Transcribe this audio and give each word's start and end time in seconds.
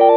Jeg 0.00 0.08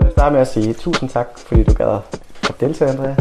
vil 0.00 0.12
starte 0.12 0.32
med 0.32 0.40
at 0.40 0.48
sige 0.48 0.74
tusind 0.74 1.10
tak, 1.10 1.38
fordi 1.38 1.64
du 1.64 1.72
gad 1.74 2.00
at 2.42 2.60
deltage, 2.60 2.90
Andrea. 2.90 3.14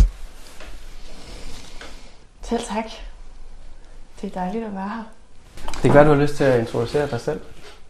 Selv 2.41 2.63
tak. 2.63 2.85
Det 4.21 4.26
er 4.26 4.26
dejligt 4.37 4.65
at 4.65 4.75
være 4.75 4.89
her. 4.89 5.03
Det 5.73 5.81
kan 5.81 5.93
være, 5.93 6.05
du 6.05 6.09
har 6.09 6.21
lyst 6.21 6.35
til 6.35 6.43
at 6.43 6.59
introducere 6.59 7.07
dig 7.09 7.21
selv 7.21 7.41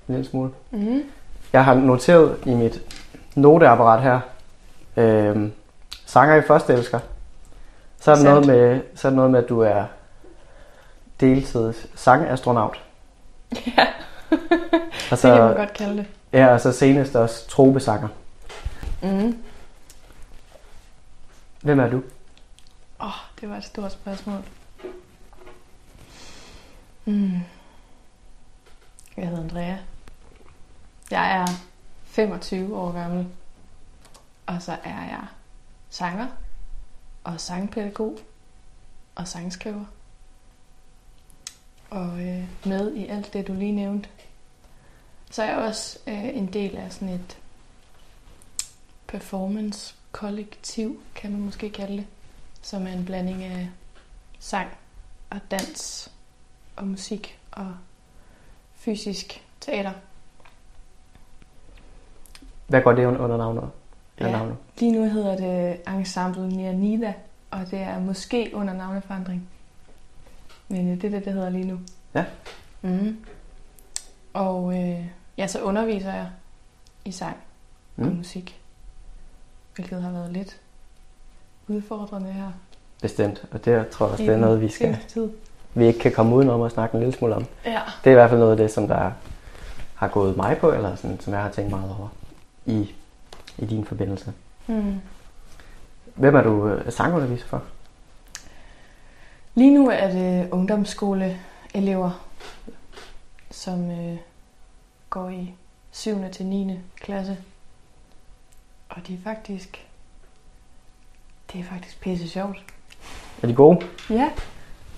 en 0.07 0.15
lille 0.15 0.29
smule. 0.29 0.51
Mm. 0.71 1.03
Jeg 1.53 1.65
har 1.65 1.73
noteret 1.73 2.37
i 2.45 2.53
mit 2.53 2.81
noteapparat 3.35 4.01
her, 4.01 4.19
øh, 4.97 5.49
sanger 6.05 6.35
i 6.35 6.41
første 6.41 6.73
elsker. 6.73 6.99
Så 7.99 8.11
er, 8.11 8.15
det 8.15 8.23
noget 8.23 8.47
med, 8.47 8.81
så 8.95 9.07
er 9.07 9.09
det 9.09 9.15
noget 9.15 9.31
med, 9.31 9.43
at 9.43 9.49
du 9.49 9.59
er 9.59 9.83
deltids 11.19 11.87
sangastronaut. 11.95 12.83
Ja, 13.77 13.87
Og 15.11 15.17
det 15.17 15.19
kan 15.21 15.29
man 15.29 15.51
så, 15.51 15.53
godt 15.57 15.73
kalde 15.73 15.97
det. 15.97 16.05
ja, 16.33 16.47
og 16.47 16.61
så 16.61 16.71
senest 16.71 17.15
også 17.15 17.47
tropesanger. 17.47 18.07
Mm. 19.01 19.37
Hvem 21.61 21.79
er 21.79 21.89
du? 21.89 21.97
Åh, 22.99 23.07
oh, 23.07 23.11
det 23.41 23.49
var 23.49 23.57
et 23.57 23.63
stort 23.63 23.91
spørgsmål. 23.91 24.43
Mm. 27.07 27.39
Jeg 29.17 29.27
hedder 29.27 29.43
Andrea. 29.43 29.77
Jeg 31.11 31.37
er 31.37 31.47
25 32.05 32.77
år 32.77 32.91
gammel. 32.91 33.27
Og 34.45 34.61
så 34.61 34.71
er 34.83 35.03
jeg 35.03 35.27
sanger 35.89 36.27
og 37.23 37.41
sangpædagog 37.41 38.19
og 39.15 39.27
sangskriver. 39.27 39.85
Og 41.89 42.25
øh, 42.27 42.43
med 42.65 42.93
i 42.93 43.07
alt 43.07 43.33
det, 43.33 43.47
du 43.47 43.53
lige 43.53 43.71
nævnte. 43.71 44.09
Så 45.31 45.43
er 45.43 45.47
jeg 45.47 45.57
også 45.57 45.99
øh, 46.07 46.25
en 46.25 46.53
del 46.53 46.75
af 46.75 46.93
sådan 46.93 47.09
et 47.09 47.37
performance-kollektiv, 49.07 51.01
kan 51.15 51.31
man 51.31 51.41
måske 51.41 51.69
kalde 51.69 51.97
det 51.97 52.07
som 52.61 52.87
er 52.87 52.91
en 52.91 53.05
blanding 53.05 53.43
af 53.43 53.69
sang 54.39 54.69
og 55.29 55.39
dans 55.51 56.11
og 56.77 56.87
musik 56.87 57.39
og 57.51 57.67
fysisk 58.75 59.43
teater. 59.61 59.91
Hvad 62.67 62.81
går 62.81 62.93
det 62.93 63.05
under 63.05 63.37
navnet? 63.37 63.69
Ja. 64.19 64.31
navnet? 64.31 64.55
Lige 64.79 64.91
nu 64.91 65.09
hedder 65.09 65.37
det 65.37 65.81
Ensemble 65.87 66.47
Nianida, 66.47 67.13
og 67.51 67.71
det 67.71 67.79
er 67.79 67.99
måske 67.99 68.51
under 68.53 68.73
navneforandring. 68.73 69.49
Men 70.67 70.91
øh, 70.91 71.01
det 71.01 71.03
er 71.03 71.09
det, 71.09 71.25
det 71.25 71.33
hedder 71.33 71.49
lige 71.49 71.65
nu. 71.67 71.79
Ja. 72.15 72.25
Mm. 72.81 73.17
Og 74.33 74.73
øh, 74.77 75.05
ja, 75.37 75.47
så 75.47 75.61
underviser 75.61 76.13
jeg 76.13 76.29
i 77.05 77.11
sang 77.11 77.37
mm. 77.95 78.03
og 78.05 78.09
Mm. 78.11 78.17
musik, 78.17 78.61
hvilket 79.75 80.01
har 80.01 80.11
været 80.11 80.33
lidt 80.33 80.59
udfordrende 81.67 82.31
her. 82.33 82.51
Bestemt. 83.01 83.45
Og 83.51 83.65
det 83.65 83.87
tror 83.87 84.05
jeg 84.05 84.11
også, 84.11 84.23
det 84.23 84.33
er 84.33 84.37
noget, 84.37 84.61
vi, 84.61 84.69
skal, 84.69 84.97
Tid. 85.07 85.29
Vi 85.77 85.85
ikke 85.85 85.99
kan 85.99 86.11
komme 86.11 86.35
udenom 86.35 86.61
at 86.61 86.71
snakke 86.71 86.93
en 86.93 86.99
lille 86.99 87.17
smule 87.17 87.35
om. 87.35 87.45
Ja. 87.65 87.81
Det 88.03 88.09
er 88.09 88.11
i 88.11 88.13
hvert 88.13 88.29
fald 88.29 88.39
noget 88.39 88.51
af 88.51 88.57
det, 88.57 88.71
som 88.71 88.87
der 88.87 89.11
har 89.95 90.07
gået 90.07 90.37
mig 90.37 90.57
på, 90.57 90.71
eller 90.71 90.95
sådan, 90.95 91.19
som 91.19 91.33
jeg 91.33 91.41
har 91.41 91.49
tænkt 91.49 91.71
meget 91.71 91.95
over 91.99 92.07
i, 92.65 92.91
i 93.57 93.65
din 93.65 93.85
forbindelse. 93.85 94.33
Mm. 94.67 95.01
Hvem 96.15 96.35
er 96.35 96.41
du 96.41 96.67
øh, 96.67 96.91
sangunderviser 96.91 97.45
for? 97.45 97.63
Lige 99.55 99.73
nu 99.73 99.89
er 99.89 100.11
det 100.11 100.49
ungdomsskoleelever, 100.51 102.25
som 103.51 103.91
øh, 103.91 104.17
går 105.09 105.29
i 105.29 105.53
7. 105.91 106.31
til 106.31 106.45
9. 106.45 106.79
klasse. 106.95 107.37
Og 108.89 109.07
de 109.07 109.13
er 109.13 109.17
faktisk... 109.23 109.87
Det 111.53 111.59
er 111.59 111.63
faktisk 111.63 112.01
pisse 112.01 112.29
sjovt. 112.29 112.57
Er 113.41 113.47
de 113.47 113.53
gode? 113.53 113.85
Ja, 114.09 114.29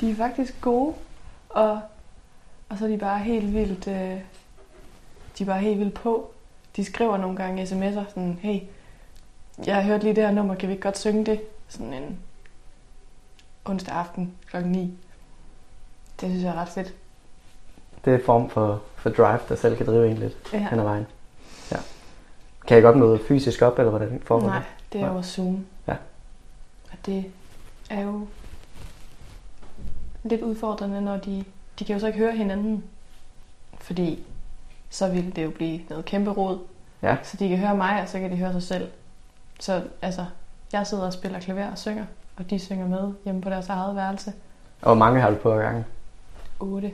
de 0.02 0.12
er 0.12 0.16
faktisk 0.16 0.62
gode. 0.62 0.94
Og, 1.50 1.82
og 2.70 2.78
så 2.78 2.86
er 2.86 2.90
de 2.90 2.98
bare 2.98 3.20
helt 3.20 3.54
vildt... 3.54 3.88
Øh, 3.88 4.22
de 5.38 5.44
er 5.44 5.46
bare 5.46 5.60
helt 5.60 5.80
vildt 5.80 5.94
på. 5.94 6.32
De 6.76 6.86
skriver 6.86 7.18
nogle 7.18 7.38
gange 7.38 7.64
sms'er 7.64 8.10
sådan, 8.10 8.40
hey, 8.42 8.60
jeg 9.66 9.76
har 9.76 9.82
hørt 9.82 10.04
lige 10.04 10.16
det 10.16 10.24
her 10.24 10.32
nummer, 10.32 10.56
kan 10.56 10.70
vi 10.70 10.74
ikke 10.74 10.84
godt 10.84 10.98
synge 10.98 11.26
det? 11.26 11.42
Sådan 11.68 11.94
en 11.94 12.20
onsdag 13.66 13.94
aften 13.96 14.34
klokken 14.50 14.72
9. 14.72 14.80
Det 16.22 16.30
synes 16.30 16.44
jeg 16.44 16.50
er 16.50 16.56
ret 16.62 16.70
fedt. 16.70 16.94
Det 18.06 18.14
er 18.14 18.26
form 18.26 18.50
for, 18.50 18.82
for 18.96 19.10
drive, 19.10 19.40
der 19.50 19.56
selv 19.56 19.78
kan 19.78 19.86
drive 19.86 20.12
en 20.12 20.18
lidt 20.18 20.38
Ja. 20.54 20.68
hen 20.70 20.80
ad 20.80 20.84
vejen. 20.84 21.08
Ja. 21.72 21.78
Kan 22.68 22.78
I 22.78 22.82
godt 22.82 22.98
møde 22.98 23.20
fysisk 23.28 23.62
op, 23.62 23.80
eller 23.80 23.90
hvordan 23.90 24.22
foregår 24.26 24.48
Nej, 24.48 24.58
det? 24.58 24.66
det 24.94 25.02
er 25.02 25.06
Nej. 25.06 25.14
over 25.14 25.22
Zoom. 25.22 25.66
Ja. 25.88 25.96
Og 26.92 26.98
det 27.06 27.26
er 27.90 28.02
jo 28.02 28.28
lidt 30.24 30.42
udfordrende, 30.42 31.02
når 31.02 31.18
de, 31.18 31.44
de 31.80 31.86
kan 31.86 31.94
jo 31.96 32.00
så 32.00 32.08
ikke 32.08 32.20
høre 32.20 32.32
hinanden. 32.32 32.84
Fordi 33.80 34.24
så 34.90 35.08
ville 35.10 35.32
det 35.32 35.44
jo 35.44 35.50
blive 35.50 35.80
noget 35.90 36.06
kæmpe 36.06 36.32
rod. 36.32 36.60
Ja. 37.02 37.16
Så 37.24 37.38
de 37.38 37.50
kan 37.50 37.58
høre 37.58 37.76
mig, 37.76 38.02
og 38.02 38.08
så 38.10 38.20
kan 38.20 38.32
de 38.32 38.36
høre 38.36 38.52
sig 38.54 38.64
selv. 38.64 38.88
Så 39.60 39.82
altså, 40.02 40.26
jeg 40.74 40.88
sidder 40.88 41.06
og 41.06 41.14
spiller 41.14 41.40
klaver 41.40 41.72
og 41.72 41.78
synger, 41.78 42.06
og 42.38 42.50
de 42.50 42.60
synger 42.60 42.88
med 42.88 43.12
hjemme 43.26 43.42
på 43.42 43.50
deres 43.50 43.70
eget 43.70 43.96
værelse. 43.96 44.34
Og 44.82 44.86
hvor 44.88 44.96
mange 44.96 45.22
har 45.22 45.30
du 45.30 45.36
på 45.36 45.50
gangen? 45.56 45.86
8. 46.60 46.92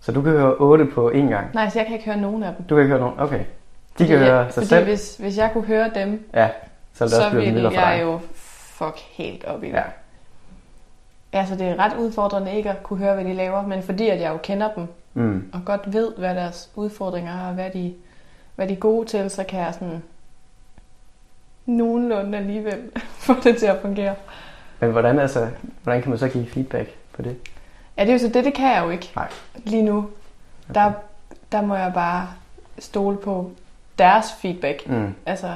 Så 0.00 0.12
du 0.12 0.22
kan 0.22 0.32
høre 0.32 0.54
8 0.56 0.86
på 0.86 1.10
én 1.10 1.16
gang? 1.18 1.54
Nej, 1.54 1.70
så 1.70 1.78
jeg 1.78 1.86
kan 1.86 1.94
ikke 1.94 2.06
høre 2.06 2.16
nogen 2.20 2.42
af 2.42 2.54
dem. 2.56 2.64
Du 2.66 2.74
kan 2.74 2.82
ikke 2.84 2.88
høre 2.96 3.00
nogen? 3.00 3.20
Okay. 3.20 3.38
De 3.38 3.44
Fordi 3.92 4.06
kan 4.08 4.18
høre 4.18 4.36
jeg, 4.36 4.52
sig 4.52 4.54
fordi 4.54 4.66
selv? 4.68 4.84
Hvis, 4.84 5.16
hvis 5.16 5.38
jeg 5.38 5.50
kunne 5.52 5.64
høre 5.64 5.90
dem, 5.94 6.28
Ja, 6.34 6.48
så 6.94 7.04
det 7.04 7.12
så 7.12 7.30
ville 7.30 7.62
jeg 7.62 7.72
dig. 7.72 7.98
jo 8.02 8.20
fuck 8.34 8.98
helt 8.98 9.44
op 9.44 9.64
i 9.64 9.66
det. 9.66 9.72
Ja. 9.74 9.82
Altså, 11.32 11.54
det 11.56 11.66
er 11.68 11.76
ret 11.78 11.96
udfordrende 11.96 12.52
ikke 12.52 12.70
at 12.70 12.82
kunne 12.82 12.98
høre, 12.98 13.14
hvad 13.14 13.24
de 13.24 13.34
laver, 13.34 13.62
men 13.66 13.82
fordi 13.82 14.08
at 14.08 14.20
jeg 14.20 14.30
jo 14.32 14.38
kender 14.42 14.70
dem, 14.74 14.86
Mm. 15.14 15.50
og 15.52 15.60
godt 15.64 15.92
ved, 15.92 16.12
hvad 16.18 16.34
deres 16.34 16.70
udfordringer 16.74 17.32
er, 17.44 17.48
og 17.48 17.54
hvad 17.54 17.70
de, 17.70 17.94
hvad 18.56 18.68
de 18.68 18.72
er 18.72 18.76
gode 18.78 19.06
til, 19.08 19.30
så 19.30 19.44
kan 19.44 19.60
jeg 19.60 19.74
sådan 19.74 20.02
nogenlunde 21.66 22.38
alligevel 22.38 22.90
få 23.26 23.34
det 23.44 23.56
til 23.56 23.66
at 23.66 23.78
fungere. 23.82 24.14
Men 24.80 24.90
hvordan, 24.90 25.18
altså, 25.18 25.48
hvordan 25.82 26.02
kan 26.02 26.10
man 26.10 26.18
så 26.18 26.28
give 26.28 26.46
feedback 26.46 26.88
på 27.12 27.22
det? 27.22 27.36
Ja, 27.96 28.02
det 28.02 28.08
er 28.08 28.12
jo 28.12 28.18
så 28.18 28.28
det, 28.28 28.44
det 28.44 28.54
kan 28.54 28.74
jeg 28.74 28.84
jo 28.84 28.90
ikke 28.90 29.12
Nej. 29.16 29.28
lige 29.54 29.82
nu. 29.82 30.10
Der, 30.74 30.92
der 31.52 31.62
må 31.62 31.74
jeg 31.76 31.92
bare 31.94 32.28
stole 32.78 33.16
på 33.16 33.50
deres 33.98 34.26
feedback. 34.40 34.88
Mm. 34.88 35.14
Altså, 35.26 35.54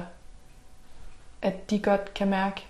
at 1.42 1.70
de 1.70 1.78
godt 1.78 2.14
kan 2.14 2.28
mærke, 2.28 2.66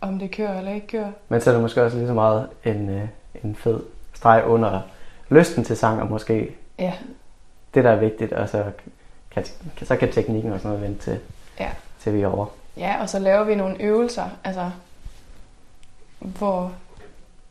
om 0.00 0.18
det 0.18 0.30
kører 0.30 0.58
eller 0.58 0.72
ikke 0.72 0.86
kører. 0.86 1.10
Men 1.28 1.40
så 1.40 1.50
er 1.50 1.54
det 1.54 1.62
måske 1.62 1.82
også 1.82 1.96
lige 1.96 2.06
så 2.06 2.14
meget 2.14 2.48
en, 2.64 2.88
øh, 2.90 3.08
en 3.44 3.56
fed 3.56 3.80
streg 4.14 4.42
under 4.46 4.80
lysten 5.28 5.64
til 5.64 5.76
sang, 5.76 6.02
og 6.02 6.10
måske 6.10 6.54
Ja, 6.78 6.92
det, 7.74 7.84
der 7.84 7.90
er 7.90 7.96
vigtigt, 7.96 8.32
og 8.32 8.48
så 8.48 8.64
kan, 9.30 9.44
så 9.82 9.96
kan 9.96 10.12
teknikken 10.12 10.52
og 10.52 10.60
sådan 10.60 10.76
noget 10.76 10.88
vente 10.90 11.04
til, 11.04 11.18
Ja. 11.60 11.70
til 12.00 12.14
vi 12.14 12.20
er 12.22 12.28
over. 12.28 12.46
Ja, 12.76 12.96
og 13.00 13.08
så 13.08 13.18
laver 13.18 13.44
vi 13.44 13.54
nogle 13.54 13.82
øvelser, 13.82 14.24
altså, 14.44 14.70
hvor, 16.18 16.72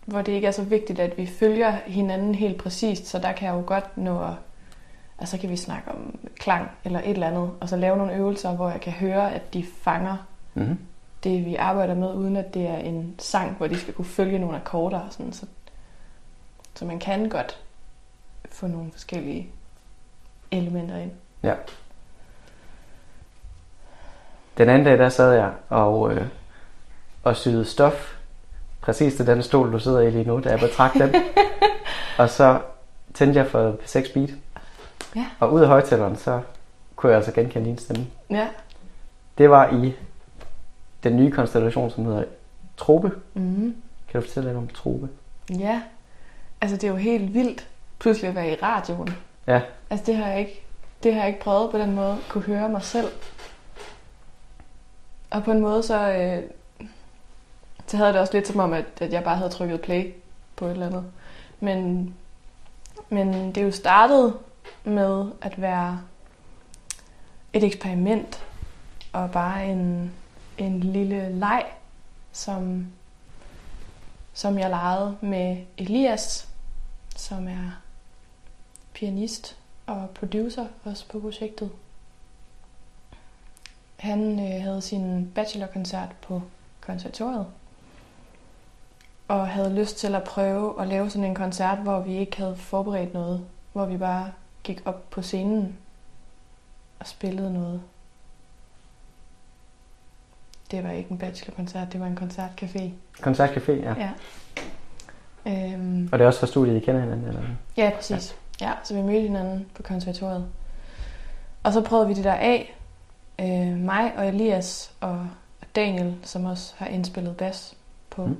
hvor 0.06 0.22
det 0.22 0.32
ikke 0.32 0.48
er 0.48 0.52
så 0.52 0.64
vigtigt, 0.64 1.00
at 1.00 1.18
vi 1.18 1.26
følger 1.26 1.72
hinanden 1.86 2.36
helt 2.36 2.58
præcist, 2.58 3.08
så 3.08 3.20
der 3.20 3.32
kan 3.32 3.48
jeg 3.48 3.56
jo 3.56 3.64
godt 3.66 3.98
nå 3.98 4.22
at, 4.24 4.34
altså 5.20 5.36
så 5.36 5.42
kan 5.42 5.50
vi 5.50 5.58
snakke 5.58 5.92
om 5.92 6.20
klang 6.40 6.70
eller 6.86 7.00
et 7.00 7.10
eller 7.10 7.28
andet, 7.28 7.50
og 7.60 7.70
så 7.70 7.76
lave 7.76 7.98
nogle 7.98 8.14
øvelser, 8.14 8.52
hvor 8.56 8.70
jeg 8.70 8.82
kan 8.82 8.94
høre, 8.94 9.34
at 9.34 9.54
de 9.54 9.66
fanger 9.82 10.18
Mm. 10.54 10.78
Det, 11.24 11.46
vi 11.46 11.56
arbejder 11.56 11.96
med, 11.96 12.14
uden 12.14 12.36
at 12.36 12.54
det 12.54 12.68
er 12.68 12.78
en 12.78 13.16
sang, 13.20 13.58
hvor 13.58 13.68
de 13.68 13.80
skal 13.80 13.94
kunne 13.94 14.06
følge 14.06 14.40
nogle 14.40 14.56
akkorder 14.56 15.00
og 15.00 15.12
sådan, 15.12 15.34
så, 15.34 15.46
så 16.76 16.86
man 16.86 17.00
kan 17.00 17.30
godt 17.30 17.60
få 18.52 18.68
nogle 18.68 18.92
forskellige 18.92 19.50
elementer 20.52 20.98
ind. 20.98 21.12
Ja. 21.44 21.54
Den 24.58 24.70
anden 24.70 24.86
dag, 24.86 24.98
der 24.98 25.10
sad 25.10 25.34
jeg 25.34 25.52
og, 25.70 26.14
øh, 26.14 26.28
og 27.24 27.36
syede 27.36 27.66
stof. 27.66 28.14
Præcis 28.82 29.16
til 29.16 29.28
den 29.28 29.44
stol, 29.44 29.74
du 29.74 29.80
sidder 29.80 30.00
i 30.00 30.10
lige 30.10 30.24
nu, 30.24 30.40
da 30.40 30.50
jeg 30.50 30.60
betragte 30.60 31.00
den. 31.00 31.16
og 32.20 32.30
så 32.30 32.62
tændte 33.14 33.40
jeg 33.40 33.48
for 33.48 33.76
6 33.86 34.10
beat. 34.10 34.30
Ja. 35.16 35.26
Og 35.40 35.54
ud 35.54 35.62
af 35.62 35.68
højtaleren, 35.68 36.16
så 36.16 36.42
kunne 36.96 37.10
jeg 37.10 37.18
altså 37.18 37.32
genkende 37.32 37.70
din 37.70 37.78
stemme. 37.78 38.08
Ja. 38.30 38.48
Det 39.38 39.50
var 39.50 39.70
i 39.70 39.94
den 41.10 41.18
nye 41.18 41.32
konstellation, 41.32 41.92
som 41.92 42.06
hedder 42.06 42.24
Trope. 42.78 43.12
Mm-hmm. 43.34 43.76
Kan 44.08 44.22
du 44.22 44.28
fortælle 44.28 44.50
lidt 44.50 44.58
om 44.58 44.68
Trope? 44.68 45.10
Ja, 45.50 45.82
altså 46.62 46.78
det 46.78 46.84
er 46.84 46.92
jo 46.92 46.96
helt 46.96 47.34
vildt 47.34 47.68
pludselig 48.00 48.30
at 48.30 48.36
være 48.36 48.52
i 48.52 48.56
radioen. 48.56 49.10
Ja. 49.48 49.62
Altså 49.90 50.06
det 50.06 50.16
har 50.16 50.28
jeg 50.28 50.40
ikke, 50.40 50.62
det 51.04 51.14
har 51.14 51.20
jeg 51.20 51.30
ikke 51.30 51.40
prøvet 51.40 51.72
på 51.72 51.78
den 51.78 51.96
måde, 51.96 52.18
kunne 52.30 52.44
høre 52.44 52.70
mig 52.70 52.84
selv. 52.84 53.08
Og 55.30 55.44
på 55.44 55.52
en 55.52 55.60
måde 55.60 55.84
så, 55.84 56.12
øh, 56.12 56.44
så 57.88 57.98
havde 57.98 58.14
det 58.14 58.22
også 58.22 58.34
lidt 58.34 58.48
som 58.48 58.60
om, 58.60 58.74
at, 58.74 58.86
at 59.02 59.14
jeg 59.14 59.24
bare 59.24 59.36
havde 59.36 59.50
trykket 59.50 59.82
play 59.82 60.14
på 60.56 60.66
et 60.66 60.72
eller 60.72 60.86
andet. 60.86 61.06
Men, 61.60 62.14
men 63.10 63.48
det 63.48 63.58
er 63.58 63.66
jo 63.66 63.72
startet 63.72 64.34
med 64.84 65.26
at 65.42 65.62
være 65.62 66.00
et 67.54 67.64
eksperiment 67.64 68.44
og 69.14 69.32
bare 69.32 69.66
en, 69.66 70.12
en 70.58 70.80
lille 70.80 71.40
leg, 71.40 71.66
som, 72.32 72.88
som 74.34 74.60
jeg 74.60 74.70
legede 74.70 75.18
med 75.22 75.58
Elias, 75.78 76.50
som 77.16 77.48
er 77.48 77.82
pianist 78.94 79.58
og 79.86 80.10
producer 80.10 80.66
også 80.84 81.08
på 81.08 81.20
projektet. 81.20 81.72
Han 83.98 84.40
øh, 84.40 84.62
havde 84.62 84.82
sin 84.82 85.32
bachelorkoncert 85.36 86.10
på 86.22 86.42
konservatoriet 86.82 87.46
og 89.28 89.48
havde 89.48 89.76
lyst 89.76 89.98
til 89.98 90.16
at 90.16 90.24
prøve 90.24 90.82
at 90.82 90.88
lave 90.88 91.10
sådan 91.10 91.24
en 91.24 91.36
koncert, 91.36 91.78
hvor 91.78 92.00
vi 92.00 92.18
ikke 92.18 92.38
havde 92.38 92.56
forberedt 92.56 93.14
noget, 93.14 93.46
hvor 93.74 93.86
vi 93.86 93.98
bare 93.98 94.32
gik 94.64 94.82
op 94.86 95.10
på 95.10 95.22
scenen 95.22 95.78
og 97.00 97.08
spillede 97.08 97.54
noget. 97.54 97.82
Det 100.72 100.84
var 100.84 100.92
ikke 100.92 101.12
en 101.12 101.18
bachelorkoncert, 101.18 101.94
det 101.94 102.00
var 102.00 102.08
en 102.08 102.18
koncertcafé. 102.22 102.82
Koncertcafé, 103.22 103.72
ja. 103.72 103.94
Ja. 104.00 104.12
Øhm, 105.48 106.10
Og 106.12 106.20
det 106.20 106.24
er 106.24 106.28
også 106.28 106.40
fra 106.40 106.48
studiet, 106.48 106.76
I 106.76 106.80
kender 106.80 107.02
hinanden? 107.02 107.28
Eller? 107.28 107.42
Ja, 107.78 107.92
præcis. 107.96 108.36
Ja. 108.62 108.68
ja, 108.68 108.74
så 108.84 108.94
vi 108.94 109.02
mødte 109.02 109.22
hinanden 109.22 109.66
på 109.76 109.84
konservatoriet. 109.84 110.46
Og 111.64 111.74
så 111.74 111.82
prøvede 111.82 112.08
vi 112.08 112.14
det 112.14 112.24
der 112.24 112.34
af. 112.34 112.76
Øh, 113.42 113.78
mig 113.78 114.14
og 114.18 114.28
Elias 114.28 114.92
og 115.02 115.28
Daniel, 115.76 116.16
som 116.24 116.46
også 116.46 116.74
har 116.78 116.88
indspillet 116.88 117.38
bas 117.38 117.76
på 118.10 118.26
Mm. 118.26 118.38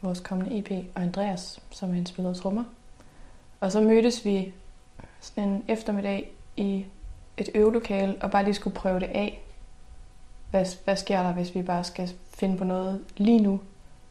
vores 0.00 0.20
kommende 0.20 0.58
EP, 0.58 0.86
og 0.94 1.02
Andreas, 1.02 1.60
som 1.70 1.90
har 1.90 1.96
indspillet 1.96 2.36
trommer. 2.36 2.64
Og 3.60 3.72
så 3.72 3.80
mødtes 3.80 4.24
vi 4.24 4.52
sådan 5.20 5.48
en 5.48 5.64
eftermiddag 5.68 6.32
i 6.56 6.84
et 7.36 7.48
øvelokale 7.54 8.14
og 8.20 8.30
bare 8.30 8.44
lige 8.44 8.54
skulle 8.54 8.74
prøve 8.76 9.00
det 9.00 9.06
af. 9.14 9.42
Hvad, 10.52 10.66
hvad 10.84 10.96
sker 10.96 11.22
der, 11.22 11.32
hvis 11.32 11.54
vi 11.54 11.62
bare 11.62 11.84
skal 11.84 12.10
finde 12.34 12.58
på 12.58 12.64
noget 12.64 13.04
lige 13.16 13.40
nu? 13.40 13.60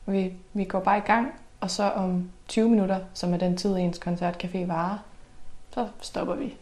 Vi, 0.05 0.33
vi 0.53 0.63
går 0.63 0.79
bare 0.79 0.97
i 0.97 1.01
gang, 1.01 1.33
og 1.59 1.71
så 1.71 1.83
om 1.83 2.29
20 2.47 2.69
minutter, 2.69 2.99
som 3.13 3.33
er 3.33 3.37
den 3.37 3.57
tid, 3.57 3.77
ens 3.77 3.99
koncertcafé 4.07 4.65
varer, 4.65 4.97
så 5.73 5.87
stopper 6.01 6.35
vi. 6.35 6.53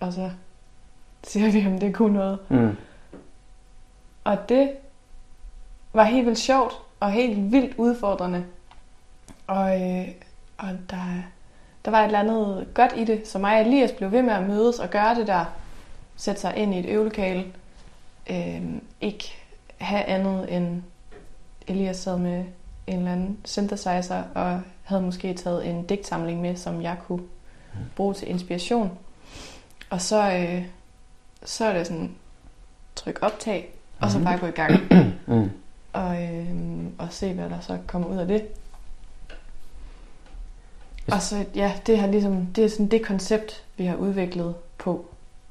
Og 0.00 0.12
så 0.12 0.30
siger 1.24 1.52
vi, 1.52 1.66
om 1.66 1.78
det 1.78 1.94
kunne 1.94 2.14
noget. 2.14 2.38
Mm. 2.48 2.76
Og 4.24 4.48
det 4.48 4.72
var 5.92 6.04
helt 6.04 6.26
vildt 6.26 6.38
sjovt 6.38 6.74
og 7.00 7.10
helt 7.10 7.52
vildt 7.52 7.74
udfordrende. 7.76 8.44
Og, 9.46 9.82
øh, 9.82 10.08
og 10.58 10.68
der, 10.90 11.22
der 11.84 11.90
var 11.90 12.00
et 12.00 12.04
eller 12.04 12.20
andet 12.20 12.66
godt 12.74 12.92
i 12.96 13.04
det, 13.04 13.28
så 13.28 13.38
mig 13.38 13.60
og 13.60 13.66
Elias 13.66 13.92
blev 13.92 14.12
ved 14.12 14.22
med 14.22 14.32
at 14.32 14.48
mødes 14.48 14.78
og 14.78 14.90
gøre 14.90 15.14
det 15.14 15.26
der. 15.26 15.44
Sætte 16.16 16.40
sig 16.40 16.56
ind 16.56 16.74
i 16.74 16.78
et 16.78 16.86
øvelokale. 16.86 17.44
Øh, 18.30 18.62
ikke 19.00 19.32
have 19.78 20.02
andet 20.04 20.56
end 20.56 20.82
Elias 21.66 21.96
sad 21.96 22.18
med 22.18 22.44
en 22.86 22.98
eller 22.98 23.12
anden 23.12 23.38
synthesizer 23.44 24.22
og 24.34 24.60
havde 24.82 25.02
måske 25.02 25.34
taget 25.34 25.66
en 25.70 25.86
digtsamling 25.86 26.40
med, 26.40 26.56
som 26.56 26.82
jeg 26.82 26.96
kunne 27.06 27.22
bruge 27.96 28.14
til 28.14 28.30
inspiration. 28.30 28.98
Og 29.90 30.00
så, 30.00 30.32
øh, 30.32 30.64
så 31.44 31.64
er 31.64 31.72
det 31.78 31.86
sådan, 31.86 32.14
tryk 32.96 33.18
optag, 33.22 33.70
og 34.00 34.10
så 34.10 34.18
Mhm. 34.18 34.24
bare 34.24 34.38
gå 34.38 34.46
i 34.46 34.50
gang 34.50 34.72
Mm. 35.26 35.50
og, 35.92 36.22
øh, 36.22 36.46
og 36.98 37.08
se, 37.10 37.32
hvad 37.32 37.50
der 37.50 37.60
så 37.60 37.78
kommer 37.86 38.08
ud 38.08 38.16
af 38.16 38.26
det. 38.26 38.44
Og 41.12 41.22
så, 41.22 41.44
ja, 41.54 41.72
det, 41.86 41.98
har 41.98 42.06
ligesom, 42.06 42.46
det 42.46 42.64
er 42.64 42.68
sådan 42.68 42.88
det 42.88 43.02
koncept, 43.06 43.64
vi 43.76 43.84
har 43.84 43.96
udviklet 43.96 44.54
på. 44.78 45.06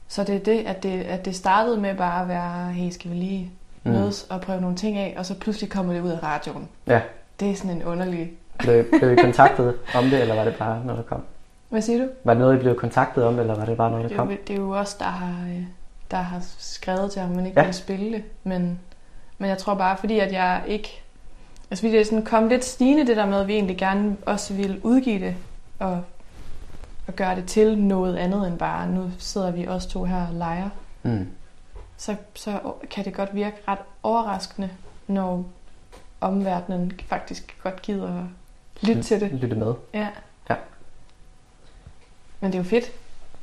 Så 0.07 0.23
det 0.23 0.35
er 0.35 0.39
det, 0.39 0.63
at 0.67 0.83
det, 0.83 1.01
at 1.03 1.25
det 1.25 1.35
startede 1.35 1.77
med 1.77 1.95
bare 1.95 2.21
at 2.21 2.27
være, 2.27 2.71
hey, 2.73 2.89
skal 2.89 3.11
vi 3.11 3.15
lige 3.15 3.51
Mm. 3.85 3.91
mødes 3.91 4.27
og 4.29 4.41
prøve 4.41 4.61
nogle 4.61 4.75
ting 4.75 4.97
af, 4.97 5.15
og 5.17 5.25
så 5.25 5.35
pludselig 5.39 5.69
kommer 5.69 5.93
det 5.93 6.01
ud 6.01 6.09
af 6.09 6.23
radioen. 6.23 6.67
Ja. 6.87 7.01
Det 7.39 7.51
er 7.51 7.55
sådan 7.55 7.71
en 7.71 7.83
underlig... 7.83 8.31
Blev, 8.59 8.85
blev 8.99 9.11
I 9.13 9.15
kontaktet 9.15 9.75
om 9.95 10.03
det, 10.03 10.21
eller 10.21 10.35
var 10.35 10.43
det 10.43 10.55
bare 10.55 10.85
noget, 10.85 10.97
der 10.97 11.03
kom? 11.15 11.23
Hvad 11.69 11.81
siger 11.81 11.99
du? 11.99 12.09
Var 12.23 12.33
det 12.33 12.39
noget, 12.41 12.55
I 12.55 12.59
blev 12.59 12.75
kontaktet 12.79 13.23
om, 13.23 13.39
eller 13.39 13.55
var 13.55 13.65
det 13.65 13.77
bare 13.77 13.89
noget, 13.91 14.03
der 14.03 14.07
Det 14.09 14.17
kom? 14.17 14.27
det 14.47 14.53
er 14.53 14.57
jo 14.59 14.71
os, 14.75 14.93
der 14.93 15.05
har, 15.05 15.47
øh, 15.47 15.61
der 16.11 16.17
har 16.17 16.39
skrevet 16.57 17.11
til 17.11 17.21
ham, 17.21 17.31
men 17.31 17.45
ikke 17.45 17.59
Ja. 17.59 17.65
vil 17.65 17.73
spille 17.73 18.11
det. 18.11 18.23
Men, 18.43 18.79
men 19.37 19.49
jeg 19.49 19.57
tror 19.57 19.73
bare, 19.75 19.97
fordi 19.97 20.19
at 20.19 20.33
jeg 20.33 20.61
ikke... 20.67 21.01
Altså, 21.71 21.81
fordi 21.83 21.91
det 21.93 22.01
er 22.01 22.05
sådan 22.05 22.25
kom 22.25 22.47
lidt 22.47 22.65
stigende, 22.65 23.07
det 23.07 23.17
der 23.17 23.25
med, 23.25 23.39
at 23.41 23.47
vi 23.47 23.53
egentlig 23.53 23.77
gerne 23.77 24.17
også 24.25 24.53
ville 24.53 24.85
udgive 24.85 25.19
det, 25.19 25.35
og, 25.79 26.01
og 27.07 27.13
gøre 27.15 27.35
det 27.35 27.45
til 27.45 27.77
noget 27.77 28.15
andet 28.17 28.47
end 28.47 28.57
bare, 28.57 28.87
nu 28.89 29.11
sidder 29.19 29.51
vi 29.51 29.67
os 29.67 29.85
to 29.85 30.03
her 30.03 30.27
og 30.27 30.33
leger. 30.33 30.69
Mm. 31.03 31.27
Så, 31.97 32.15
så 32.35 32.59
kan 32.89 33.05
det 33.05 33.13
godt 33.13 33.35
virke 33.35 33.55
ret 33.67 33.79
overraskende, 34.03 34.69
når 35.07 35.45
omverdenen 36.21 36.91
faktisk 37.07 37.57
godt 37.63 37.81
gider 37.81 38.07
at 38.19 38.23
lytte 38.87 39.03
til 39.03 39.19
det. 39.21 39.31
Lytte 39.31 39.55
med. 39.55 39.73
Ja. 39.93 40.07
Ja. 40.49 40.55
Men 42.39 42.51
det 42.51 42.57
er 42.57 42.63
jo 42.63 42.69
fedt. 42.69 42.85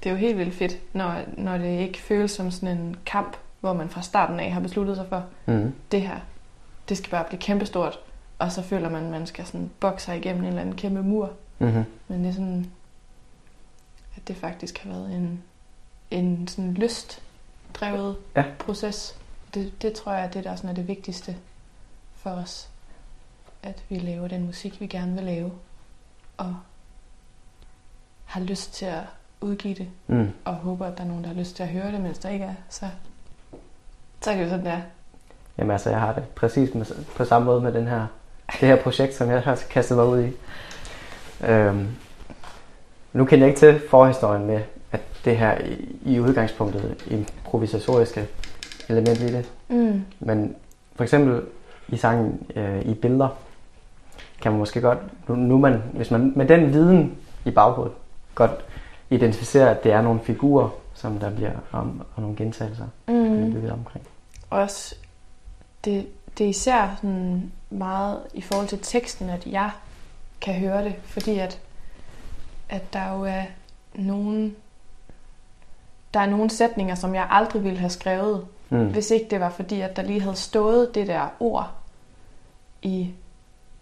Det 0.02 0.08
er 0.08 0.14
jo 0.14 0.16
helt 0.18 0.38
vildt 0.38 0.54
fedt, 0.54 0.76
når, 0.94 1.14
når 1.36 1.58
det 1.58 1.78
ikke 1.78 1.98
føles 1.98 2.30
som 2.30 2.50
sådan 2.50 2.78
en 2.78 2.96
kamp, 3.06 3.36
hvor 3.60 3.72
man 3.72 3.88
fra 3.88 4.02
starten 4.02 4.40
af 4.40 4.52
har 4.52 4.60
besluttet 4.60 4.96
sig 4.96 5.06
for, 5.08 5.24
Mm. 5.46 5.72
det 5.92 6.02
her, 6.02 6.16
det 6.88 6.96
skal 6.96 7.10
bare 7.10 7.24
blive 7.24 7.40
kæmpestort. 7.40 7.98
Og 8.38 8.52
så 8.52 8.62
føler 8.62 8.88
man, 8.90 9.04
at 9.04 9.10
man 9.10 9.26
skal 9.26 9.46
sådan 9.46 9.70
bokse 9.80 10.06
sig 10.06 10.16
igennem 10.16 10.42
en 10.42 10.48
eller 10.48 10.60
anden 10.60 10.76
kæmpe 10.76 11.02
mur. 11.02 11.30
Mm-hmm. 11.58 11.84
Men 12.08 12.20
det 12.24 12.28
er 12.28 12.32
sådan, 12.32 12.66
at 14.20 14.28
det 14.28 14.36
faktisk 14.36 14.78
har 14.78 14.90
været 14.90 15.12
en, 15.14 15.42
en 16.10 16.48
sådan 16.48 16.74
lystdrevet 16.74 18.16
Ja. 18.36 18.44
proces. 18.58 19.16
Det, 19.54 19.82
det 19.82 19.92
tror 19.92 20.12
jeg, 20.12 20.24
er 20.24 20.30
det 20.30 20.44
der 20.44 20.56
sådan 20.56 20.70
er 20.70 20.74
det 20.74 20.88
vigtigste 20.88 21.36
for 22.14 22.30
os. 22.30 22.68
At 23.62 23.82
vi 23.88 23.98
laver 23.98 24.28
den 24.28 24.46
musik, 24.46 24.80
vi 24.80 24.86
gerne 24.86 25.14
vil 25.14 25.24
lave. 25.24 25.52
Og 26.36 26.56
har 28.24 28.40
lyst 28.40 28.74
til 28.74 28.84
at 28.86 29.02
udgive 29.40 29.74
det. 29.74 29.88
Mm. 30.06 30.30
Og 30.44 30.54
håber, 30.54 30.86
at 30.86 30.98
der 30.98 31.04
er 31.04 31.08
nogen, 31.08 31.24
der 31.24 31.28
har 31.28 31.36
lyst 31.36 31.56
til 31.56 31.62
at 31.62 31.68
høre 31.68 31.92
det, 31.92 32.00
mens 32.00 32.18
der 32.18 32.28
ikke 32.28 32.44
er. 32.44 32.54
Så, 32.68 32.86
så 34.20 34.30
er 34.30 34.36
det 34.36 34.44
jo 34.44 34.48
sådan, 34.48 34.66
der. 34.66 34.80
Jamen 35.58 35.70
altså, 35.70 35.90
jeg 35.90 36.00
har 36.00 36.12
det 36.12 36.28
præcis 36.28 36.74
med, 36.74 36.86
på 37.16 37.24
samme 37.24 37.46
måde 37.46 37.60
med 37.60 37.72
den 37.72 37.86
her, 37.86 38.06
det 38.60 38.68
her 38.68 38.82
projekt, 38.82 39.14
som 39.14 39.30
jeg 39.30 39.42
har 39.42 39.62
kastet 39.70 39.96
mig 39.96 40.06
ud 40.06 40.22
i. 40.24 40.32
Øhm, 41.44 41.96
nu 43.12 43.24
kender 43.24 43.46
jeg 43.46 43.48
ikke 43.48 43.58
til 43.58 43.88
forhistorien 43.88 44.46
med, 44.46 44.60
at 44.92 45.00
det 45.24 45.36
her 45.36 45.58
i, 45.58 45.96
i 46.04 46.20
udgangspunktet 46.20 47.04
improvisatoriske 47.10 48.26
element 48.88 49.18
i 49.20 49.32
det. 49.32 49.50
Mm. 49.68 50.02
Men 50.20 50.54
for 50.94 51.02
eksempel 51.02 51.42
i 51.88 51.96
sangen 51.96 52.46
øh, 52.56 52.82
i 52.82 52.94
billeder, 52.94 53.28
kan 54.42 54.52
man 54.52 54.58
måske 54.58 54.80
godt, 54.80 54.98
nu, 55.28 55.34
nu 55.34 55.58
man, 55.58 55.82
hvis 55.92 56.10
man 56.10 56.32
med 56.36 56.46
den 56.46 56.72
viden 56.72 57.16
i 57.44 57.50
baghovedet, 57.50 57.94
godt 58.34 58.64
identificere, 59.10 59.70
at 59.70 59.84
det 59.84 59.92
er 59.92 60.02
nogle 60.02 60.20
figurer, 60.20 60.68
som 60.94 61.18
der 61.18 61.30
bliver 61.30 61.52
om, 61.72 62.02
og 62.14 62.22
nogle 62.22 62.36
gentagelser, 62.36 62.86
mm. 63.08 63.14
Mm. 63.14 63.52
bygget 63.52 63.72
omkring. 63.72 64.06
Også, 64.50 64.94
det, 65.84 66.06
det 66.38 66.44
er 66.44 66.50
især 66.50 66.96
sådan 66.96 67.52
meget 67.70 68.18
i 68.34 68.40
forhold 68.40 68.68
til 68.68 68.78
teksten, 68.82 69.30
at 69.30 69.46
jeg 69.46 69.70
kan 70.40 70.54
høre 70.54 70.84
det, 70.84 70.94
fordi 71.04 71.38
at, 71.38 71.60
at 72.70 72.92
der 72.92 73.12
jo 73.12 73.24
er 73.24 73.42
nogle, 73.94 74.54
der 76.14 76.20
er 76.20 76.26
nogle 76.26 76.50
sætninger, 76.50 76.94
som 76.94 77.14
jeg 77.14 77.26
aldrig 77.30 77.64
ville 77.64 77.78
have 77.78 77.90
skrevet, 77.90 78.46
Mm. 78.72 78.90
hvis 78.90 79.10
ikke 79.10 79.26
det 79.30 79.40
var 79.40 79.50
fordi, 79.50 79.80
at 79.80 79.96
der 79.96 80.02
lige 80.02 80.20
havde 80.20 80.36
stået 80.36 80.94
det 80.94 81.06
der 81.06 81.28
ord 81.40 81.70
i 82.82 83.10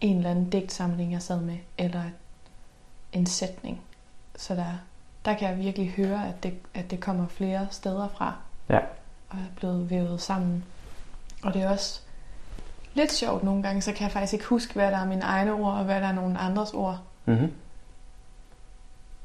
en 0.00 0.16
eller 0.16 0.30
anden 0.30 0.50
digtsamling, 0.50 1.12
jeg 1.12 1.22
sad 1.22 1.40
med, 1.40 1.56
eller 1.78 2.02
en 3.12 3.26
sætning. 3.26 3.80
Så 4.36 4.54
der, 4.54 4.64
der 5.24 5.34
kan 5.34 5.48
jeg 5.48 5.58
virkelig 5.58 5.90
høre, 5.90 6.28
at 6.28 6.42
det, 6.42 6.54
at 6.74 6.90
det 6.90 7.00
kommer 7.00 7.26
flere 7.26 7.66
steder 7.70 8.08
fra. 8.08 8.34
Ja. 8.68 8.78
Og 9.28 9.38
er 9.38 9.54
blevet 9.56 9.90
vævet 9.90 10.20
sammen. 10.20 10.64
Og 11.42 11.54
det 11.54 11.62
er 11.62 11.70
også 11.70 12.00
lidt 12.94 13.12
sjovt 13.12 13.42
nogle 13.42 13.62
gange, 13.62 13.82
så 13.82 13.92
kan 13.92 14.02
jeg 14.02 14.12
faktisk 14.12 14.32
ikke 14.32 14.44
huske, 14.44 14.74
hvad 14.74 14.90
der 14.90 14.98
er 14.98 15.06
mine 15.06 15.22
egne 15.22 15.52
ord, 15.52 15.74
og 15.74 15.84
hvad 15.84 16.00
der 16.00 16.06
er 16.06 16.12
nogle 16.12 16.38
andres 16.38 16.72
ord. 16.74 16.98
Mm-hmm. 17.24 17.52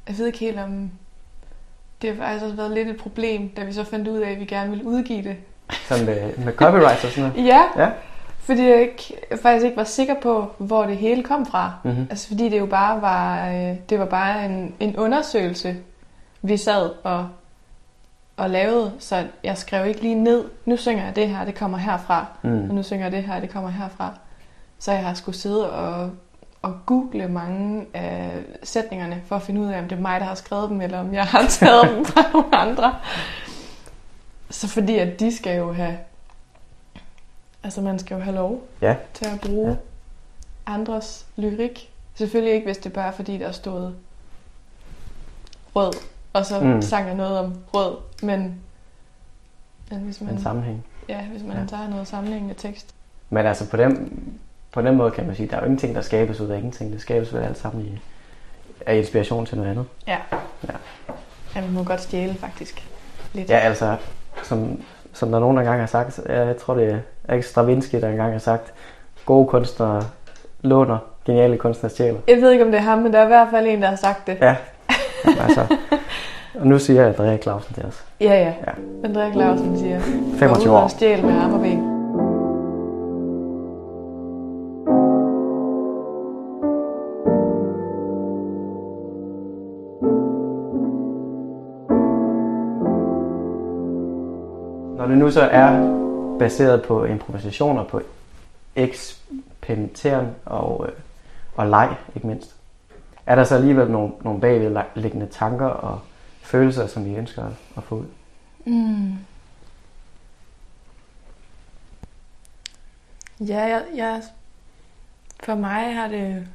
Jeg 0.08 0.18
ved 0.18 0.26
ikke 0.26 0.38
helt 0.38 0.58
om... 0.58 0.90
Det 2.02 2.10
har 2.10 2.24
faktisk 2.24 2.44
også 2.44 2.56
været 2.56 2.70
lidt 2.70 2.88
et 2.88 2.96
problem, 2.96 3.48
da 3.48 3.64
vi 3.64 3.72
så 3.72 3.84
fandt 3.84 4.08
ud 4.08 4.18
af, 4.18 4.30
at 4.30 4.40
vi 4.40 4.44
gerne 4.44 4.70
ville 4.70 4.84
udgive 4.84 5.22
det. 5.22 5.36
Sådan 5.88 6.06
med, 6.06 6.36
med 6.36 6.52
copyright 6.52 7.04
og 7.04 7.10
sådan 7.10 7.30
noget. 7.30 7.46
Ja, 7.46 7.62
Ja. 7.76 7.90
Fordi 8.44 8.62
jeg 8.62 8.80
ikke, 8.80 9.16
faktisk 9.42 9.64
ikke 9.64 9.76
var 9.76 9.84
sikker 9.84 10.14
på, 10.22 10.50
hvor 10.58 10.84
det 10.86 10.96
hele 10.96 11.22
kom 11.22 11.46
fra. 11.46 11.72
Mm-hmm. 11.84 12.06
Altså 12.10 12.28
fordi 12.28 12.48
det 12.48 12.58
jo 12.58 12.66
bare 12.66 13.02
var, 13.02 13.48
øh, 13.48 13.76
det 13.88 13.98
var 13.98 14.04
bare 14.04 14.44
en, 14.44 14.74
en 14.80 14.96
undersøgelse, 14.96 15.76
vi 16.42 16.56
sad 16.56 16.90
og, 17.02 17.28
og 18.36 18.50
lavede. 18.50 18.92
Så 18.98 19.26
jeg 19.44 19.58
skrev 19.58 19.86
ikke 19.86 20.00
lige 20.00 20.14
ned, 20.14 20.44
nu 20.64 20.76
synger 20.76 21.04
jeg 21.04 21.16
det 21.16 21.28
her, 21.28 21.44
det 21.44 21.54
kommer 21.54 21.78
herfra. 21.78 22.26
Mm. 22.42 22.68
Og 22.68 22.74
nu 22.74 22.82
synger 22.82 23.04
jeg 23.04 23.12
det 23.12 23.22
her, 23.22 23.40
det 23.40 23.50
kommer 23.50 23.70
herfra. 23.70 24.12
Så 24.78 24.92
jeg 24.92 25.04
har 25.04 25.14
skulle 25.14 25.38
sidde 25.38 25.72
og, 25.72 26.10
og 26.64 26.78
google 26.86 27.28
mange 27.28 27.86
af 27.94 28.42
sætningerne, 28.62 29.22
for 29.26 29.36
at 29.36 29.42
finde 29.42 29.60
ud 29.60 29.66
af, 29.66 29.78
om 29.78 29.88
det 29.88 29.96
er 29.96 30.02
mig, 30.02 30.20
der 30.20 30.26
har 30.26 30.34
skrevet 30.34 30.70
dem, 30.70 30.80
eller 30.80 30.98
om 30.98 31.14
jeg 31.14 31.24
har 31.26 31.46
taget 31.48 31.90
dem 31.96 32.04
fra 32.04 32.32
nogle 32.32 32.56
andre. 32.56 32.94
Så 34.50 34.68
fordi 34.68 34.98
at 34.98 35.20
de 35.20 35.36
skal 35.36 35.56
jo 35.58 35.72
have, 35.72 35.98
altså 37.62 37.80
man 37.80 37.98
skal 37.98 38.14
jo 38.14 38.20
have 38.20 38.36
lov 38.36 38.62
Ja. 38.80 38.96
til 39.14 39.24
at 39.24 39.40
bruge 39.40 39.70
Ja. 39.70 39.76
andres 40.72 41.26
lyrik. 41.36 41.90
Selvfølgelig 42.14 42.54
ikke, 42.54 42.66
hvis 42.66 42.78
det 42.78 42.92
bare 42.92 43.06
er 43.08 43.12
fordi, 43.12 43.38
der 43.38 43.52
stod 43.52 43.92
rød, 45.76 45.92
og 46.32 46.46
så 46.46 46.60
Mm. 46.60 46.82
sang 46.82 47.06
jeg 47.06 47.14
noget 47.14 47.38
om 47.38 47.54
rød, 47.74 47.96
men, 48.22 48.60
men 49.90 50.00
hvis 50.00 50.20
man, 50.20 50.34
En 50.34 50.42
sammenhæng. 50.42 50.84
ja, 51.08 51.22
hvis 51.24 51.42
man 51.42 51.56
ja. 51.56 51.66
tager 51.66 51.88
noget 51.88 52.08
sammenhængende 52.08 52.54
tekst. 52.54 52.94
Men 53.30 53.46
altså 53.46 53.70
på 53.70 53.76
den, 53.76 54.20
på 54.74 54.82
den 54.82 54.96
måde 54.96 55.10
kan 55.10 55.26
man 55.26 55.34
sige, 55.36 55.46
der 55.48 55.56
er 55.56 55.60
jo 55.60 55.64
ingenting, 55.64 55.94
der 55.94 56.00
skabes 56.00 56.40
ud 56.40 56.48
af 56.48 56.56
ingenting. 56.56 56.92
Det 56.92 57.00
skabes 57.00 57.34
af 57.34 57.44
alt 57.44 57.58
sammen 57.58 57.84
i, 57.84 58.00
af 58.86 58.96
inspiration 58.96 59.46
til 59.46 59.56
noget 59.56 59.70
andet. 59.70 59.84
Ja. 60.06 60.16
Ja. 60.68 60.72
ja 61.56 61.60
man 61.60 61.70
må 61.72 61.82
godt 61.84 62.00
stjæle, 62.00 62.34
faktisk. 62.34 62.88
Lidt. 63.32 63.50
Ja, 63.50 63.58
altså, 63.58 63.96
som, 64.42 64.80
som 65.12 65.32
der 65.32 65.38
nogen 65.40 65.58
engang 65.58 65.80
har 65.80 65.86
sagt, 65.86 66.20
jeg 66.28 66.56
tror 66.56 66.74
det 66.74 67.02
er 67.24 67.40
Stravinsky, 67.40 67.96
der 68.00 68.08
engang 68.08 68.32
har 68.32 68.38
sagt, 68.38 68.72
gode 69.26 69.46
kunstnere 69.48 70.02
låner, 70.62 70.98
geniale 71.26 71.56
kunstnere 71.56 71.90
stjæler. 71.90 72.18
Jeg 72.28 72.36
ved 72.36 72.50
ikke, 72.52 72.64
om 72.64 72.70
det 72.70 72.78
er 72.78 72.82
ham, 72.84 72.98
men 72.98 73.12
der 73.12 73.18
er 73.18 73.24
i 73.24 73.28
hvert 73.28 73.48
fald 73.50 73.66
en, 73.66 73.82
der 73.82 73.88
har 73.88 73.96
sagt 73.96 74.26
det. 74.26 74.36
Ja, 74.40 74.56
altså, 75.46 75.76
og 76.54 76.66
nu 76.66 76.78
siger 76.78 77.00
jeg 77.00 77.08
Andrea 77.08 77.36
Clausen 77.36 77.74
til 77.74 77.84
os. 77.84 78.04
Ja, 78.20 78.26
ja. 78.34 78.52
Ja. 78.66 78.72
Andrea 79.04 79.32
Clausen 79.32 79.78
siger, 79.78 80.00
25 80.00 80.48
"Gå 80.48 80.60
ud 80.60 80.68
år. 80.68 80.80
og 80.80 80.90
stjæl 80.90 81.24
med 81.24 81.32
arme 81.34 81.54
og 81.54 81.60
ben. 81.60 81.93
Det 95.14 95.22
nu 95.22 95.30
så 95.30 95.40
er 95.40 95.70
baseret 96.38 96.82
på 96.82 97.04
improvisationer, 97.04 97.84
på 97.84 98.00
eksperimenteren 98.76 100.26
og, 100.44 100.86
øh, 100.88 100.92
og 101.54 101.66
leg, 101.66 101.96
ikke 102.14 102.26
mindst, 102.26 102.56
er 103.26 103.34
der 103.34 103.44
så 103.44 103.54
alligevel 103.54 103.90
nogle, 103.90 104.12
nogle 104.20 104.40
bagvedliggende 104.40 105.26
tanker 105.26 105.66
og 105.66 106.00
følelser, 106.42 106.86
som 106.86 107.06
I 107.06 107.16
ønsker 107.16 107.44
at 107.76 107.82
få 107.82 107.94
ud? 107.94 108.06
Mm. 108.64 109.12
Ja, 113.40 113.60
jeg, 113.60 113.82
jeg, 113.94 114.22
for 115.44 115.54
mig 115.54 115.94
har 115.94 116.08
det, 116.08 116.48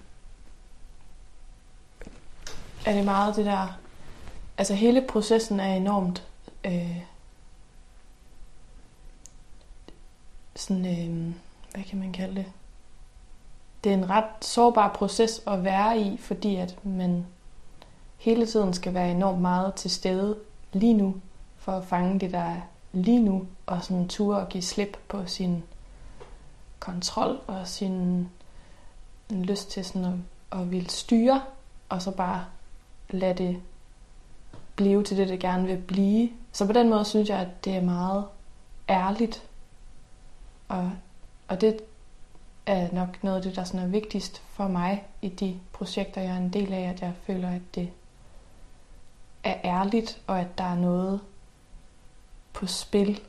er 2.86 2.94
det 2.94 3.06
meget 3.06 3.36
det 3.36 3.46
der, 3.46 3.80
altså 4.58 4.74
hele 4.74 5.02
processen 5.02 5.60
er 5.60 5.74
enormt, 5.74 6.24
øh, 6.66 6.98
sådan, 10.60 10.86
øh, 10.86 11.34
hvad 11.74 11.84
kan 11.84 12.00
man 12.00 12.14
kalde 12.14 12.36
det? 12.36 12.46
Det 13.84 13.90
er 13.90 13.98
en 13.98 14.10
ret 14.10 14.46
sårbar 14.46 14.94
proces 14.94 15.42
at 15.48 15.64
være 15.64 16.00
i, 16.00 16.18
fordi 16.18 16.56
at 16.56 16.86
man 16.86 17.26
hele 18.18 18.46
tiden 18.46 18.74
skal 18.74 18.94
være 18.94 19.12
enormt 19.12 19.42
meget 19.42 19.74
til 19.74 19.92
stede 19.92 20.38
lige 20.74 20.94
nu, 20.94 21.16
for 21.58 21.72
at 21.72 21.86
fange 21.86 22.20
det, 22.20 22.32
der 22.32 22.40
er 22.40 22.62
lige 22.94 23.20
nu, 23.20 23.48
og 23.66 23.84
sådan 23.84 24.08
ture 24.08 24.42
at 24.42 24.50
give 24.50 24.64
slip 24.64 24.98
på 25.08 25.26
sin 25.26 25.64
kontrol 26.80 27.40
og 27.48 27.68
sin 27.68 28.30
lyst 29.30 29.72
til 29.72 29.86
sådan 29.86 30.06
at, 30.52 30.60
at 30.60 30.72
ville 30.72 30.90
styre, 30.90 31.42
og 31.90 32.02
så 32.02 32.12
bare 32.12 32.46
lade 33.10 33.34
det 33.34 33.62
blive 34.76 35.04
til 35.04 35.18
det, 35.18 35.30
det 35.30 35.40
gerne 35.40 35.68
vil 35.68 35.78
blive. 35.78 36.30
Så 36.52 36.66
på 36.66 36.74
den 36.74 36.90
måde 36.90 37.06
synes 37.06 37.30
jeg, 37.30 37.40
at 37.40 37.66
det 37.66 37.76
er 37.76 37.82
meget 37.82 38.26
ærligt, 38.90 39.49
og, 40.70 40.92
og 41.48 41.62
det 41.62 41.80
er 42.66 42.92
nok 42.92 43.24
noget 43.24 43.38
af 43.38 43.44
det, 43.44 43.56
der 43.56 43.64
sådan 43.64 43.80
er 43.80 43.88
vigtigst 43.88 44.42
for 44.50 44.68
mig 44.68 45.06
i 45.22 45.30
de 45.30 45.60
projekter, 45.74 46.22
jeg 46.22 46.32
er 46.32 46.38
en 46.38 46.54
del 46.54 46.74
af, 46.74 46.82
at 46.82 47.02
jeg 47.02 47.14
føler, 47.24 47.50
at 47.50 47.62
det 47.76 47.92
er 49.44 49.56
ærligt, 49.64 50.22
og 50.28 50.40
at 50.40 50.58
der 50.58 50.64
er 50.64 50.76
noget 50.76 51.22
på 52.54 52.68
spil, 52.68 53.22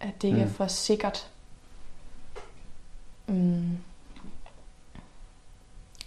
at 0.00 0.22
det 0.22 0.28
ikke 0.28 0.40
mm. 0.40 0.44
Er 0.44 0.48
for 0.48 0.66
sikkert. 0.66 1.30
Mm. 3.26 3.78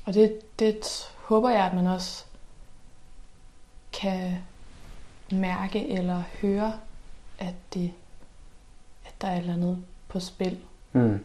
Og 0.05 0.13
det, 0.13 0.59
det 0.59 1.11
håber 1.17 1.49
jeg, 1.49 1.65
at 1.65 1.73
man 1.73 1.87
også 1.87 2.25
kan 3.93 4.37
mærke 5.31 5.89
eller 5.89 6.23
høre, 6.41 6.79
at, 7.39 7.53
det, 7.73 7.93
at 9.05 9.21
der 9.21 9.27
er 9.27 9.33
et 9.33 9.39
eller 9.39 9.53
andet 9.53 9.85
på 10.07 10.19
spil 10.19 10.59
Mm. 10.93 11.19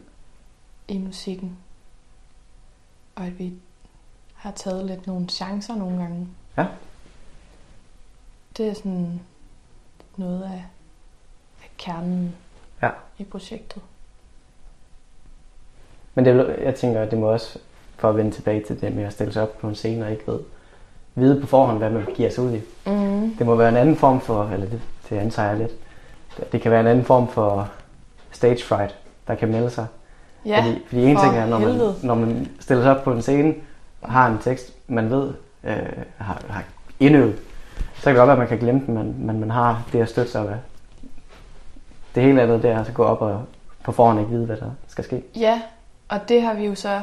i 0.87 0.97
musikken. 0.97 1.57
Og 3.15 3.25
at 3.25 3.39
vi 3.39 3.53
har 4.33 4.51
taget 4.51 4.85
lidt 4.85 5.07
nogle 5.07 5.29
chancer 5.29 5.75
nogle 5.75 5.97
gange. 5.97 6.27
Ja. 6.57 6.65
Det 8.57 8.67
er 8.67 8.73
sådan 8.73 9.19
noget 10.17 10.43
af, 10.43 10.63
af 11.63 11.71
kernen 11.77 12.35
Ja. 12.81 12.89
i 13.17 13.23
projektet. 13.23 13.81
Men 16.15 16.25
det, 16.25 16.55
jeg 16.61 16.75
tænker, 16.75 17.01
at 17.01 17.11
det 17.11 17.19
må 17.19 17.31
også, 17.31 17.59
for 17.97 18.09
at 18.09 18.17
vende 18.17 18.31
tilbage 18.31 18.63
til 18.63 18.81
det 18.81 18.95
med 18.95 19.03
at 19.03 19.13
stille 19.13 19.33
sig 19.33 19.43
op 19.43 19.57
på 19.57 19.67
en 19.67 19.75
scene 19.75 20.05
og 20.05 20.11
ikke 20.11 20.27
ved, 20.27 20.39
vide 21.15 21.41
på 21.41 21.47
forhånd, 21.47 21.77
hvad 21.77 21.89
man 21.89 22.05
giver 22.15 22.29
sig 22.29 22.43
ud 22.43 22.53
i. 22.53 22.61
Mm. 22.85 23.35
Det 23.35 23.45
må 23.45 23.55
være 23.55 23.69
en 23.69 23.75
anden 23.77 23.95
form 23.95 24.21
for, 24.21 24.43
eller 24.45 24.69
det, 24.69 24.81
det 25.09 25.17
antager 25.17 25.49
jeg 25.49 25.57
lidt, 25.57 25.71
det 26.51 26.61
kan 26.61 26.71
være 26.71 26.79
en 26.81 26.87
anden 26.87 27.05
form 27.05 27.27
for 27.27 27.71
stage 28.31 28.63
fright, 28.63 28.95
der 29.27 29.35
kan 29.35 29.51
melde 29.51 29.69
sig. 29.69 29.85
Ja, 30.45 30.61
fordi, 30.61 30.81
fordi 30.87 31.03
en 31.03 31.17
ting 31.17 31.37
er, 31.37 31.45
når 31.45 31.59
man, 31.59 31.69
helvede. 31.69 31.95
når 32.03 32.15
man 32.15 32.47
stiller 32.59 32.83
sig 32.83 32.97
op 32.97 33.03
på 33.03 33.11
en 33.11 33.21
scene 33.21 33.53
og 34.01 34.11
har 34.11 34.27
en 34.27 34.37
tekst, 34.37 34.73
man 34.87 35.09
ved, 35.09 35.33
øh, 35.63 35.75
har, 36.17 36.41
har 36.49 36.63
indøvet, 36.99 37.35
så 37.95 38.03
kan 38.03 38.09
det 38.09 38.17
godt 38.17 38.27
være, 38.27 38.33
at 38.33 38.39
man 38.39 38.47
kan 38.47 38.57
glemme 38.57 38.81
den, 38.85 38.93
men, 38.93 39.15
men 39.25 39.39
man 39.39 39.51
har 39.51 39.83
det 39.91 40.01
at 40.01 40.09
støtte 40.09 40.31
sig 40.31 40.41
af. 40.41 40.57
Det 42.15 42.23
hele 42.23 42.41
andet, 42.41 42.63
det 42.63 42.71
er 42.71 42.79
at 42.79 42.93
gå 42.93 43.03
op 43.03 43.21
og 43.21 43.45
på 43.83 43.91
forhånd 43.91 44.19
ikke 44.19 44.31
vide, 44.31 44.45
hvad 44.45 44.57
der 44.57 44.71
skal 44.87 45.03
ske. 45.03 45.23
ja, 45.35 45.61
og 46.09 46.29
det 46.29 46.41
har 46.41 46.53
vi 46.53 46.65
jo 46.65 46.75
så... 46.75 47.01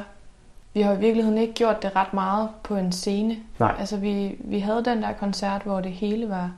Vi 0.74 0.80
har 0.80 0.92
i 0.92 0.98
virkeligheden 0.98 1.38
ikke 1.38 1.54
gjort 1.54 1.82
det 1.82 1.96
ret 1.96 2.14
meget 2.14 2.48
på 2.62 2.76
en 2.76 2.92
scene. 2.92 3.36
Nej. 3.58 3.74
Altså 3.78 3.96
vi, 3.96 4.36
vi 4.38 4.58
havde 4.58 4.84
den 4.84 5.02
der 5.02 5.12
koncert, 5.12 5.62
hvor 5.62 5.80
det 5.80 5.92
hele 5.92 6.28
var 6.28 6.50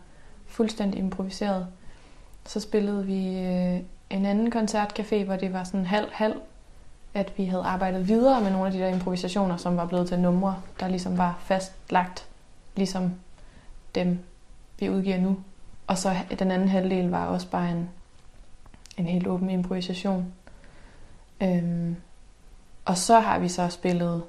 fuldstændig 0.47 1.01
improviseret. 1.01 1.67
Så 2.47 2.61
spillede 2.61 3.07
vi 3.07 3.39
øh, 3.39 3.81
en 4.15 4.27
anden 4.27 4.53
koncertcafé, 4.53 5.25
hvor 5.25 5.37
det 5.37 5.53
var 5.53 5.65
sådan 5.65 5.87
halv-halv, 5.87 6.41
at 7.15 7.33
vi 7.37 7.45
havde 7.45 7.63
arbejdet 7.63 8.09
videre 8.09 8.41
med 8.41 8.51
nogle 8.51 8.67
af 8.67 8.73
de 8.73 8.79
der 8.79 8.89
improvisationer, 8.89 9.57
som 9.57 9.77
var 9.77 9.87
blevet 9.87 10.09
til 10.09 10.19
numre, 10.19 10.63
der 10.81 10.89
ligesom 10.89 11.19
var 11.19 11.39
fastlagt, 11.41 12.29
ligesom 12.77 13.15
dem, 13.95 14.19
vi 14.81 14.91
udgiver 14.91 15.19
nu. 15.19 15.37
Og 15.87 15.99
så 15.99 16.17
den 16.39 16.51
anden 16.51 16.69
halvdel 16.69 17.11
var 17.11 17.27
også 17.27 17.49
bare 17.49 17.71
en, 17.71 17.91
en 18.97 19.07
helt 19.07 19.27
åben 19.27 19.51
improvisation. 19.51 20.33
Øhm, 21.43 21.97
og 22.85 22.99
så 22.99 23.21
har 23.21 23.39
vi 23.39 23.49
så 23.49 23.69
spillet 23.69 24.23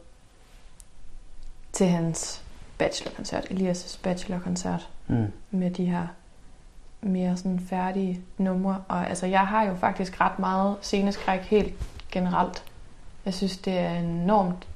til 1.74 1.88
hans 1.88 2.42
bachelorkoncert, 2.78 3.46
Elias' 3.46 4.00
bachelorkoncert, 4.04 4.90
Mm. 5.08 5.32
med 5.52 5.72
de 5.72 5.86
her 5.86 6.08
mere 7.06 7.38
sådan 7.38 7.60
færdige 7.60 8.22
numre. 8.38 8.84
Og 8.88 9.10
altså, 9.10 9.26
jeg 9.26 9.48
har 9.48 9.64
jo 9.64 9.76
faktisk 9.76 10.22
ret 10.22 10.40
meget 10.40 10.76
sceneskræk 10.82 11.42
helt 11.42 11.74
generelt. 12.12 12.64
Jeg 13.26 13.34
synes, 13.34 13.58
det 13.58 13.78
er 13.80 13.90
enormt 13.94 14.68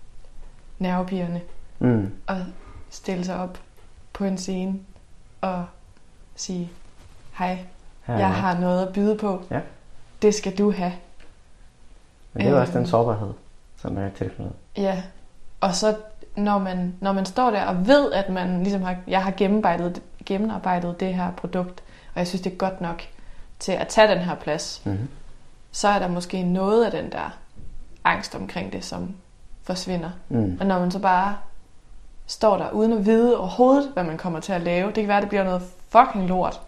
nervepirrende 0.79 1.41
Mm. 1.79 2.11
at 2.27 2.37
stille 2.89 3.25
sig 3.25 3.35
op 3.39 3.59
på 4.13 4.25
en 4.25 4.37
scene 4.37 4.79
og 5.41 5.65
sige, 6.35 6.71
hej, 7.37 7.57
Ja, 8.07 8.13
jeg 8.17 8.29
har 8.33 8.59
noget 8.59 8.87
at 8.87 8.93
byde 8.93 9.17
på. 9.17 9.41
Ja. 9.51 9.59
Det 10.21 10.33
skal 10.35 10.57
du 10.57 10.71
have. 10.71 10.93
Men 12.33 12.41
det 12.41 12.47
er 12.49 12.53
jo 12.55 12.59
også 12.61 12.71
Øhm. 12.73 12.79
den 12.81 12.87
sårbarhed, 12.89 13.33
som 13.77 13.97
er 13.97 14.09
tilknyttet. 14.09 14.53
Ja, 14.77 15.03
og 15.61 15.75
så 15.75 15.95
når 16.37 16.57
man, 16.57 16.95
når 17.01 17.11
man 17.13 17.25
står 17.25 17.51
der 17.51 17.65
og 17.65 17.87
ved, 17.87 18.11
at 18.11 18.29
man 18.29 18.63
ligesom 18.63 18.81
har, 18.81 18.95
jeg 19.07 19.23
har 19.23 19.31
gennemarbejdet, 19.37 20.01
gennemarbejdet 20.25 20.99
det 20.99 21.13
her 21.15 21.31
produkt, 21.31 21.83
og 22.13 22.19
jeg 22.19 22.27
synes, 22.27 22.41
det 22.41 22.51
er 22.53 22.57
godt 22.57 22.81
nok 22.81 23.03
til 23.59 23.71
at 23.71 23.87
tage 23.87 24.07
den 24.07 24.17
her 24.19 24.35
plads, 24.35 24.81
Mm-hmm. 24.85 25.07
så 25.71 25.87
er 25.87 25.99
der 25.99 26.07
måske 26.07 26.43
noget 26.43 26.85
af 26.85 26.91
den 26.91 27.11
der 27.11 27.37
angst 28.03 28.35
omkring 28.35 28.73
det, 28.73 28.85
som 28.85 29.15
forsvinder. 29.63 30.09
Mm. 30.29 30.57
Og 30.59 30.65
når 30.65 30.79
man 30.79 30.91
så 30.91 30.99
bare 30.99 31.37
står 32.27 32.57
der 32.57 32.71
uden 32.71 32.93
at 32.93 33.05
vide 33.05 33.37
overhovedet, 33.39 33.89
hvad 33.93 34.03
man 34.03 34.17
kommer 34.17 34.39
til 34.39 34.53
at 34.53 34.61
lave, 34.61 34.87
det 34.87 34.95
kan 34.95 35.07
være, 35.07 35.17
at 35.17 35.21
det 35.23 35.29
bliver 35.29 35.43
noget 35.43 35.61
fucking 35.89 36.27
lort. 36.27 36.61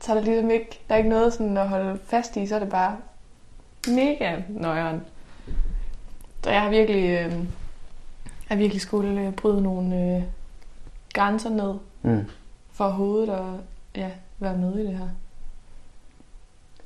Så 0.00 0.10
er 0.12 0.16
der 0.16 0.22
ligesom 0.24 0.50
ikke, 0.50 0.80
der 0.88 0.94
er 0.94 0.98
ikke 0.98 1.10
noget 1.10 1.32
sådan 1.32 1.56
at 1.56 1.68
holde 1.68 1.98
fast 2.06 2.36
i, 2.36 2.46
så 2.46 2.54
er 2.54 2.58
det 2.58 2.68
bare 2.68 2.96
mega 3.88 4.36
nøjeren. 4.48 5.02
Så 6.44 6.50
jeg 6.50 6.62
har 6.62 6.70
virkelig, 6.70 7.02
øh, 7.04 7.32
jeg 7.32 7.46
har 8.48 8.56
virkelig 8.56 8.80
skulle 8.80 9.20
øh, 9.20 9.32
bryde 9.32 9.62
nogle 9.62 9.96
øh, 10.16 10.22
grænser 11.12 11.50
ned 11.50 11.74
Mm. 12.02 12.24
For 12.78 12.84
overhovedet 12.84 13.30
at 13.32 13.44
ja, 13.94 14.10
være 14.38 14.56
med 14.56 14.78
i 14.78 14.86
det 14.86 14.96
her. 14.98 15.08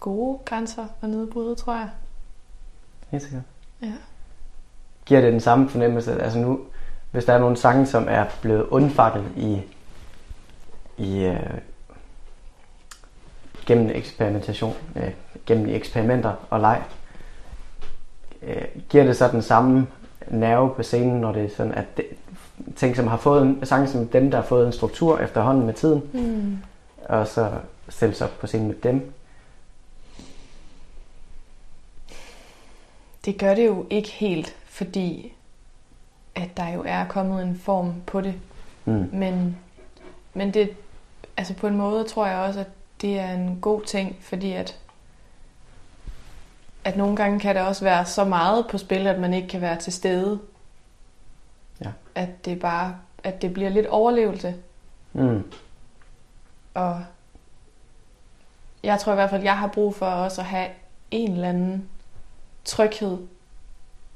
Gode 0.01 0.39
grænser 0.45 0.87
at 1.03 1.09
nedbryde, 1.09 1.55
tror 1.55 1.75
jeg. 1.75 1.91
Helt 3.09 3.23
sikkert. 3.23 3.43
Ja. 3.83 3.93
Giver 5.07 5.21
det 5.21 5.33
den 5.33 5.41
samme 5.41 5.69
fornemmelse? 5.69 6.23
Altså 6.23 6.39
nu, 6.39 6.61
hvis 7.11 7.25
der 7.25 7.33
er 7.33 7.39
nogle 7.39 7.57
sange, 7.57 7.87
som 7.87 8.07
er 8.09 8.25
blevet 8.43 8.67
undfanget 8.67 9.33
i, 9.37 9.63
i 10.99 11.25
øh, 11.25 11.59
gennem 13.67 13.91
eksperimentation, 13.95 14.75
øh, 14.97 15.11
gennem 15.47 15.69
eksperimenter 15.69 16.35
og 16.51 16.61
leg, 16.61 16.83
øh, 18.43 18.65
giver 18.89 19.05
det 19.05 19.17
så 19.17 19.29
den 19.29 19.43
samme 19.43 19.87
nerve 20.29 20.75
på 20.75 20.83
scenen, 20.83 21.21
når 21.21 21.33
det 21.33 21.45
er 21.45 21.57
sådan, 21.57 21.75
at 21.75 21.97
det, 21.97 22.07
ting, 22.77 22.97
som 22.97 23.07
har 23.07 23.17
fået 23.17 23.43
en, 23.43 23.67
sange 23.67 23.89
som 23.89 24.07
dem, 24.09 24.31
der 24.31 24.39
har 24.41 24.45
fået 24.47 24.67
en 24.67 24.73
struktur 24.73 25.19
efterhånden 25.19 25.67
med 25.67 25.75
tiden, 25.75 26.03
Mm. 26.13 26.59
og 27.09 27.27
så 27.27 27.51
stilles 27.89 28.21
op 28.21 28.31
på 28.41 28.47
scenen 28.47 28.69
med 28.69 28.77
dem. 28.77 29.13
Det 33.25 33.39
gør 33.39 33.55
det 33.55 33.67
jo 33.67 33.87
ikke 33.91 34.11
helt, 34.11 34.57
fordi 34.65 35.33
at 36.35 36.57
der 36.57 36.69
jo 36.69 36.83
er 36.87 37.05
kommet 37.09 37.43
en 37.43 37.61
form 37.65 37.95
på 38.07 38.21
det. 38.21 38.35
Mm. 38.85 39.09
Men, 39.13 39.57
men 40.35 40.55
det, 40.55 40.71
altså 41.37 41.55
på 41.55 41.67
en 41.67 41.77
måde 41.77 42.05
tror 42.05 42.27
jeg 42.27 42.39
også, 42.39 42.61
at 42.61 42.67
det 43.01 43.19
er 43.19 43.33
en 43.33 43.59
god 43.61 43.83
ting, 43.83 44.17
fordi 44.21 44.53
at, 44.53 44.79
at 46.85 46.97
nogle 46.97 47.17
gange 47.17 47.41
kan 47.41 47.55
det 47.55 47.63
også 47.63 47.85
være 47.85 48.05
så 48.07 48.25
meget 48.25 48.67
på 48.71 48.79
spil, 48.79 49.07
at 49.07 49.21
man 49.21 49.35
ikke 49.35 49.49
kan 49.49 49.61
være 49.61 49.77
til 49.79 49.93
stede. 49.93 50.39
At 52.15 52.45
det 52.45 52.61
bare, 52.61 52.97
at 53.25 53.43
det 53.43 53.53
bliver 53.53 53.69
lidt 53.71 53.87
overlevelse. 53.87 54.55
Mm. 55.13 55.45
Og 56.75 57.05
jeg 58.83 59.01
tror 59.01 59.13
i 59.13 59.15
hvert 59.15 59.31
fald, 59.31 59.41
at 59.41 59.45
jeg 59.45 59.59
har 59.59 59.67
brug 59.67 59.95
for 59.95 60.07
også 60.07 60.41
at 60.41 60.47
have 60.47 60.69
en 61.11 61.33
eller 61.33 61.49
anden 61.49 61.89
tryghed 62.65 63.19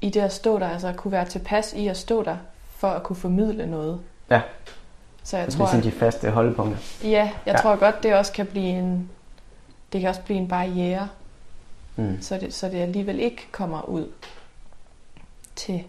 i 0.01 0.09
det 0.09 0.21
at 0.21 0.33
stå 0.33 0.59
der. 0.59 0.67
Altså 0.67 0.87
at 0.87 0.95
kunne 0.97 1.11
være 1.11 1.25
tilpas 1.25 1.73
i 1.73 1.87
at 1.87 1.97
stå 1.97 2.23
der, 2.23 2.37
for 2.69 2.87
at 2.89 3.03
kunne 3.03 3.15
formidle 3.15 3.65
noget. 3.67 3.99
Ja. 4.29 4.41
Så 5.23 5.37
jeg 5.37 5.47
Det 5.47 5.53
er 5.53 5.57
tror, 5.57 5.65
sådan 5.65 5.79
at, 5.79 5.83
de 5.85 5.91
faste 5.91 6.31
holdepunkter. 6.31 6.77
ja, 7.03 7.09
jeg 7.45 7.53
ja. 7.55 7.61
tror 7.61 7.75
godt, 7.75 8.03
det 8.03 8.15
også 8.15 8.31
kan 8.33 8.45
blive 8.47 8.65
en, 8.79 9.09
det 9.93 10.01
kan 10.01 10.09
også 10.09 10.21
blive 10.21 10.37
en 10.39 10.47
barriere, 10.47 11.09
Mm. 11.99 12.21
så 12.21 12.37
det, 12.37 12.53
så 12.53 12.69
det 12.69 12.77
alligevel 12.77 13.19
ikke 13.19 13.47
kommer 13.51 13.81
ud 13.89 14.07
til 15.55 15.83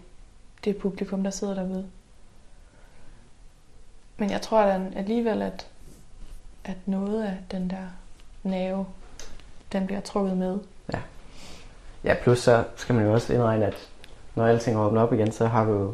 det 0.63 0.77
publikum, 0.77 1.23
der 1.23 1.31
sidder 1.31 1.53
derude. 1.53 1.85
Men 4.19 4.31
jeg 4.31 4.41
tror 4.41 4.59
at 4.59 4.81
alligevel, 4.95 5.41
at, 5.41 5.67
at 6.65 6.75
noget 6.85 7.23
af 7.23 7.33
den 7.51 7.69
der 7.69 7.87
nerve, 8.43 8.85
den 9.73 9.85
bliver 9.85 10.01
trukket 10.01 10.37
med. 10.37 10.57
Ja, 12.03 12.13
plus 12.23 12.39
så 12.39 12.63
skal 12.75 12.95
man 12.95 13.05
jo 13.05 13.13
også 13.13 13.33
indregne, 13.33 13.65
at 13.65 13.87
når 14.35 14.47
alting 14.47 14.77
åbner 14.77 15.01
op 15.01 15.13
igen, 15.13 15.31
så 15.31 15.47
har 15.47 15.65
du 15.65 15.71
jo 15.71 15.93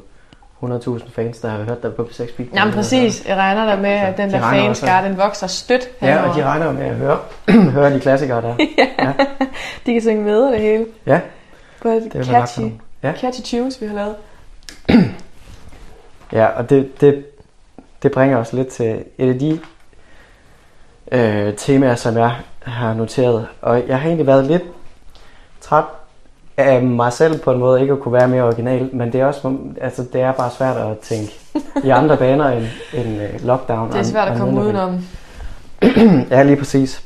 100.000 0.63 1.11
fans, 1.11 1.39
der 1.39 1.49
har 1.49 1.63
hørt 1.63 1.83
dig 1.83 1.95
på 1.95 2.03
P6 2.03 2.35
Beat. 2.37 2.49
Jamen 2.53 2.73
præcis, 2.73 3.25
jeg 3.27 3.37
regner 3.37 3.65
der 3.65 3.81
med, 3.81 3.89
at 3.89 4.17
den 4.17 4.29
De 4.29 4.33
der 4.33 4.41
fanskare, 4.41 5.07
den 5.07 5.17
vokser 5.17 5.47
stødt 5.47 5.89
Ja, 6.01 6.29
og 6.29 6.35
de 6.35 6.43
regner 6.43 6.71
med 6.71 6.85
at 6.85 6.95
høre, 6.95 7.19
høre 7.71 7.93
de 7.93 7.99
klassikere 7.99 8.41
der. 8.41 8.55
de 9.85 9.93
kan 9.93 10.01
synge 10.01 10.23
med 10.23 10.39
og 10.41 10.51
det 10.51 10.61
hele. 10.61 10.85
Ja, 11.05 11.21
På 11.81 11.89
et 11.89 12.03
det 12.13 12.15
er 12.15 12.23
catchy. 12.23 12.71
Ja. 13.03 13.13
catchy 13.17 13.41
tunes, 13.41 13.81
vi 13.81 13.87
har 13.87 13.95
lavet. 13.95 14.15
Ja, 16.31 16.45
og 16.45 16.69
det, 16.69 17.01
det, 17.01 17.25
det 18.05 18.13
bringer 18.13 18.37
os 18.37 18.53
lidt 18.53 18.67
til 18.67 19.03
et 19.17 19.29
af 19.29 19.39
de 19.39 19.59
øh, 21.11 21.55
temaer, 21.55 21.95
som 21.95 22.17
jeg 22.17 22.35
har 22.63 22.93
noteret. 22.93 23.47
Og 23.61 23.87
jeg 23.87 23.99
har 23.99 24.07
egentlig 24.07 24.27
været 24.27 24.45
lidt 24.45 24.63
træt 25.61 25.83
af 26.57 26.81
mig 26.81 27.13
selv 27.13 27.39
på 27.39 27.51
en 27.51 27.59
måde, 27.59 27.81
ikke 27.81 27.93
at 27.93 27.99
kunne 27.99 28.13
være 28.13 28.27
mere 28.27 28.43
original, 28.43 28.89
men 28.93 29.13
det 29.13 29.21
er 29.21 29.25
også, 29.25 29.57
altså 29.81 30.05
det 30.13 30.21
er 30.21 30.31
bare 30.31 30.51
svært 30.51 30.77
at 30.77 30.99
tænke 30.99 31.39
i 31.83 31.89
andre 31.99 32.17
baner 32.17 32.49
end, 32.49 32.65
end 32.93 33.21
øh, 33.21 33.45
lockdown. 33.45 33.91
Det 33.91 33.99
er 33.99 34.03
svært 34.03 34.27
og 34.27 34.33
at 34.33 34.39
komme 34.39 34.61
udenom. 34.61 35.05
Ja, 36.31 36.43
lige 36.43 36.57
præcis. 36.57 37.03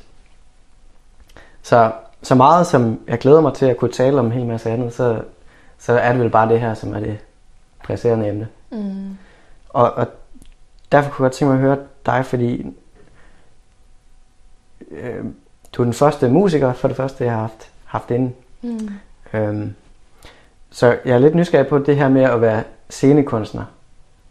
Så, 1.64 1.92
så 2.22 2.36
meget 2.36 2.68
som 2.68 3.00
jeg 3.08 3.20
glæder 3.20 3.42
mig 3.42 3.54
til 3.54 3.66
at 3.66 3.78
kunne 3.78 3.92
tale 3.92 4.20
om 4.20 4.26
en 4.26 4.32
hel 4.32 4.46
masse 4.46 4.70
andet, 4.70 4.94
så, 4.94 5.22
så 5.78 5.94
er 5.94 6.12
det 6.12 6.22
vel 6.22 6.30
bare 6.30 6.50
det 6.50 6.60
her, 6.60 6.74
som 6.74 6.94
er 6.94 7.00
det 7.00 7.18
presserende 7.84 8.28
emne. 8.28 8.48
Mm. 8.72 9.18
Og, 9.70 9.94
og 9.94 10.08
derfor 10.92 11.10
kunne 11.10 11.24
jeg 11.24 11.32
godt 11.32 11.38
tænke 11.38 11.54
mig 11.54 11.56
at 11.56 11.68
høre 11.68 11.86
dig, 12.06 12.26
fordi 12.26 12.74
øh, 14.92 15.26
du 15.74 15.82
er 15.82 15.86
den 15.86 15.94
første 15.94 16.30
musiker, 16.30 16.74
for 16.74 16.88
det 16.88 16.98
første, 16.98 17.24
jeg 17.24 17.34
har 17.34 17.42
haft, 17.42 17.72
haft 17.86 18.12
inde. 18.12 18.34
Mm. 18.62 18.90
Øhm, 19.34 19.76
så 20.70 20.98
jeg 21.06 21.16
er 21.16 21.20
lidt 21.20 21.36
nysgerrig 21.36 21.68
på 21.68 21.80
det 21.80 21.96
her 21.96 22.10
med 22.10 22.22
at 22.22 22.42
være 22.42 22.64
scenekunstner, 22.90 23.66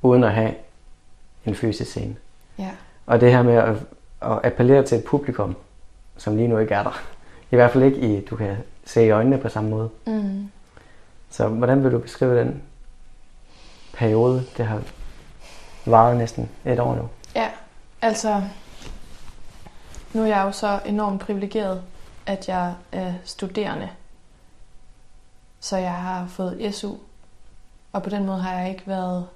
uden 0.02 0.24
at 0.24 0.32
have 0.32 0.54
en 1.44 1.54
fysisk 1.54 1.90
scene. 1.90 2.16
Ja. 2.58 2.70
Og 3.06 3.20
det 3.20 3.32
her 3.32 3.42
med 3.42 3.54
at, 3.54 3.76
at 4.22 4.40
appellere 4.44 4.82
til 4.82 4.98
et 4.98 5.04
publikum, 5.04 5.56
som 6.16 6.36
lige 6.36 6.48
nu 6.48 6.58
ikke 6.58 6.74
er 6.74 6.82
der. 6.82 7.02
I 7.50 7.56
hvert 7.56 7.70
fald 7.70 7.84
ikke 7.84 7.98
i, 7.98 8.24
du 8.24 8.36
kan 8.36 8.56
se 8.84 9.06
i 9.06 9.10
øjnene 9.10 9.38
på 9.38 9.48
samme 9.48 9.70
måde. 9.70 9.90
Mm. 10.06 10.50
Så 11.30 11.48
hvordan 11.48 11.84
vil 11.84 11.92
du 11.92 11.98
beskrive 11.98 12.40
den 12.40 12.62
periode, 13.92 14.44
det 14.56 14.66
har 14.66 14.82
varet 15.90 16.16
næsten 16.16 16.50
et 16.64 16.80
år 16.80 16.94
nu? 16.94 17.08
Ja, 17.34 17.50
altså, 18.02 18.42
nu 20.12 20.22
er 20.22 20.26
jeg 20.26 20.42
jo 20.44 20.52
så 20.52 20.80
enormt 20.86 21.20
privilegeret, 21.20 21.82
at 22.26 22.48
jeg 22.48 22.74
er 22.92 23.14
studerende. 23.24 23.90
Så 25.60 25.76
jeg 25.76 25.94
har 25.94 26.26
fået 26.26 26.74
SU, 26.74 26.94
og 27.92 28.02
på 28.02 28.10
den 28.10 28.26
måde 28.26 28.38
har 28.38 28.58
jeg 28.60 28.70
ikke 28.70 28.86
været 28.86 29.26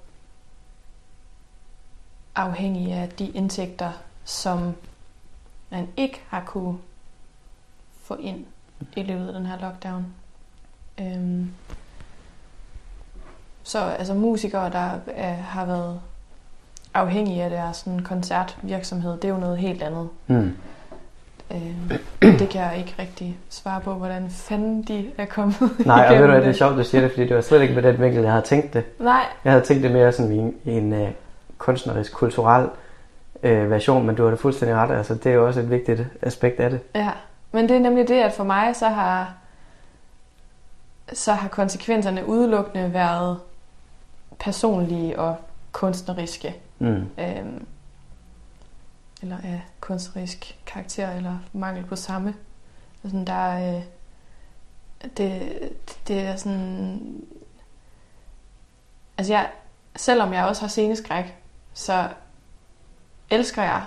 afhængig 2.35 2.93
af 2.93 3.09
de 3.09 3.29
indtægter, 3.29 3.91
som 4.23 4.75
man 5.69 5.87
ikke 5.97 6.21
har 6.27 6.43
kunne 6.45 6.77
få 8.03 8.15
ind 8.15 8.45
i 8.95 9.03
løbet 9.03 9.27
af 9.27 9.33
den 9.33 9.45
her 9.45 9.59
lockdown. 9.59 10.13
Øhm, 10.99 11.53
så 13.63 13.79
altså 13.79 14.13
musikere, 14.13 14.69
der 14.69 14.99
er, 15.07 15.33
har 15.33 15.65
været 15.65 16.01
afhængige 16.93 17.43
af 17.43 17.49
deres 17.49 17.77
sådan, 17.77 17.99
koncertvirksomhed, 17.99 19.11
det 19.17 19.25
er 19.25 19.29
jo 19.29 19.37
noget 19.37 19.57
helt 19.57 19.83
andet. 19.83 20.09
Mm. 20.27 20.55
Øh, 21.51 21.99
det 22.39 22.49
kan 22.49 22.61
jeg 22.61 22.73
ikke 22.77 22.95
rigtig 22.99 23.37
svare 23.49 23.81
på, 23.81 23.93
hvordan 23.93 24.29
fanden 24.29 24.83
de 24.83 25.05
er 25.17 25.25
kommet 25.25 25.55
Nej, 25.85 26.05
og 26.09 26.13
ved 26.15 26.21
du 26.21 26.31
hvad, 26.31 26.41
det 26.41 26.49
er 26.49 26.53
sjovt, 26.53 26.77
du 26.77 26.83
siger 26.83 27.01
det, 27.01 27.11
fordi 27.11 27.27
det 27.27 27.35
var 27.35 27.41
slet 27.41 27.61
ikke 27.61 27.73
med 27.73 27.83
den 27.83 28.01
vinkel, 28.01 28.21
jeg 28.21 28.31
havde 28.31 28.45
tænkt 28.45 28.73
det. 28.73 28.83
Nej, 28.99 29.25
Jeg 29.43 29.51
havde 29.51 29.65
tænkt 29.65 29.83
det 29.83 29.91
mere 29.91 30.11
sådan 30.11 30.31
i 30.31 30.37
en, 30.37 30.55
en 30.65 31.01
uh, 31.01 31.09
kunstnerisk, 31.57 32.13
kulturel 32.13 32.69
uh, 33.43 33.71
version, 33.71 34.05
men 34.05 34.15
du 34.15 34.23
har 34.23 34.29
det 34.29 34.39
fuldstændig 34.39 34.77
ret. 34.77 34.97
Altså, 34.97 35.15
det 35.15 35.25
er 35.25 35.33
jo 35.33 35.47
også 35.47 35.59
et 35.59 35.69
vigtigt 35.69 36.01
aspekt 36.21 36.59
af 36.59 36.69
det. 36.69 36.79
ja. 36.95 37.11
Men 37.55 37.69
det 37.69 37.75
er 37.75 37.79
nemlig 37.79 38.07
det, 38.07 38.21
at 38.21 38.33
for 38.33 38.43
mig 38.43 38.75
så 38.75 38.87
har, 38.87 39.33
så 41.13 41.33
har 41.33 41.47
konsekvenserne 41.47 42.27
udelukkende 42.27 42.93
været 42.93 43.37
personlige 44.39 45.19
og 45.19 45.35
kunstneriske. 45.71 46.55
Mm. 46.83 47.09
Øhm, 47.17 47.67
eller 49.21 49.37
af 49.37 49.61
kunstnerisk 49.79 50.59
karakter, 50.65 51.11
eller 51.11 51.37
mangel 51.53 51.85
på 51.85 51.95
samme. 51.95 52.35
Sådan, 53.03 53.27
der 53.27 53.33
er, 53.33 53.77
øh, 53.77 53.83
det, 55.17 55.59
det 56.07 56.19
er 56.19 56.35
sådan... 56.35 57.23
Altså 59.17 59.33
jeg, 59.33 59.49
selvom 59.95 60.33
jeg 60.33 60.45
også 60.45 60.61
har 60.61 60.67
sceneskræk, 60.67 61.37
så 61.73 62.09
elsker 63.29 63.63
jeg 63.63 63.83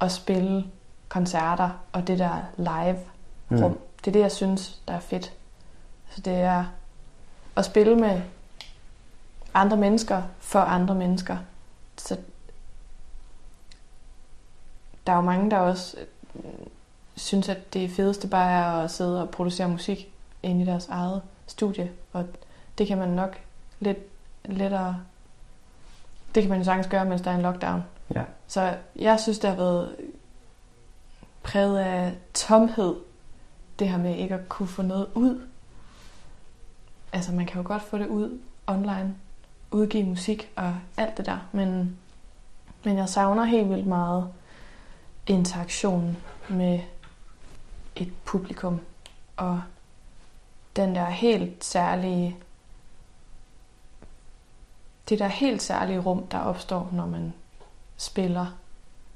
at 0.00 0.12
spille 0.12 0.64
koncerter 1.08 1.70
og 1.92 2.06
det 2.06 2.18
der 2.18 2.42
live 2.56 2.98
rum. 3.50 3.70
Mm. 3.70 3.78
Det 3.98 4.06
er 4.06 4.12
det, 4.12 4.20
jeg 4.20 4.32
synes, 4.32 4.82
der 4.88 4.94
er 4.94 5.00
fedt. 5.00 5.32
Så 6.10 6.20
det 6.20 6.34
er 6.34 6.64
at 7.56 7.64
spille 7.64 7.96
med 7.96 8.22
andre 9.54 9.76
mennesker 9.76 10.22
for 10.38 10.60
andre 10.60 10.94
mennesker. 10.94 11.36
Så 11.96 12.16
der 15.06 15.12
er 15.12 15.16
jo 15.16 15.22
mange, 15.22 15.50
der 15.50 15.58
også 15.58 15.96
øh, 16.34 16.44
synes, 17.16 17.48
at 17.48 17.74
det 17.74 17.90
fedeste 17.90 18.28
bare 18.28 18.50
er 18.50 18.84
at 18.84 18.90
sidde 18.90 19.22
og 19.22 19.30
producere 19.30 19.68
musik 19.68 20.12
inde 20.42 20.62
i 20.62 20.66
deres 20.66 20.88
eget 20.88 21.22
studie, 21.46 21.92
og 22.12 22.26
det 22.78 22.86
kan 22.86 22.98
man 22.98 23.08
nok 23.08 23.40
lidt 23.80 23.98
lettere, 24.44 25.00
det 26.34 26.42
kan 26.42 26.50
man 26.50 26.58
jo 26.58 26.64
sagtens 26.64 26.86
gøre, 26.86 27.04
mens 27.04 27.22
der 27.22 27.30
er 27.30 27.34
en 27.34 27.42
lockdown. 27.42 27.82
Ja. 28.14 28.22
Så 28.46 28.76
jeg 28.96 29.20
synes, 29.20 29.38
det 29.38 29.50
har 29.50 29.56
været 29.56 29.96
præget 31.42 31.78
af 31.78 32.14
tomhed, 32.34 32.94
det 33.78 33.88
her 33.88 33.98
med 33.98 34.16
ikke 34.16 34.34
at 34.34 34.48
kunne 34.48 34.68
få 34.68 34.82
noget 34.82 35.06
ud. 35.14 35.46
Altså, 37.12 37.32
man 37.32 37.46
kan 37.46 37.62
jo 37.62 37.68
godt 37.68 37.82
få 37.82 37.98
det 37.98 38.06
ud 38.06 38.38
online, 38.66 39.14
udgive 39.70 40.04
musik 40.04 40.50
og 40.56 40.76
alt 40.96 41.16
det 41.16 41.26
der, 41.26 41.38
men, 41.52 41.98
men 42.84 42.96
jeg 42.96 43.08
savner 43.08 43.44
helt 43.44 43.70
vildt 43.70 43.86
meget 43.86 44.28
interaktionen 45.26 46.16
med 46.48 46.80
et 47.96 48.12
publikum 48.24 48.80
og 49.36 49.62
den 50.76 50.94
der 50.94 51.04
helt 51.04 51.64
særlige 51.64 52.36
det 55.08 55.18
der 55.18 55.26
helt 55.26 55.62
særlige 55.62 55.98
rum, 55.98 56.26
der 56.26 56.38
opstår, 56.38 56.88
når 56.92 57.06
man 57.06 57.34
spiller 57.96 58.46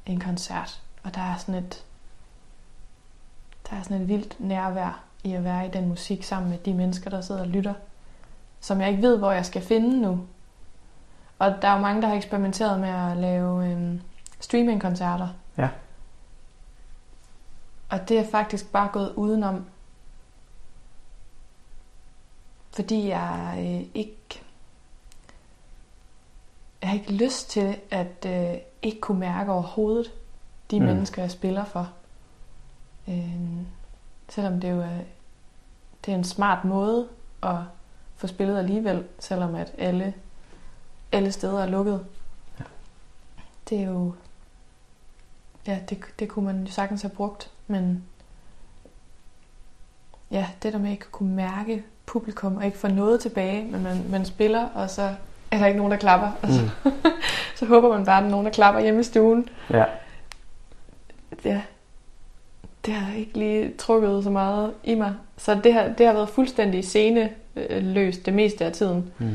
en 0.06 0.20
koncert. 0.20 0.82
Og 1.02 1.14
der 1.14 1.20
er 1.20 1.36
sådan 1.36 1.54
et, 1.54 1.84
der 3.70 3.76
er 3.76 3.82
sådan 3.82 4.02
et 4.02 4.08
vildt 4.08 4.40
nærvær 4.40 5.04
i 5.24 5.32
at 5.32 5.44
være 5.44 5.66
i 5.66 5.70
den 5.70 5.88
musik 5.88 6.24
sammen 6.24 6.50
med 6.50 6.58
de 6.58 6.74
mennesker, 6.74 7.10
der 7.10 7.20
sidder 7.20 7.40
og 7.40 7.48
lytter, 7.48 7.74
som 8.60 8.80
jeg 8.80 8.90
ikke 8.90 9.02
ved, 9.02 9.18
hvor 9.18 9.32
jeg 9.32 9.46
skal 9.46 9.62
finde 9.62 10.00
nu. 10.00 10.26
Og 11.40 11.62
der 11.62 11.68
er 11.68 11.72
jo 11.72 11.81
mange, 11.81 12.03
der 12.03 12.09
har 12.09 12.14
eksperimenteret 12.14 12.81
med 12.81 12.88
at 12.88 13.16
lave 13.16 13.70
øhm, 13.70 14.00
streamingkoncerter. 14.40 15.29
Ja. 15.59 15.68
Og 17.88 18.09
det 18.09 18.18
er 18.18 18.31
faktisk 18.31 18.72
bare 18.72 18.88
gået 18.92 19.12
udenom. 19.16 19.66
Fordi 22.70 23.09
jeg 23.09 23.55
øh, 23.59 23.87
ikke 23.94 24.42
jeg 26.81 26.88
har 26.88 26.96
ikke 26.96 27.12
lyst 27.12 27.50
til 27.50 27.76
at 27.90 28.26
øh, 28.26 28.59
ikke 28.83 29.00
kunne 29.00 29.20
mærke 29.20 29.53
overhovedet 29.53 30.12
de 30.70 30.81
mm. 30.81 30.87
mennesker, 30.87 31.22
jeg 31.22 31.31
spiller 31.31 31.64
for. 31.64 31.90
Øh, 33.09 33.40
selvom 34.29 34.61
det 34.61 34.70
jo 34.70 34.81
er, 34.81 34.98
det 36.07 36.12
er 36.12 36.18
en 36.18 36.24
smart 36.24 36.64
måde 36.64 37.09
at 37.42 37.57
få 38.16 38.26
spillet 38.26 38.59
alligevel, 38.59 39.05
selvom 39.18 39.55
at 39.55 39.72
alle, 39.79 40.14
alle 41.12 41.33
steder 41.33 41.62
er 41.62 41.66
lukket. 41.66 42.07
Ja. 42.59 42.64
Det 43.70 43.79
er 43.79 43.87
jo... 43.87 44.12
Ja, 45.66 45.79
det, 45.90 46.05
det 46.18 46.29
kunne 46.29 46.44
man 46.44 46.64
jo 46.64 46.73
sagtens 46.73 47.03
have 47.03 47.11
brugt, 47.11 47.51
men 47.66 48.05
ja, 50.31 50.46
det 50.62 50.73
der 50.73 50.79
med 50.79 50.90
ikke 50.90 51.11
kunne 51.11 51.35
mærke 51.35 51.85
publikum 52.07 52.57
og 52.57 52.66
ikke 52.66 52.79
få 52.79 52.88
noget 52.88 53.20
tilbage, 53.20 53.64
men 53.64 53.83
man, 53.83 54.05
man 54.11 54.25
spiller, 54.25 54.68
og 54.75 54.90
så 54.90 55.14
er 55.51 55.59
der 55.59 55.66
ikke 55.66 55.79
nogen, 55.79 55.92
der 55.92 55.99
klapper. 55.99 56.31
Og 56.42 56.49
så, 56.49 56.61
mm. 56.85 56.90
så 57.57 57.66
håber 57.66 57.88
man 57.88 58.05
bare, 58.05 58.16
at 58.16 58.20
der 58.23 58.27
er 58.27 58.31
nogen, 58.31 58.46
der 58.46 58.53
klapper 58.53 58.81
hjemme 58.81 59.01
i 59.01 59.05
stuen. 59.05 59.49
Ja. 59.70 59.85
Ja. 61.44 61.62
Det 62.87 62.94
har 62.94 63.14
ikke 63.14 63.38
lige 63.38 63.73
trukket 63.79 64.25
så 64.25 64.31
meget 64.31 64.73
i 64.85 64.94
mig. 64.94 65.14
Så 65.37 65.61
det 65.64 65.73
har, 65.73 65.88
det 65.99 66.07
har 66.07 66.12
været 66.12 66.29
fuldstændig 66.29 66.85
sceneløst 66.85 68.27
det 68.27 68.35
meste 68.35 68.64
af 68.64 68.73
tiden. 68.73 69.12
Mm. 69.18 69.35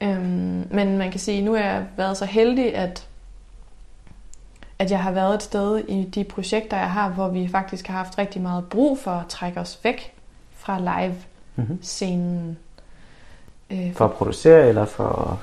Øhm, 0.00 0.68
men 0.70 0.98
man 0.98 1.10
kan 1.10 1.20
sige, 1.20 1.38
at 1.38 1.44
nu 1.44 1.52
har 1.52 1.60
jeg 1.60 1.86
været 1.96 2.16
så 2.16 2.24
heldig, 2.24 2.74
at, 2.74 3.08
at 4.78 4.90
jeg 4.90 5.02
har 5.02 5.10
været 5.10 5.34
et 5.34 5.42
sted 5.42 5.78
i 5.78 6.04
de 6.04 6.24
projekter, 6.24 6.76
jeg 6.76 6.90
har, 6.90 7.08
hvor 7.08 7.28
vi 7.28 7.48
faktisk 7.48 7.86
har 7.86 7.94
haft 7.96 8.18
rigtig 8.18 8.42
meget 8.42 8.64
brug 8.68 8.98
for 8.98 9.10
at 9.10 9.26
trække 9.28 9.60
os 9.60 9.78
væk 9.82 10.14
fra 10.54 10.78
live-scenen. 10.78 12.58
Mm-hmm. 13.70 13.86
Øh, 13.86 13.94
for 13.94 14.04
at 14.04 14.12
producere 14.12 14.68
eller 14.68 14.84
for... 14.84 15.40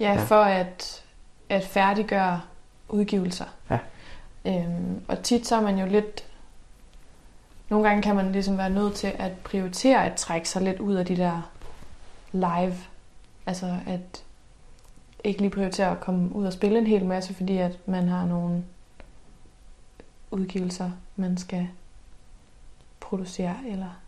Ja, 0.00 0.12
ja. 0.12 0.24
for 0.24 0.42
at, 0.42 1.02
at 1.48 1.64
færdiggøre 1.64 2.40
udgivelser. 2.88 3.44
Ja. 3.70 3.78
Øhm, 4.46 5.00
og 5.08 5.22
tit 5.22 5.46
så 5.46 5.56
er 5.56 5.60
man 5.60 5.78
jo 5.78 5.86
lidt... 5.86 6.24
Nogle 7.68 7.88
gange 7.88 8.02
kan 8.02 8.16
man 8.16 8.32
ligesom 8.32 8.58
være 8.58 8.70
nødt 8.70 8.94
til 8.94 9.12
at 9.18 9.32
prioritere 9.44 10.06
at 10.06 10.14
trække 10.14 10.48
sig 10.48 10.62
lidt 10.62 10.80
ud 10.80 10.94
af 10.94 11.06
de 11.06 11.16
der 11.16 11.50
live. 12.32 12.74
Altså 13.46 13.76
at 13.86 14.24
ikke 15.24 15.40
lige 15.40 15.50
prioritere 15.50 15.90
at 15.90 16.00
komme 16.00 16.36
ud 16.36 16.46
og 16.46 16.52
spille 16.52 16.78
en 16.78 16.86
hel 16.86 17.04
masse, 17.04 17.34
fordi 17.34 17.56
at 17.56 17.78
man 17.86 18.08
har 18.08 18.26
nogle 18.26 18.64
udgivelser, 20.30 20.90
man 21.16 21.36
skal 21.36 21.68
producere, 23.00 23.56
eller 23.68 24.02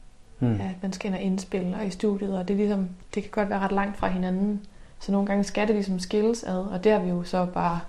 Mm. 0.44 0.60
At 0.60 0.82
man 0.82 0.92
skal 0.92 1.08
ind 1.08 1.14
og 1.14 1.22
indspille 1.22 1.76
og 1.76 1.86
i 1.86 1.90
studiet, 1.90 2.38
og 2.38 2.48
det, 2.48 2.54
er 2.54 2.58
ligesom, 2.58 2.88
det 3.14 3.22
kan 3.22 3.30
godt 3.32 3.50
være 3.50 3.58
ret 3.58 3.72
langt 3.72 3.96
fra 3.96 4.08
hinanden. 4.08 4.66
Så 4.98 5.12
nogle 5.12 5.26
gange 5.26 5.44
skal 5.44 5.66
det 5.66 5.74
ligesom 5.74 5.98
skilles 5.98 6.44
ad, 6.44 6.58
og 6.58 6.84
det 6.84 6.92
har 6.92 6.98
vi 6.98 7.08
jo 7.08 7.22
så 7.22 7.46
bare 7.46 7.80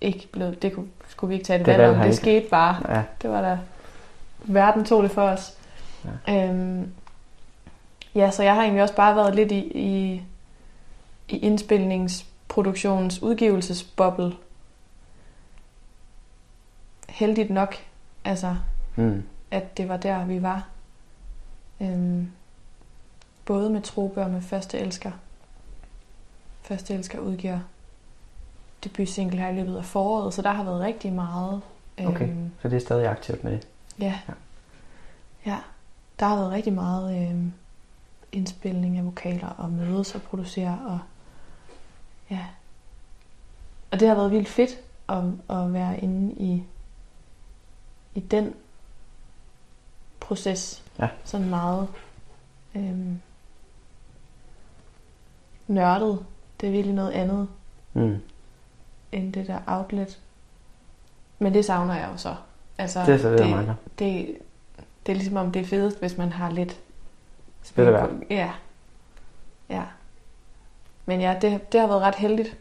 ikke 0.00 0.28
blevet, 0.32 0.62
det 0.62 0.72
kunne, 0.72 0.86
skulle 1.08 1.28
vi 1.28 1.34
ikke 1.34 1.46
tage 1.46 1.58
det, 1.58 1.66
det 1.66 1.78
valg 1.78 1.96
om, 1.96 2.06
det 2.06 2.16
skete 2.16 2.46
bare. 2.50 2.96
Ja. 2.96 3.02
Det 3.22 3.30
var 3.30 3.40
da, 3.40 3.58
verden 4.44 4.84
tog 4.84 5.02
det 5.02 5.10
for 5.10 5.22
os. 5.22 5.54
Ja. 6.26 6.48
Øhm, 6.48 6.92
ja, 8.14 8.30
så 8.30 8.42
jeg 8.42 8.54
har 8.54 8.62
egentlig 8.62 8.82
også 8.82 8.96
bare 8.96 9.16
været 9.16 9.34
lidt 9.34 9.52
i, 9.52 9.58
i, 9.58 10.22
i 11.28 11.38
indspilningsproduktionens 11.38 13.22
udgivelsesboble. 13.22 14.32
Heldigt 17.08 17.50
nok, 17.50 17.74
altså, 18.24 18.56
mm. 18.96 19.22
at 19.50 19.76
det 19.76 19.88
var 19.88 19.96
der, 19.96 20.24
vi 20.24 20.42
var. 20.42 20.68
Øhm, 21.80 22.30
både 23.44 23.70
med 23.70 23.82
Trope 23.82 24.22
og 24.22 24.30
med 24.30 24.42
Første 24.42 24.78
Elsker. 24.78 25.10
Første 26.62 26.94
Elsker 26.94 27.18
udgiver 27.18 27.58
debut-single 28.84 29.38
her 29.38 29.48
i 29.48 29.54
løbet 29.54 29.76
af 29.76 29.84
foråret, 29.84 30.34
så 30.34 30.42
der 30.42 30.50
har 30.50 30.64
været 30.64 30.80
rigtig 30.80 31.12
meget. 31.12 31.60
Øhm, 31.98 32.08
okay, 32.08 32.28
så 32.62 32.68
det 32.68 32.76
er 32.76 32.80
stadig 32.80 33.08
aktivt 33.08 33.44
med 33.44 33.52
det? 33.52 33.68
Ja. 33.98 34.18
ja. 34.28 34.32
Ja, 35.46 35.58
der 36.20 36.26
har 36.26 36.36
været 36.36 36.50
rigtig 36.50 36.72
meget 36.72 37.28
øhm, 37.30 37.52
indspilning 38.32 38.98
af 38.98 39.04
vokaler 39.04 39.48
og 39.48 39.70
mødes 39.70 40.14
og 40.14 40.22
producere 40.22 40.78
og 40.86 40.98
ja. 42.30 42.46
Og 43.90 44.00
det 44.00 44.08
har 44.08 44.14
været 44.14 44.30
vildt 44.30 44.48
fedt 44.48 44.80
at, 45.08 45.24
at 45.56 45.72
være 45.72 46.00
inde 46.00 46.34
i, 46.34 46.62
i 48.14 48.20
den 48.20 48.54
proces. 50.20 50.84
Ja. 50.98 51.08
Sådan 51.24 51.48
meget 51.48 51.88
øhm, 52.74 53.20
nørdet. 55.66 56.26
Det 56.60 56.66
er 56.66 56.70
virkelig 56.70 56.94
noget 56.94 57.10
andet 57.10 57.48
mm. 57.92 58.16
end 59.12 59.32
det 59.32 59.46
der 59.46 59.58
outlet. 59.66 60.20
Men 61.38 61.54
det 61.54 61.64
savner 61.64 61.94
jeg 61.94 62.08
jo 62.12 62.16
så. 62.16 62.34
Altså, 62.78 63.00
det 63.06 63.14
er 63.14 63.18
så 63.18 63.30
det, 63.30 63.38
det, 63.38 63.76
det, 63.98 64.36
det 65.06 65.12
er 65.12 65.16
ligesom 65.16 65.36
om 65.36 65.52
det 65.52 65.62
er 65.62 65.66
fedest, 65.66 65.98
hvis 65.98 66.16
man 66.16 66.32
har 66.32 66.50
lidt 66.50 66.80
spil 67.68 67.84
på. 67.84 68.24
Ja. 68.30 68.50
Ja. 69.68 69.82
Men 71.06 71.20
ja, 71.20 71.36
det, 71.42 71.72
det 71.72 71.80
har 71.80 71.88
været 71.88 72.02
ret 72.02 72.14
heldigt, 72.14 72.56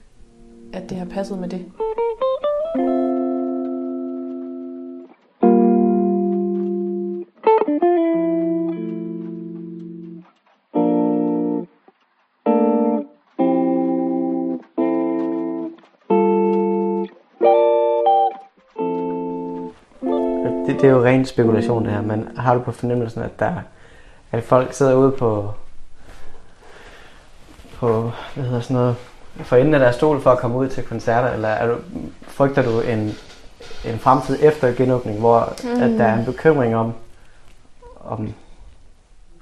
at 0.73 0.89
det 0.89 0.97
har 0.97 1.05
passet 1.05 1.39
med 1.39 1.49
det. 1.49 1.71
det 20.81 20.83
er 20.83 20.91
jo 20.91 21.03
ren 21.03 21.25
spekulation 21.25 21.85
det 21.85 21.91
her, 21.91 22.01
men 22.01 22.27
har 22.37 22.55
du 22.55 22.61
på 22.61 22.71
fornemmelsen, 22.71 23.21
at 23.21 23.39
der 23.39 23.53
at 24.31 24.43
folk 24.43 24.73
sidder 24.73 24.95
ude 24.95 25.11
på, 25.11 25.53
på 27.73 28.11
hvad 28.35 28.45
hedder 28.45 28.61
sådan 28.61 28.75
noget, 28.75 28.95
for 29.35 29.55
enden 29.55 29.73
af 29.73 29.79
deres 29.79 29.95
stol 29.95 30.21
for 30.21 30.31
at 30.31 30.39
komme 30.39 30.57
ud 30.57 30.69
til 30.69 30.83
koncerter, 30.83 31.29
eller 31.29 31.47
er 31.47 31.67
du, 31.67 31.77
frygter 32.21 32.61
du 32.61 32.81
en, 32.81 33.13
en 33.85 33.99
fremtid 33.99 34.37
efter 34.41 34.75
genåbning, 34.75 35.19
hvor 35.19 35.53
mm. 35.63 35.81
at 35.81 35.89
der 35.89 36.05
er 36.05 36.19
en 36.19 36.25
bekymring 36.25 36.75
om, 36.75 36.93
om 38.05 38.33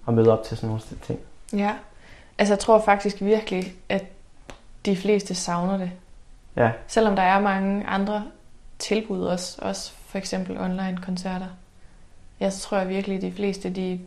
at 0.08 0.14
møde 0.14 0.32
op 0.32 0.44
til 0.44 0.58
sådan 0.58 0.68
nogle 0.68 0.82
ting? 1.04 1.20
Ja, 1.54 1.74
altså 2.38 2.54
jeg 2.54 2.60
tror 2.60 2.80
faktisk 2.80 3.22
virkelig, 3.22 3.74
at 3.90 4.04
de 4.86 4.98
fleste 4.98 5.36
savner 5.36 5.78
det. 5.78 5.92
Ja. 6.56 6.72
Selvom 6.88 7.16
der 7.16 7.24
er 7.24 7.40
mange 7.40 7.86
andre 7.88 8.24
tilbud 8.80 9.24
også, 9.24 9.58
også 9.62 9.92
for 10.08 10.18
eksempel 10.18 10.58
online 10.58 10.98
koncerter. 11.06 11.48
Så 12.50 12.60
tror 12.60 12.78
jeg 12.78 12.90
virkelig, 12.90 13.16
at 13.16 13.22
de 13.22 13.32
fleste, 13.32 13.70
de, 13.70 14.00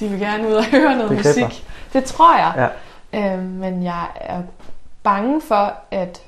de 0.00 0.08
vil 0.08 0.18
gerne 0.20 0.48
ud 0.48 0.52
og 0.52 0.64
høre 0.76 0.96
noget 0.96 1.10
det 1.10 1.18
musik. 1.18 1.66
Det 1.92 2.04
tror 2.04 2.36
jeg. 2.36 2.70
Ja. 3.12 3.36
Øh, 3.36 3.44
men 3.44 3.82
jeg 3.82 4.06
er 4.16 4.42
bange 5.02 5.40
for, 5.40 5.74
at 5.90 6.22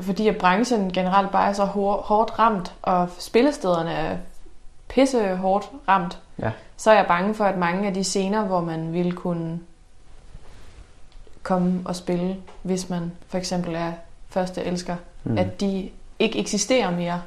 fordi 0.00 0.28
at 0.28 0.36
branchen 0.38 0.92
generelt 0.92 1.30
bare 1.30 1.48
er 1.48 1.52
så 1.52 1.64
hår, 1.64 1.96
hårdt 2.02 2.38
ramt, 2.38 2.74
og 2.82 3.08
spillestederne 3.18 3.92
er 3.92 4.16
pisse 4.88 5.36
hårdt 5.36 5.70
ramt, 5.88 6.18
Ja. 6.38 6.50
så 6.76 6.90
er 6.90 6.94
jeg 6.94 7.06
bange 7.06 7.34
for, 7.34 7.44
at 7.44 7.58
mange 7.58 7.88
af 7.88 7.94
de 7.94 8.04
scener, 8.04 8.44
hvor 8.44 8.60
man 8.60 8.92
ville 8.92 9.12
kunne 9.12 9.60
komme 11.42 11.82
og 11.84 11.96
spille, 11.96 12.36
hvis 12.62 12.90
man 12.90 13.12
for 13.28 13.38
eksempel 13.38 13.74
er 13.74 13.92
første 14.28 14.64
elsker, 14.64 14.96
mm. 15.24 15.38
at 15.38 15.60
de 15.60 15.90
ikke 16.18 16.38
eksisterer 16.38 16.90
mere, 16.90 17.22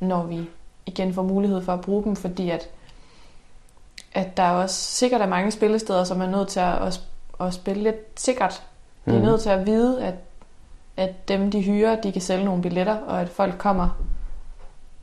når 0.00 0.22
vi 0.22 0.48
igen 0.86 1.14
får 1.14 1.22
mulighed 1.22 1.62
for 1.64 1.72
at 1.72 1.80
bruge 1.80 2.04
dem, 2.04 2.16
fordi 2.16 2.50
at, 2.50 2.68
at 4.14 4.36
der 4.36 4.42
er 4.42 4.50
også 4.50 4.74
sikkert 4.74 5.20
er 5.20 5.26
mange 5.26 5.50
spillesteder, 5.50 6.04
som 6.04 6.20
er 6.20 6.26
nødt 6.26 6.48
til 6.48 6.60
at, 6.60 6.82
at, 6.86 7.00
at 7.40 7.54
spille 7.54 7.82
lidt 7.82 8.20
sikkert. 8.20 8.62
De 9.06 9.10
er 9.10 9.14
Mhm. 9.14 9.24
nødt 9.24 9.40
til 9.42 9.50
at 9.50 9.66
vide, 9.66 10.04
at, 10.04 10.14
at 10.96 11.28
dem, 11.28 11.50
de 11.50 11.62
hyrer, 11.62 12.00
de 12.00 12.12
kan 12.12 12.22
sælge 12.22 12.44
nogle 12.44 12.62
billetter, 12.62 12.96
og 12.96 13.20
at 13.20 13.28
folk 13.28 13.54
kommer, 13.58 13.88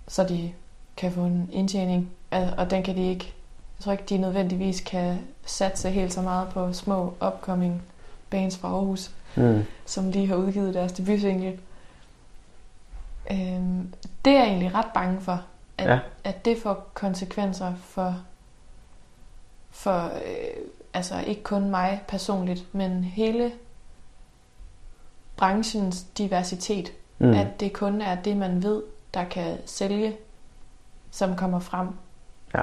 så 0.08 0.24
de 0.24 0.52
kan 0.98 1.12
få 1.12 1.22
en 1.22 1.50
indtjening. 1.52 2.10
Og 2.58 2.72
den 2.72 2.84
kan 2.84 2.96
de 2.96 3.08
ikke, 3.10 3.34
jeg 3.80 3.84
tror 3.84 3.92
ikke, 3.92 4.04
de 4.10 4.18
nødvendigvis 4.18 4.82
kan 4.82 5.20
satse 5.46 5.90
helt 5.90 6.14
så 6.14 6.22
meget 6.22 6.48
på 6.50 6.74
små 6.74 7.14
upcoming 7.28 7.82
bands 8.30 8.58
fra 8.58 8.68
Aarhus, 8.68 9.12
Mm. 9.36 9.64
som 9.86 10.12
lige 10.12 10.28
har 10.28 10.36
udgivet 10.36 10.74
deres 10.74 10.92
debutsingle. 10.92 11.60
Øhm, 13.32 13.94
det 14.26 14.34
er 14.34 14.38
jeg 14.40 14.48
egentlig 14.48 14.74
ret 14.76 14.86
bange 14.94 15.22
for, 15.22 15.42
at, 15.78 15.90
ja. 15.90 16.00
at 16.24 16.46
det 16.46 16.58
får 16.64 16.88
konsekvenser 16.94 17.74
for, 17.84 18.16
for 19.80 20.06
øh, 20.06 20.64
altså 20.94 21.20
ikke 21.28 21.44
kun 21.44 21.70
mig 21.70 22.02
personligt, 22.08 22.76
men 22.76 23.04
hele 23.04 23.52
branchens 25.38 26.04
diversitet. 26.04 26.92
Mm. 27.20 27.34
At 27.34 27.48
det 27.60 27.74
kun 27.74 28.02
er 28.02 28.16
det, 28.16 28.38
man 28.38 28.64
ved, 28.64 28.84
der 29.14 29.24
kan 29.24 29.58
sælge, 29.66 30.16
som 31.12 31.36
kommer 31.36 31.60
frem. 31.60 31.88
Ja. 32.54 32.62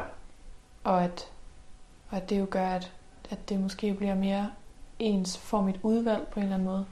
Og 0.85 1.05
at, 1.05 1.29
og 2.11 2.17
at 2.17 2.31
det 2.31 2.41
jo 2.41 2.47
gør, 2.51 2.69
at, 2.69 2.93
at 3.31 3.49
det 3.49 3.61
måske 3.61 3.95
bliver 3.95 4.15
mere 4.15 4.51
ens 4.99 5.39
formigt 5.39 5.79
udvalg 5.83 6.27
på 6.33 6.41
en 6.41 6.43
eller 6.43 6.55
anden 6.55 6.69
måde. 6.69 6.85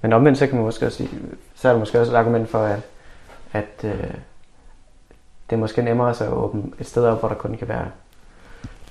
Men 0.00 0.12
omvendt 0.12 0.38
så 0.38 0.46
kan 0.46 0.56
man 0.56 0.64
måske 0.64 0.86
også 0.86 0.98
sige, 0.98 1.10
så 1.54 1.68
er 1.68 1.72
der 1.72 1.78
måske 1.78 2.00
også 2.00 2.12
et 2.12 2.16
argument 2.16 2.48
for, 2.48 2.62
at, 2.62 2.80
at 3.52 3.84
øh, 3.84 4.14
det 5.50 5.56
er 5.56 5.60
måske 5.60 5.82
nemmere 5.82 6.10
at 6.10 6.28
åbne 6.28 6.72
et 6.78 6.86
sted 6.86 7.04
op, 7.04 7.20
hvor 7.20 7.28
der 7.28 7.36
kun 7.36 7.56
kan 7.56 7.68
være 7.68 7.90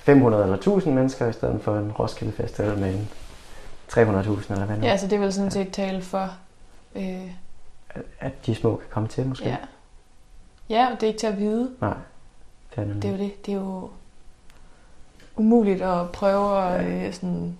500 0.00 0.42
eller 0.42 0.56
1000 0.56 0.94
mennesker, 0.94 1.26
i 1.28 1.32
stedet 1.32 1.62
for 1.62 1.78
en 1.78 1.92
Roskilde 1.92 2.32
Festival 2.32 2.78
med 2.78 2.94
en 2.94 3.08
300.000 3.92 3.98
eller 4.00 4.64
hvad 4.64 4.76
nu. 4.76 4.86
Ja, 4.86 4.96
så 4.96 5.06
det 5.06 5.20
vil 5.20 5.32
sådan 5.32 5.50
set 5.50 5.72
tale 5.72 6.02
for... 6.02 6.28
Øh, 6.94 7.30
At, 8.20 8.46
de 8.46 8.54
små 8.54 8.76
kan 8.76 8.86
komme 8.90 9.08
til 9.08 9.26
måske. 9.26 9.48
ja. 9.48 9.56
ja, 10.68 10.86
og 10.86 10.92
det 10.94 11.02
er 11.02 11.06
ikke 11.06 11.20
til 11.20 11.26
at 11.26 11.38
vide. 11.38 11.70
Nej, 11.80 11.94
det 12.70 12.78
er 12.82 12.84
nemlig. 12.84 13.02
Det 13.02 13.08
er 13.08 13.12
jo 13.12 13.18
det. 13.24 13.46
Det 13.46 13.52
er 13.54 13.58
jo 13.58 13.90
umuligt 15.36 15.82
at 15.82 16.10
prøve 16.12 16.62
at 16.62 16.86
øh, 16.86 17.12
sådan, 17.14 17.58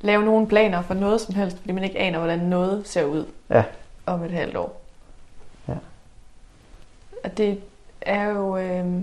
lave 0.00 0.24
nogle 0.24 0.46
planer 0.46 0.82
for 0.82 0.94
noget 0.94 1.20
som 1.20 1.34
helst, 1.34 1.58
fordi 1.58 1.72
man 1.72 1.84
ikke 1.84 1.98
aner, 1.98 2.18
hvordan 2.18 2.38
noget 2.38 2.88
ser 2.88 3.04
ud 3.04 3.26
Ja. 3.50 3.64
om 4.06 4.22
et 4.22 4.30
halvt 4.30 4.56
år. 4.56 4.80
Ja. 5.68 5.74
Og 7.24 7.36
det 7.38 7.60
er 8.00 8.24
jo... 8.24 8.56
Øh, 8.56 9.02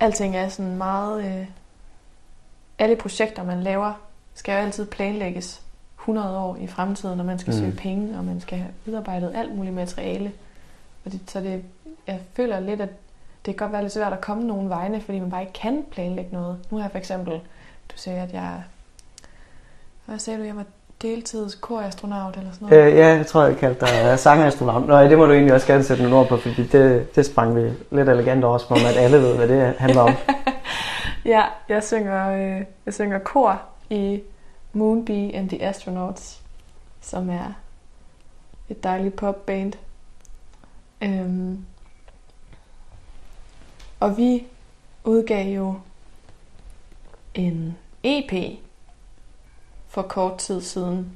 alting 0.00 0.36
er 0.36 0.48
sådan 0.48 0.76
meget... 0.76 1.24
Øh, 1.24 1.46
alle 2.78 2.96
projekter, 2.96 3.44
man 3.44 3.62
laver, 3.62 3.92
skal 4.34 4.52
jo 4.52 4.58
altid 4.58 4.86
planlægges 4.86 5.62
100 5.98 6.38
år 6.38 6.56
i 6.56 6.66
fremtiden, 6.66 7.16
når 7.16 7.24
man 7.24 7.38
skal 7.38 7.54
Mm. 7.54 7.58
søge 7.60 7.72
penge, 7.72 8.18
og 8.18 8.24
man 8.24 8.40
skal 8.40 8.58
have 8.58 8.70
udarbejdet 8.86 9.32
alt 9.34 9.54
muligt 9.56 9.74
materiale. 9.74 10.32
Og 11.04 11.12
det, 11.12 11.20
så 11.26 11.40
det, 11.40 11.64
jeg 12.06 12.20
føler 12.34 12.60
lidt, 12.60 12.80
at 12.80 12.88
det 13.46 13.56
kan 13.56 13.64
godt 13.66 13.72
være 13.72 13.82
lidt 13.82 13.92
svært 13.92 14.12
at 14.12 14.20
komme 14.20 14.46
nogen 14.46 14.68
vegne, 14.68 15.00
fordi 15.00 15.18
man 15.18 15.30
bare 15.30 15.40
ikke 15.40 15.52
kan 15.52 15.84
planlægge 15.90 16.32
noget. 16.32 16.58
Nu 16.70 16.76
har 16.76 16.84
jeg 16.84 16.90
for 16.90 16.98
eksempel, 16.98 17.32
du 17.92 17.96
sagde, 17.96 18.20
at 18.20 18.32
jeg... 18.32 18.62
Hvad 20.06 20.18
sagde 20.18 20.38
du? 20.38 20.44
Jeg 20.44 20.56
var 20.56 20.64
deltids 21.02 21.54
korastronaut 21.54 22.36
eller 22.36 22.52
sådan 22.52 22.68
noget? 22.68 22.92
Øh, 22.92 22.96
ja, 22.98 23.06
jeg 23.06 23.26
tror, 23.26 23.44
jeg 23.44 23.56
kaldte 23.56 23.86
dig 23.86 24.18
sangerastronaut. 24.18 24.86
Nå, 24.86 24.96
ja, 24.98 25.08
det 25.08 25.18
må 25.18 25.26
du 25.26 25.32
egentlig 25.32 25.54
også 25.54 25.66
gerne 25.66 25.84
sætte 25.84 26.02
nogle 26.02 26.18
ord 26.18 26.28
på, 26.28 26.36
fordi 26.36 26.66
det, 26.66 27.16
det 27.16 27.26
sprang 27.26 27.56
vi 27.56 27.70
lidt 27.90 28.08
elegant 28.08 28.44
over, 28.44 28.58
som 28.58 28.76
om 28.76 28.82
at 28.86 28.96
alle 28.96 29.18
ved, 29.18 29.36
hvad 29.36 29.48
det 29.48 29.74
handler 29.78 30.00
om. 30.00 30.14
Ja, 31.24 31.44
jeg 31.68 31.84
synger, 31.84 32.30
øh, 32.30 32.64
jeg 32.86 32.94
synger 32.94 33.18
kor 33.18 33.62
i 33.90 34.22
Moonbee 34.72 35.34
and 35.34 35.48
the 35.48 35.62
Astronauts, 35.62 36.42
som 37.00 37.30
er 37.30 37.52
et 38.68 38.82
dejligt 38.82 39.16
popband. 39.16 39.72
Øhm, 41.02 41.64
og 44.00 44.16
vi 44.16 44.46
udgav 45.04 45.54
jo 45.54 45.74
en 47.34 47.78
EP 48.02 48.58
for 49.90 50.02
kort 50.02 50.36
tid 50.38 50.60
siden. 50.60 51.12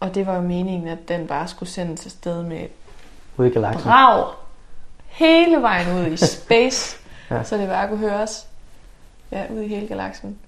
Og 0.00 0.14
det 0.14 0.26
var 0.26 0.34
jo 0.34 0.40
meningen, 0.40 0.88
at 0.88 1.08
den 1.08 1.26
bare 1.26 1.48
skulle 1.48 1.68
sendes 1.68 2.06
afsted 2.06 2.42
med 2.42 2.66
Ude 3.36 3.48
i 3.48 3.52
galaksen. 3.52 3.82
brag 3.82 4.32
hele 5.06 5.62
vejen 5.62 5.98
ud 6.00 6.12
i 6.12 6.16
space, 6.36 6.96
Ja. 7.30 7.42
så 7.42 7.56
det 7.56 7.68
bare 7.68 7.88
kunne 7.88 7.98
høres 7.98 8.46
ja, 9.32 9.46
ud 9.52 9.60
i 9.60 9.68
hele 9.68 9.86
galaksen. 9.86 10.38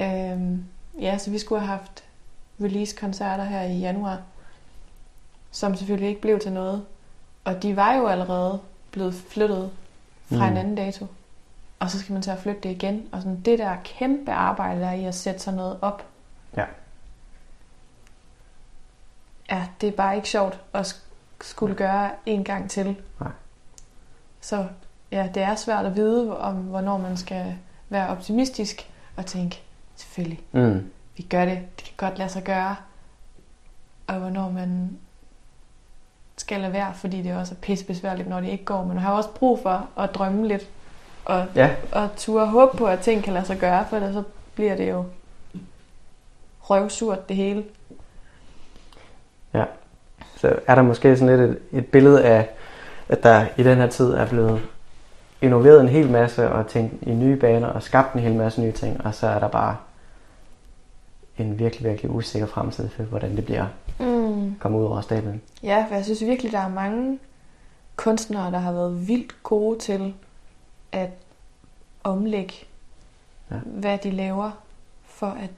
Øhm, 0.00 0.64
ja, 1.00 1.18
så 1.18 1.30
vi 1.30 1.38
skulle 1.38 1.60
have 1.60 1.78
haft 1.78 2.04
release-koncerter 2.60 3.44
her 3.44 3.62
i 3.62 3.78
januar, 3.78 4.18
som 5.50 5.76
selvfølgelig 5.76 6.08
ikke 6.08 6.20
blev 6.20 6.40
til 6.40 6.52
noget. 6.52 6.84
Og 7.44 7.62
de 7.62 7.76
var 7.76 7.94
jo 7.94 8.06
allerede 8.06 8.60
blevet 8.90 9.14
flyttet 9.14 9.70
fra 10.28 10.36
mm. 10.46 10.52
en 10.52 10.56
anden 10.56 10.74
dato. 10.74 11.06
Og 11.80 11.90
så 11.90 11.98
skal 11.98 12.12
man 12.12 12.22
til 12.22 12.30
at 12.30 12.38
flytte 12.38 12.60
det 12.60 12.70
igen. 12.70 13.08
Og 13.12 13.22
sådan 13.22 13.40
det 13.40 13.58
der 13.58 13.76
kæmpe 13.84 14.32
arbejde, 14.32 14.80
der 14.80 14.86
er 14.86 14.92
i 14.94 15.04
at 15.04 15.14
sætte 15.14 15.40
sådan 15.40 15.56
noget 15.56 15.76
op. 15.82 16.04
Ja. 16.56 16.64
Ja, 19.50 19.66
det 19.80 19.88
er 19.88 19.92
bare 19.92 20.16
ikke 20.16 20.28
sjovt 20.28 20.60
at 20.74 20.86
sk- 20.86 21.00
skulle 21.40 21.74
gøre 21.74 22.10
en 22.26 22.44
gang 22.44 22.70
til. 22.70 22.96
Nej. 23.20 23.30
Så 24.40 24.66
ja, 25.12 25.28
det 25.34 25.42
er 25.42 25.54
svært 25.54 25.86
at 25.86 25.96
vide, 25.96 26.38
om 26.40 26.54
hvornår 26.54 26.98
man 26.98 27.16
skal 27.16 27.54
være 27.88 28.08
optimistisk 28.08 28.90
og 29.16 29.26
tænke, 29.26 29.62
selvfølgelig, 29.96 30.40
Mm. 30.52 30.90
vi 31.16 31.22
gør 31.22 31.44
det, 31.44 31.58
det 31.76 31.84
kan 31.84 31.94
godt 32.08 32.18
lade 32.18 32.28
sig 32.28 32.42
gøre. 32.44 32.76
Og 34.06 34.14
hvornår 34.14 34.50
man 34.50 34.98
skal 36.36 36.60
lade 36.60 36.72
være, 36.72 36.94
fordi 36.94 37.22
det 37.22 37.36
også 37.36 37.54
er 37.54 37.58
pisse 37.58 37.84
besværligt, 37.84 38.28
når 38.28 38.40
det 38.40 38.48
ikke 38.48 38.64
går. 38.64 38.78
Men 38.78 38.88
man 38.88 38.98
har 38.98 39.12
også 39.12 39.30
brug 39.30 39.58
for 39.62 39.88
at 39.98 40.14
drømme 40.14 40.48
lidt, 40.48 40.68
og, 41.24 41.46
Ja, 41.54 41.70
og 41.92 42.08
turde 42.16 42.46
håbe 42.46 42.76
på, 42.76 42.86
at 42.86 43.00
ting 43.00 43.24
kan 43.24 43.32
lade 43.32 43.44
sig 43.46 43.58
gøre, 43.58 43.86
for 43.88 43.96
ellers 43.96 44.14
så 44.14 44.22
bliver 44.54 44.76
det 44.76 44.90
jo 44.90 45.04
røvsurt 46.62 47.28
det 47.28 47.36
hele. 47.36 47.64
så 50.36 50.58
er 50.66 50.74
der 50.74 50.82
måske 50.82 51.16
sådan 51.16 51.38
lidt 51.38 51.50
et, 51.50 51.78
et 51.78 51.86
billede 51.86 52.24
af, 52.24 52.48
at 53.08 53.22
der 53.22 53.46
i 53.56 53.62
den 53.62 53.78
her 53.78 53.86
tid 53.86 54.12
er 54.12 54.26
blevet 54.28 54.62
innoveret 55.42 55.80
en 55.80 55.88
hel 55.88 56.10
masse 56.10 56.48
og 56.52 56.66
tænkt 56.66 57.02
i 57.02 57.10
nye 57.14 57.36
baner 57.36 57.66
og 57.68 57.82
skabt 57.82 58.14
en 58.14 58.20
hel 58.20 58.34
masse 58.34 58.60
nye 58.60 58.72
ting, 58.72 59.06
og 59.06 59.14
så 59.14 59.26
er 59.26 59.38
der 59.38 59.48
bare 59.48 59.76
en 61.38 61.58
virkelig, 61.58 61.90
virkelig 61.90 62.10
usikker 62.10 62.46
fremtid 62.48 62.88
for, 62.88 63.02
hvordan 63.02 63.36
det 63.36 63.44
bliver 63.44 63.66
Mm. 63.98 64.54
kommet 64.60 64.78
ud 64.80 64.84
over 64.84 65.00
stablen. 65.00 65.42
Ja, 65.62 65.84
for 65.88 65.94
jeg 65.94 66.04
synes 66.04 66.24
virkelig, 66.24 66.52
der 66.52 66.58
er 66.58 66.68
mange 66.68 67.18
kunstnere, 67.96 68.50
der 68.50 68.58
har 68.58 68.72
været 68.72 69.08
vildt 69.08 69.42
gode 69.42 69.78
til 69.78 70.14
at 70.92 71.10
omlægge, 72.04 72.54
Ja. 73.50 73.54
ja. 73.56 73.60
hvad 73.64 73.98
de 73.98 74.10
laver, 74.10 74.50
for 75.06 75.26
at 75.26 75.50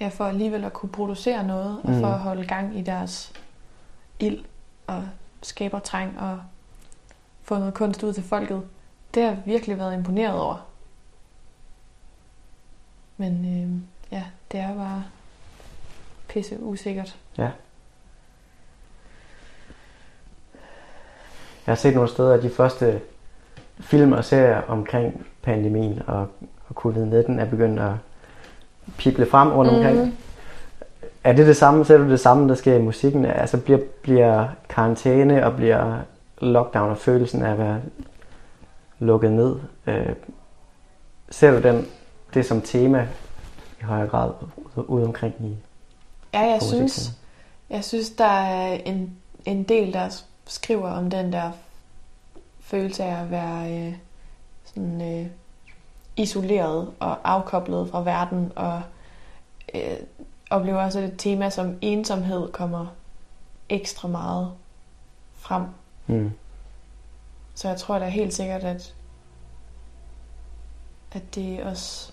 ja, 0.00 0.08
for 0.08 0.24
alligevel 0.24 0.64
at 0.64 0.72
kunne 0.72 0.92
producere 0.92 1.46
noget, 1.46 1.80
og 1.84 1.94
for 2.00 2.06
at 2.06 2.18
holde 2.18 2.46
gang 2.46 2.78
i 2.78 2.82
deres 2.82 3.32
ild 4.20 4.44
og 4.86 5.04
skabertræng 5.42 6.20
og 6.20 6.40
få 7.42 7.58
noget 7.58 7.74
kunst 7.74 8.02
ud 8.02 8.12
til 8.12 8.22
folket. 8.22 8.62
Det 9.14 9.22
har 9.22 9.30
jeg 9.30 9.42
virkelig 9.44 9.78
været 9.78 9.94
imponeret 9.94 10.40
over. 10.40 10.66
Men 13.16 13.44
øh, 13.44 13.82
ja, 14.12 14.24
det 14.52 14.60
er 14.60 14.74
bare 14.74 15.04
pisse 16.28 16.62
usikkert. 16.62 17.18
Jeg 21.66 21.72
har 21.72 21.76
set 21.76 21.94
nogle 21.94 22.08
steder, 22.08 22.34
at 22.34 22.42
de 22.42 22.50
første 22.50 23.00
film 23.80 24.12
og 24.12 24.24
serier 24.24 24.62
omkring 24.62 25.26
pandemien 25.42 26.02
og, 26.06 26.28
og 26.68 26.86
covid-19 26.86 27.40
er 27.40 27.50
begyndt 27.50 27.80
at 27.80 27.92
pible 28.98 29.26
frem 29.26 29.52
rundt 29.52 29.70
omkring. 29.70 29.98
Mhm. 29.98 30.16
Er 31.24 31.32
det 31.32 31.46
det 31.46 31.56
samme, 31.56 31.84
ser 31.84 31.98
du 31.98 32.10
det 32.10 32.20
samme, 32.20 32.48
der 32.48 32.54
sker 32.54 32.74
i 32.74 32.82
musikken? 32.82 33.24
Altså 33.24 33.56
bliver, 33.56 33.78
bliver 34.02 34.48
karantæne 34.68 35.46
og 35.46 35.56
bliver 35.56 35.98
lockdown 36.38 36.90
og 36.90 36.98
følelsen 36.98 37.42
af 37.42 37.52
at 37.52 37.58
være 37.58 37.80
lukket 38.98 39.32
ned? 39.32 39.56
Øh, 39.86 40.08
ser 41.30 41.50
du 41.50 41.68
den, 41.68 41.86
det 42.34 42.46
som 42.46 42.60
tema 42.60 43.08
i 43.80 43.84
højere 43.84 44.08
grad 44.08 44.30
ude 44.76 45.04
omkring 45.04 45.34
i 45.40 45.56
Ja, 46.34 46.40
jeg 46.40 46.62
synes, 46.62 47.12
jeg 47.70 47.84
synes, 47.84 48.10
der 48.10 48.24
er 48.24 48.72
en, 48.72 49.16
en 49.44 49.62
del, 49.62 49.92
der 49.92 50.22
skriver 50.46 50.90
om 50.90 51.10
den 51.10 51.32
der 51.32 51.50
følelse 52.60 53.04
af 53.04 53.22
at 53.22 53.30
være 53.30 53.72
øh, 53.72 53.94
sådan, 54.64 55.20
øh, 55.20 55.26
isoleret 56.16 56.92
og 57.00 57.18
afkoblet 57.24 57.90
fra 57.90 58.02
verden, 58.02 58.52
og 58.56 58.82
øh, 59.74 59.96
oplever 60.50 60.82
også, 60.82 60.98
at 60.98 61.04
et 61.04 61.14
tema 61.18 61.50
som 61.50 61.78
ensomhed 61.80 62.52
kommer 62.52 62.86
ekstra 63.68 64.08
meget 64.08 64.52
frem. 65.32 65.62
Mm. 66.06 66.32
Så 67.54 67.68
jeg 67.68 67.76
tror 67.76 67.98
da 67.98 68.08
helt 68.08 68.34
sikkert, 68.34 68.64
at, 68.64 68.94
at 71.12 71.34
det 71.34 71.62
også... 71.62 72.12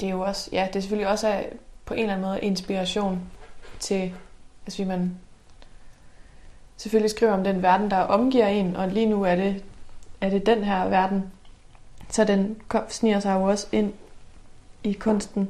Det 0.00 0.06
er 0.06 0.10
jo 0.10 0.20
også... 0.20 0.50
Ja, 0.52 0.66
det 0.66 0.76
er 0.76 0.80
selvfølgelig 0.80 1.08
også 1.08 1.28
er 1.28 1.42
på 1.84 1.94
en 1.94 2.00
eller 2.00 2.14
anden 2.14 2.26
måde 2.26 2.40
inspiration 2.40 3.22
til... 3.80 4.14
Altså, 4.66 4.84
man 4.84 5.18
selvfølgelig 6.76 7.10
skriver 7.10 7.32
om 7.32 7.44
den 7.44 7.62
verden, 7.62 7.90
der 7.90 7.98
omgiver 7.98 8.46
en, 8.46 8.76
og 8.76 8.88
lige 8.88 9.06
nu 9.06 9.22
er 9.22 9.34
det, 9.34 9.64
er 10.20 10.30
det 10.30 10.46
den 10.46 10.64
her 10.64 10.88
verden. 10.88 11.32
Så 12.10 12.24
den 12.24 12.56
kom, 12.68 12.82
sniger 12.88 13.20
sig 13.20 13.34
jo 13.34 13.42
også 13.42 13.66
ind 13.72 13.92
i 14.84 14.92
kunsten. 14.92 15.48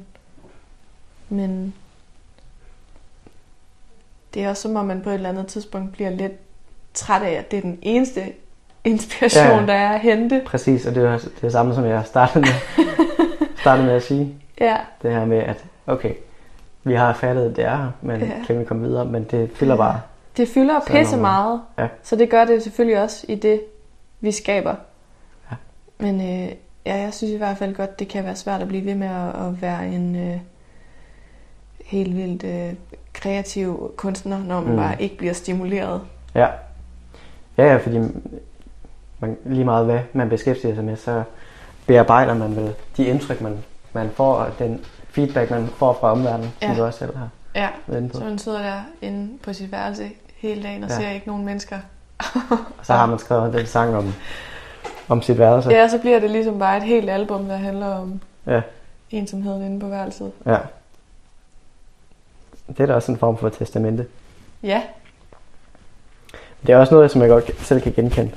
Men 1.28 1.74
det 4.34 4.44
er 4.44 4.48
også 4.48 4.62
som 4.62 4.76
om, 4.76 4.84
man 4.86 5.00
på 5.02 5.10
et 5.10 5.14
eller 5.14 5.28
andet 5.28 5.46
tidspunkt 5.46 5.92
bliver 5.92 6.10
lidt 6.10 6.32
træt 6.94 7.22
af, 7.22 7.30
at 7.32 7.50
det 7.50 7.56
er 7.56 7.60
den 7.60 7.78
eneste 7.82 8.22
inspiration, 8.84 9.44
Ja. 9.46 9.60
ja. 9.60 9.66
der 9.66 9.72
er 9.74 9.88
at 9.94 10.00
hente. 10.00 10.42
Præcis, 10.46 10.86
og 10.86 10.94
det 10.94 11.04
er 11.04 11.18
det 11.40 11.52
samme, 11.52 11.74
som 11.74 11.84
jeg 11.84 12.02
startede 12.06 12.40
med, 12.40 12.84
startede 13.60 13.86
med 13.86 13.94
at 13.94 14.02
sige. 14.02 14.34
Ja, 14.60 14.76
Det 15.02 15.10
her 15.12 15.24
med, 15.24 15.38
at 15.38 15.64
okay, 15.86 16.14
vi 16.84 16.94
har 16.94 17.12
fattet, 17.14 17.50
at 17.50 17.56
det 17.56 17.64
er 17.64 17.76
her, 17.76 17.90
men 18.02 18.20
Ja. 18.20 18.30
kan 18.46 18.58
vi 18.60 18.64
komme 18.64 18.88
videre? 18.88 19.04
Men 19.04 19.24
det 19.24 19.50
fylder 19.54 19.76
bare. 19.76 20.00
det 20.36 20.48
fylder 20.48 20.74
er 20.74 20.80
pisse 20.86 21.16
meget. 21.16 21.60
Ja. 21.78 21.88
Så 22.02 22.16
det 22.16 22.30
gør 22.30 22.44
det 22.44 22.62
selvfølgelig 22.62 23.02
også 23.02 23.26
i 23.28 23.34
det, 23.34 23.60
vi 24.20 24.32
skaber. 24.32 24.74
Men 25.98 26.20
øh, 26.20 26.52
ja, 26.86 26.96
jeg 26.96 27.14
synes 27.14 27.32
i 27.32 27.36
hvert 27.36 27.58
fald 27.58 27.74
godt, 27.74 27.98
det 27.98 28.08
kan 28.08 28.24
være 28.24 28.36
svært 28.36 28.62
at 28.62 28.68
blive 28.68 28.84
ved 28.84 28.94
med 28.94 29.06
at, 29.06 29.46
at 29.46 29.62
være 29.62 29.86
en 29.88 30.16
øh, 30.16 30.36
helt 31.84 32.16
vildt 32.16 32.44
øh, 32.44 32.74
kreativ 33.12 33.92
kunstner, 33.96 34.38
når 34.38 34.60
man 34.60 34.70
Mm. 34.70 34.76
bare 34.76 35.02
ikke 35.02 35.16
bliver 35.16 35.32
stimuleret. 35.32 36.00
Ja. 36.34 36.46
Ja, 37.58 37.64
ja, 37.72 37.76
fordi 37.76 37.98
man, 39.20 39.36
lige 39.44 39.64
meget 39.64 39.84
hvad 39.86 40.00
man 40.12 40.28
beskæftiger 40.28 40.74
sig 40.74 40.84
med, 40.84 40.96
så 40.96 41.22
bearbejder 41.86 42.34
man 42.34 42.56
vel 42.56 42.74
de 42.96 43.04
indtryk, 43.04 43.40
man, 43.40 43.58
man 43.92 44.10
får, 44.14 44.34
og 44.34 44.58
den 44.58 44.84
feedback, 45.10 45.50
man 45.50 45.66
får 45.66 45.96
fra 46.00 46.12
omverdenen, 46.12 46.50
ja. 46.62 46.66
som 46.66 46.76
du 46.76 46.84
også 46.84 46.98
selv 46.98 47.16
har 47.16 47.28
Ja, 47.54 47.68
været 47.86 47.98
inde 48.00 48.08
på. 48.08 48.18
så 48.18 48.24
man 48.24 48.38
sidder 48.38 48.62
der 48.62 48.80
inde 49.02 49.38
på 49.42 49.52
sit 49.52 49.72
værelse 49.72 50.10
hele 50.36 50.62
dagen 50.62 50.84
og 50.84 50.90
ja. 50.90 50.96
ser 50.96 51.10
ikke 51.10 51.26
nogen 51.26 51.44
mennesker. 51.44 51.78
Og 52.50 52.58
så 52.86 52.92
har 52.92 53.06
man 53.06 53.18
skrevet 53.18 53.52
den 53.52 53.66
sang 53.66 53.96
om, 53.96 54.12
om 55.08 55.22
sit 55.22 55.38
værelse. 55.38 55.70
Ja, 55.70 55.88
så 55.88 55.98
bliver 55.98 56.20
det 56.20 56.30
ligesom 56.30 56.58
bare 56.58 56.76
et 56.76 56.82
helt 56.82 57.10
album, 57.10 57.44
der 57.44 57.56
handler 57.56 57.86
om 57.86 58.20
Ja. 58.46 58.60
ensomheden 59.10 59.62
inde 59.64 59.80
på 59.80 59.88
værelset. 59.88 60.32
ja. 60.46 60.58
Det 62.68 62.80
er 62.80 62.86
da 62.86 62.94
også 62.94 63.12
en 63.12 63.18
form 63.18 63.38
for 63.38 63.48
testamente. 63.48 64.06
Ja, 64.62 64.82
Det 66.66 66.72
er 66.72 66.76
også 66.76 66.94
noget, 66.94 67.10
som 67.10 67.20
jeg 67.20 67.28
godt 67.30 67.50
selv 67.60 67.80
kan 67.80 67.92
genkende. 67.92 68.30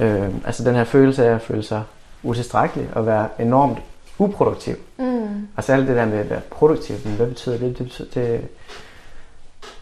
Øh, 0.00 0.28
altså 0.46 0.64
den 0.64 0.74
her 0.74 0.84
følelse 0.84 1.26
af 1.26 1.34
at 1.34 1.40
føle 1.42 1.62
sig 1.62 1.82
utilstrækkelig 2.22 2.88
og 2.94 3.06
være 3.06 3.28
enormt 3.38 3.78
uproduktiv. 4.18 4.74
mm. 4.98 5.48
Altså 5.56 5.72
alt 5.72 5.88
det 5.88 5.96
der 5.96 6.06
med 6.06 6.18
at 6.18 6.30
være 6.30 6.40
produktiv, 6.50 6.96
men 7.04 7.14
hvad 7.16 7.26
betyder 7.26 7.58
det? 7.58 7.78
Det, 7.78 7.86
betyder, 7.86 8.08
det, 8.14 8.48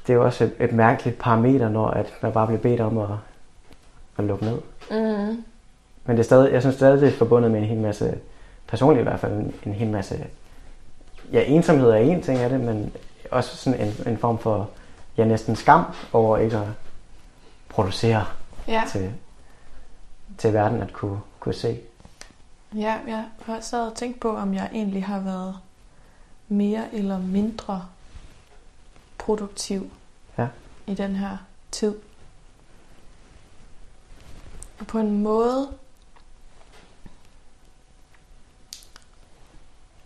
det 0.06 0.12
er 0.12 0.14
jo 0.14 0.24
også 0.24 0.44
et, 0.44 0.52
et 0.60 0.72
mærkeligt 0.72 1.18
parameter, 1.18 1.68
når 1.68 1.86
at 1.88 2.06
man 2.22 2.32
bare 2.32 2.46
bliver 2.46 2.60
bedt 2.60 2.80
om 2.80 2.98
at, 2.98 3.08
at 4.18 4.24
lukke 4.24 4.44
ned. 4.44 4.58
Mm. 4.90 5.44
Men 6.04 6.16
det 6.16 6.22
er 6.22 6.24
stadig, 6.24 6.52
jeg 6.52 6.62
synes 6.62 6.76
stadig, 6.76 7.00
det 7.00 7.08
er 7.08 7.18
forbundet 7.18 7.50
med 7.50 7.60
en 7.60 7.66
hel 7.66 7.78
masse, 7.78 8.18
personligt 8.66 9.00
i 9.00 9.08
hvert 9.08 9.20
fald, 9.20 9.32
en, 9.32 9.54
en 9.66 9.72
hel 9.72 9.88
masse, 9.90 10.26
ja, 11.32 11.40
ensomhed 11.40 11.90
er 11.90 11.96
en 11.96 12.22
ting 12.22 12.38
af 12.38 12.50
det, 12.50 12.60
men 12.60 12.92
også 13.30 13.56
sådan 13.56 13.80
en, 13.80 13.94
en 14.06 14.18
form 14.18 14.38
for, 14.38 14.70
ja, 15.16 15.24
næsten 15.24 15.56
skam 15.56 15.84
over 16.12 16.38
ikke 16.38 16.56
at 16.56 16.66
producere 17.68 18.26
ja. 18.68 18.82
til, 18.88 19.12
til 20.38 20.52
verden 20.52 20.82
at 20.82 20.92
kunne, 20.92 21.20
kunne 21.40 21.54
se. 21.54 21.80
Ja, 22.74 22.98
jeg 23.06 23.24
har 23.46 23.60
sad 23.60 23.86
og 23.86 23.94
tænkt 23.94 24.20
på, 24.20 24.36
om 24.36 24.54
jeg 24.54 24.70
egentlig 24.72 25.04
har 25.04 25.20
været 25.20 25.56
mere 26.48 26.84
eller 26.92 27.18
mindre 27.18 27.84
produktiv 29.18 29.90
Ja. 30.38 30.46
i 30.86 30.94
den 30.94 31.16
her 31.16 31.36
tid. 31.70 31.94
Og 34.80 34.86
på 34.86 34.98
en 34.98 35.22
måde, 35.22 35.68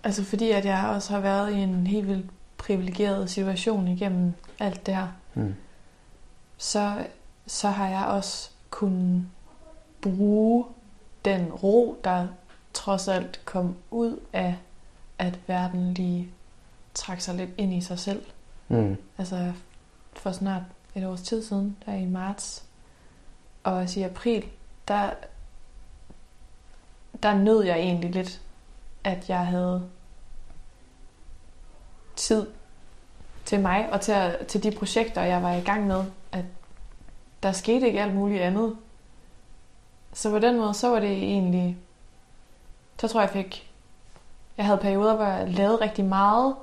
altså 0.07 0.25
fordi 0.25 0.51
at 0.51 0.65
jeg 0.65 0.87
også 0.89 1.13
har 1.13 1.21
været 1.21 1.53
i 1.53 1.57
en 1.57 1.87
helt 1.87 2.09
vildt 2.09 2.31
privilegeret 2.59 3.31
situation 3.31 3.89
igennem 3.89 4.33
alt 4.59 4.87
det 4.87 4.97
her, 4.97 5.09
Mm. 5.35 5.55
så, 6.57 7.07
så 7.47 7.69
har 7.69 7.89
jeg 7.89 8.05
også 8.05 8.51
kunnet 8.71 9.27
bruge 10.03 10.65
den 11.25 11.53
ro, 11.53 11.97
der 12.05 12.27
trods 12.75 13.09
alt 13.09 13.41
kom 13.45 13.77
ud 13.91 14.21
af, 14.33 14.57
at 15.19 15.39
verden 15.47 15.95
lige 15.95 16.29
trak 16.95 17.21
sig 17.21 17.35
lidt 17.35 17.51
ind 17.59 17.75
i 17.75 17.81
sig 17.81 17.99
selv. 17.99 18.23
Mm. 18.69 18.97
Altså 19.19 19.53
for 20.13 20.33
snart 20.33 20.63
et 20.95 21.07
års 21.07 21.23
tid 21.23 21.43
siden, 21.45 21.77
der 21.87 21.95
i 21.95 22.05
marts, 22.05 22.65
og 23.65 23.73
også 23.73 24.01
i 24.01 24.03
april, 24.03 24.45
der, 24.89 25.11
der 27.23 27.35
nød 27.35 27.65
jeg 27.65 27.77
egentlig 27.79 28.11
lidt, 28.11 28.41
at 29.05 29.29
jeg 29.29 29.47
havde 29.47 29.89
tid 32.17 32.47
til 33.45 33.61
mig 33.61 33.93
og 33.93 34.01
til, 34.01 34.13
at, 34.13 34.47
til 34.47 34.63
de 34.63 34.71
projekter, 34.71 35.23
jeg 35.23 35.43
var 35.43 35.53
i 35.53 35.61
gang 35.61 35.87
med, 35.87 36.05
at 36.33 36.45
der 37.43 37.53
skete 37.53 37.87
ikke 37.87 38.03
alt 38.03 38.15
muligt 38.15 38.43
andet. 38.43 38.77
Så 40.13 40.31
på 40.31 40.39
den 40.39 40.57
måde, 40.59 40.75
så 40.75 40.89
var 40.89 41.01
det 41.01 41.13
egentlig, 41.13 41.77
så 43.01 43.09
tror 43.09 43.21
jeg, 43.21 43.35
jeg 43.35 43.45
fik, 43.45 43.73
jeg 44.57 44.67
havde 44.67 44.79
perioder, 44.79 45.17
hvor 45.17 45.25
jeg 45.25 45.49
lavede 45.49 45.81
rigtig 45.81 46.05
meget, 46.05 46.55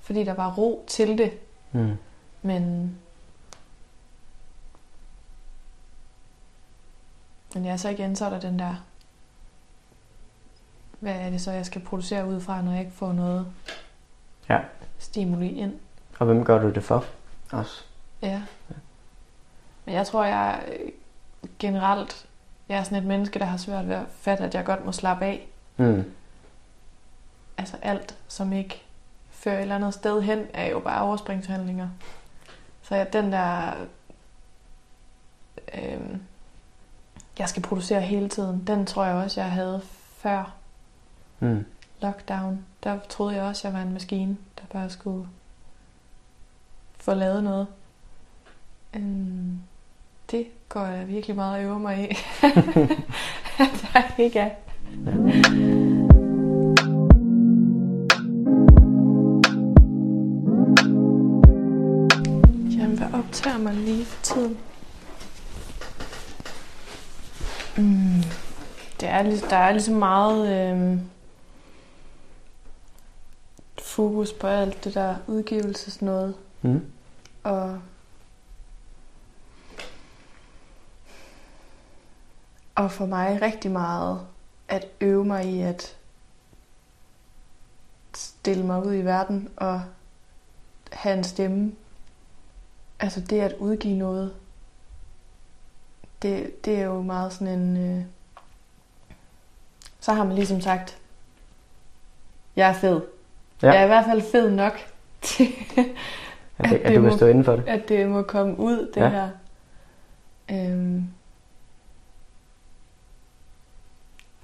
fordi 0.00 0.24
der 0.24 0.34
var 0.34 0.54
ro 0.54 0.84
til 0.86 1.18
det, 1.18 1.32
Mm. 1.72 1.96
men 2.42 2.94
men 7.54 7.64
ja, 7.64 7.76
så 7.76 7.88
igen, 7.88 8.16
så 8.16 8.24
er 8.26 8.30
der 8.30 8.40
den 8.40 8.58
der, 8.58 8.84
hvad 11.00 11.14
er 11.14 11.30
det 11.30 11.40
så, 11.40 11.52
jeg 11.52 11.66
skal 11.66 11.80
producere 11.84 12.26
ud 12.28 12.40
fra, 12.40 12.62
når 12.62 12.70
jeg 12.72 12.80
ikke 12.80 12.92
får 12.92 13.12
noget 13.12 13.46
Ja. 14.48 14.58
Stimuli 15.04 15.48
ind. 15.48 15.74
Og 16.18 16.26
hvem 16.26 16.44
gør 16.44 16.58
du 16.58 16.70
det 16.70 16.84
for? 16.84 17.04
Også. 17.52 17.84
Ja. 18.22 18.42
Men 19.84 19.94
jeg 19.94 20.06
tror, 20.06 20.24
jeg 20.24 20.62
øh, 20.68 20.92
generelt, 21.58 22.26
jeg 22.68 22.78
er 22.78 22.82
sådan 22.82 22.98
et 22.98 23.04
menneske, 23.04 23.38
der 23.38 23.44
har 23.44 23.56
svært 23.56 23.88
ved 23.88 23.94
at 23.94 24.06
fatte, 24.20 24.44
at 24.44 24.54
jeg 24.54 24.64
godt 24.64 24.84
må 24.84 24.92
slappe 24.92 25.24
af. 25.24 25.48
Mm. 25.76 26.12
Altså 27.58 27.76
alt, 27.82 28.18
som 28.28 28.52
ikke 28.52 28.82
fører 29.30 29.56
et 29.56 29.62
eller 29.62 29.74
andet 29.74 29.94
sted 29.94 30.22
hen, 30.22 30.46
er 30.54 30.66
jo 30.70 30.80
bare 30.80 31.02
overspringshandlinger. 31.02 31.88
Så 32.82 32.94
jeg, 32.94 33.12
den 33.12 33.32
der... 33.32 33.72
Øh, 35.74 36.00
jeg 37.38 37.48
skal 37.48 37.62
producere 37.62 38.00
hele 38.00 38.28
tiden, 38.28 38.64
den 38.66 38.86
tror 38.86 39.04
jeg 39.04 39.14
også, 39.14 39.40
jeg 39.40 39.50
havde 39.50 39.80
før 40.16 40.54
Mm. 41.40 41.64
lockdown. 42.02 42.64
Der 42.84 42.98
troede 43.08 43.34
jeg 43.34 43.44
også, 43.44 43.68
jeg 43.68 43.74
var 43.74 43.82
en 43.82 43.92
maskine, 43.92 44.36
der 44.72 44.78
bare 44.78 44.90
skulle 44.90 45.28
få 46.98 47.14
lavet 47.14 47.44
noget. 47.44 47.66
Øhm, 48.96 49.58
det 50.30 50.46
går 50.68 50.84
jeg 50.86 51.08
virkelig 51.08 51.36
meget 51.36 51.58
og 51.58 51.64
øve 51.64 51.80
mig 51.80 52.10
i. 52.10 52.16
at 53.58 53.90
jeg 53.94 54.10
ikke 54.18 54.38
er. 54.38 54.50
Jamen, 62.78 62.98
hvad 62.98 63.08
optager 63.12 63.58
mig 63.58 63.74
lige 63.74 64.04
for 64.04 64.22
tiden? 64.22 64.58
Mm. 67.76 68.22
Det 69.00 69.08
er, 69.08 69.22
der 69.50 69.56
er 69.56 69.72
ligesom 69.72 69.94
meget 69.94 70.72
Øh, 70.72 70.98
fokus 73.84 74.32
på 74.32 74.46
alt 74.46 74.84
det 74.84 74.94
der 74.94 75.16
udgivelsesnåde. 75.26 76.34
Mm. 76.62 76.92
Og, 77.42 77.80
og 82.74 82.90
for 82.90 83.06
mig 83.06 83.42
rigtig 83.42 83.70
meget 83.70 84.26
at 84.68 84.86
øve 85.00 85.24
mig 85.24 85.46
i 85.46 85.60
at 85.60 85.96
stille 88.14 88.66
mig 88.66 88.86
ud 88.86 88.94
i 88.94 89.04
verden 89.04 89.48
og 89.56 89.82
have 90.92 91.18
en 91.18 91.24
stemme. 91.24 91.72
Altså 93.00 93.20
det 93.20 93.40
at 93.40 93.56
udgive 93.58 93.96
noget, 93.96 94.34
det, 96.22 96.64
det 96.64 96.78
er 96.78 96.84
jo 96.84 97.02
meget 97.02 97.32
sådan 97.32 97.58
en... 97.58 97.76
Øh, 97.76 98.04
så 100.00 100.12
har 100.12 100.24
man 100.24 100.34
ligesom 100.34 100.60
sagt, 100.60 100.98
jeg 102.56 102.68
er 102.68 102.72
fed. 102.72 103.13
Ja. 103.64 103.72
Jeg 103.72 103.80
er 103.80 103.84
i 103.84 103.86
hvert 103.86 104.04
fald 104.04 104.22
fed 104.22 104.50
nok 104.50 104.72
til, 105.22 105.46
At, 106.58 106.70
det, 106.70 106.76
At 106.76 106.80
at 106.82 106.88
det 106.88 106.96
du 106.96 107.00
vil 107.02 107.10
må- 107.10 107.16
stå 107.16 107.26
inden 107.26 107.44
for 107.44 107.56
det. 107.56 107.68
at 107.68 107.88
det 107.88 108.08
må 108.08 108.22
komme 108.22 108.58
ud, 108.58 108.90
det 108.94 109.00
Ja. 109.00 109.08
her. 109.08 109.28
Øhm, 110.50 111.04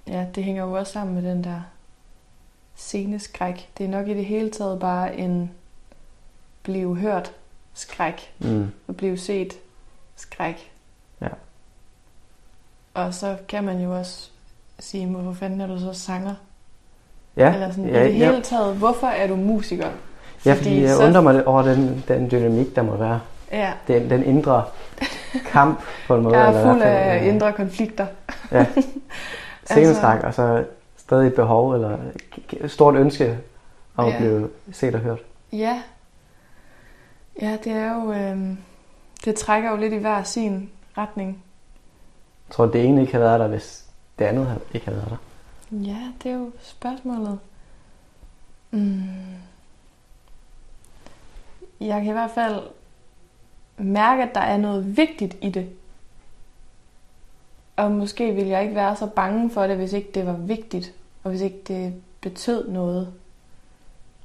ja, 0.08 0.26
det 0.34 0.44
hænger 0.44 0.64
jo 0.64 0.72
også 0.72 0.92
sammen 0.92 1.14
med 1.14 1.30
den 1.30 1.44
der 1.44 1.60
sceneskræk. 2.74 3.70
Det 3.78 3.84
er 3.84 3.90
nok 3.90 4.08
i 4.08 4.14
det 4.14 4.24
hele 4.24 4.50
taget 4.50 4.80
bare 4.80 5.16
en 5.16 5.50
blive 6.62 6.96
hørt 6.96 7.32
skræk. 7.74 8.34
Mm. 8.38 8.70
Og 8.88 8.96
blive 8.96 9.18
set 9.18 9.52
skræk. 10.16 10.72
Ja. 11.20 11.28
Og 12.94 13.14
så 13.14 13.38
kan 13.48 13.64
man 13.64 13.80
jo 13.80 13.98
også 13.98 14.30
sige, 14.78 15.06
hvorfor 15.06 15.32
fanden 15.32 15.60
er 15.60 15.66
du 15.66 15.78
så 15.78 15.92
sanger? 15.92 16.34
Ja, 17.40 17.54
Eller 17.54 17.70
sådan, 17.70 17.88
ja, 17.88 18.02
i 18.04 18.12
det 18.12 18.18
ja, 18.18 18.30
hele 18.30 18.42
taget, 18.42 18.76
hvorfor 18.76 19.06
er 19.06 19.26
du 19.26 19.36
musiker? 19.36 19.88
ja, 20.46 20.54
fordi 20.54 20.82
jeg 20.82 20.96
så- 20.96 21.04
undrer 21.06 21.20
mig 21.20 21.46
over 21.46 21.62
den, 21.62 22.04
den 22.08 22.30
dynamik, 22.30 22.76
der 22.76 22.82
må 22.82 22.96
være. 22.96 23.20
Ja, 23.52 23.72
Den, 23.88 24.10
den 24.10 24.24
indre 24.24 24.64
kamp 25.46 25.80
på 26.06 26.16
en 26.16 26.22
måde. 26.22 26.38
jeg 26.38 26.48
er 26.48 26.52
fuld 26.64 26.78
hvert 26.78 26.92
fald, 26.96 27.10
af 27.12 27.20
øh, 27.20 27.26
indre 27.28 27.52
konflikter. 27.52 28.06
Ja. 28.52 28.66
Scenetræk, 29.64 30.22
og 30.24 30.34
så 30.34 30.64
stadig 30.96 31.26
et 31.26 31.34
behov, 31.34 31.72
eller 31.74 31.96
et 32.60 32.70
stort 32.70 32.94
ønske 32.94 33.38
om 33.96 34.06
Ja. 34.06 34.12
at 34.12 34.18
blive 34.18 34.48
set 34.72 34.94
og 34.94 35.00
hørt. 35.00 35.18
Ja. 35.52 35.80
Ja, 37.42 37.56
det 37.64 37.72
er 37.72 37.94
jo... 37.94 38.12
Øh, 38.12 38.38
det 39.24 39.34
trækker 39.34 39.70
jo 39.70 39.76
lidt 39.76 39.92
i 39.92 39.96
hver 39.96 40.22
sin 40.22 40.70
retning. 40.98 41.28
Jeg 42.48 42.54
tror, 42.54 42.66
det 42.66 42.84
ene 42.84 43.00
ikke 43.00 43.12
havde 43.12 43.24
været 43.24 43.40
der, 43.40 43.46
hvis 43.48 43.84
det 44.18 44.24
andet 44.24 44.58
ikke 44.74 44.86
havde 44.86 44.98
været 44.98 45.10
der. 45.10 45.16
Ja, 45.72 46.12
det 46.22 46.30
er 46.30 46.36
jo 46.36 46.50
spørgsmålet. 46.60 47.38
Mm. 48.70 49.02
Jeg 51.80 52.00
kan 52.00 52.08
i 52.08 52.12
hvert 52.12 52.30
fald 52.30 52.62
mærke, 53.78 54.22
at 54.22 54.34
der 54.34 54.40
er 54.40 54.56
noget 54.56 54.96
vigtigt 54.96 55.36
i 55.42 55.50
det. 55.50 55.70
Og 57.76 57.92
måske 57.92 58.34
ville 58.34 58.50
jeg 58.50 58.62
ikke 58.62 58.74
være 58.74 58.96
så 58.96 59.06
bange 59.06 59.50
for 59.50 59.66
det, 59.66 59.76
hvis 59.76 59.92
ikke 59.92 60.10
det 60.14 60.26
var 60.26 60.32
vigtigt. 60.32 60.92
Og 61.24 61.30
hvis 61.30 61.40
ikke 61.40 61.60
det 61.68 62.02
betød 62.20 62.68
noget. 62.68 63.12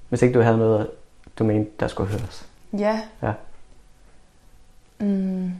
Hvis 0.09 0.21
ikke 0.21 0.33
du 0.33 0.43
havde 0.43 0.57
noget, 0.57 0.91
du 1.39 1.43
mente, 1.43 1.71
der 1.79 1.87
skulle 1.87 2.09
høres. 2.09 2.47
Ja. 2.77 3.01
Ja. 3.21 3.33
Mm. 4.99 5.51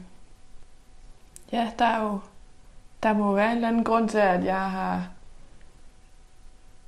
Ja, 1.52 1.70
der 1.78 1.84
er 1.84 2.02
jo... 2.02 2.20
Der 3.02 3.12
må 3.12 3.34
være 3.34 3.50
en 3.50 3.56
eller 3.56 3.68
anden 3.68 3.84
grund 3.84 4.08
til, 4.08 4.18
at 4.18 4.44
jeg 4.44 4.70
har 4.70 5.08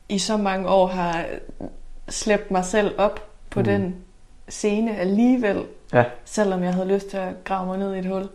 i 0.08 0.18
så 0.18 0.36
mange 0.36 0.68
år 0.68 0.86
har 0.86 1.24
slæbt 2.08 2.50
mig 2.50 2.64
selv 2.64 2.94
op 2.98 3.30
på 3.50 3.60
Mm. 3.60 3.64
den 3.64 3.96
scene 4.48 4.96
alligevel, 4.96 5.66
Ja, 5.92 6.04
selvom 6.24 6.62
jeg 6.62 6.74
havde 6.74 6.88
lyst 6.88 7.08
til 7.08 7.16
at 7.16 7.44
grave 7.44 7.66
mig 7.66 7.78
ned 7.78 7.94
i 7.94 7.98
et 7.98 8.06
hul. 8.06 8.28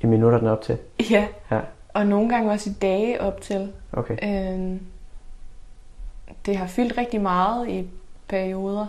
i 0.00 0.06
minutterne 0.06 0.50
op 0.50 0.62
til. 0.62 0.78
Ja, 1.10 1.26
Ja, 1.50 1.60
og 1.94 2.06
nogle 2.06 2.28
gange 2.28 2.50
også 2.52 2.70
i 2.70 2.72
dage 2.72 3.20
op 3.20 3.40
til. 3.40 3.72
okay. 3.92 4.16
Øhm, 4.54 4.80
det 6.46 6.56
har 6.56 6.66
fyldt 6.66 6.98
rigtig 6.98 7.20
meget 7.20 7.68
i 7.68 7.88
perioder. 8.28 8.86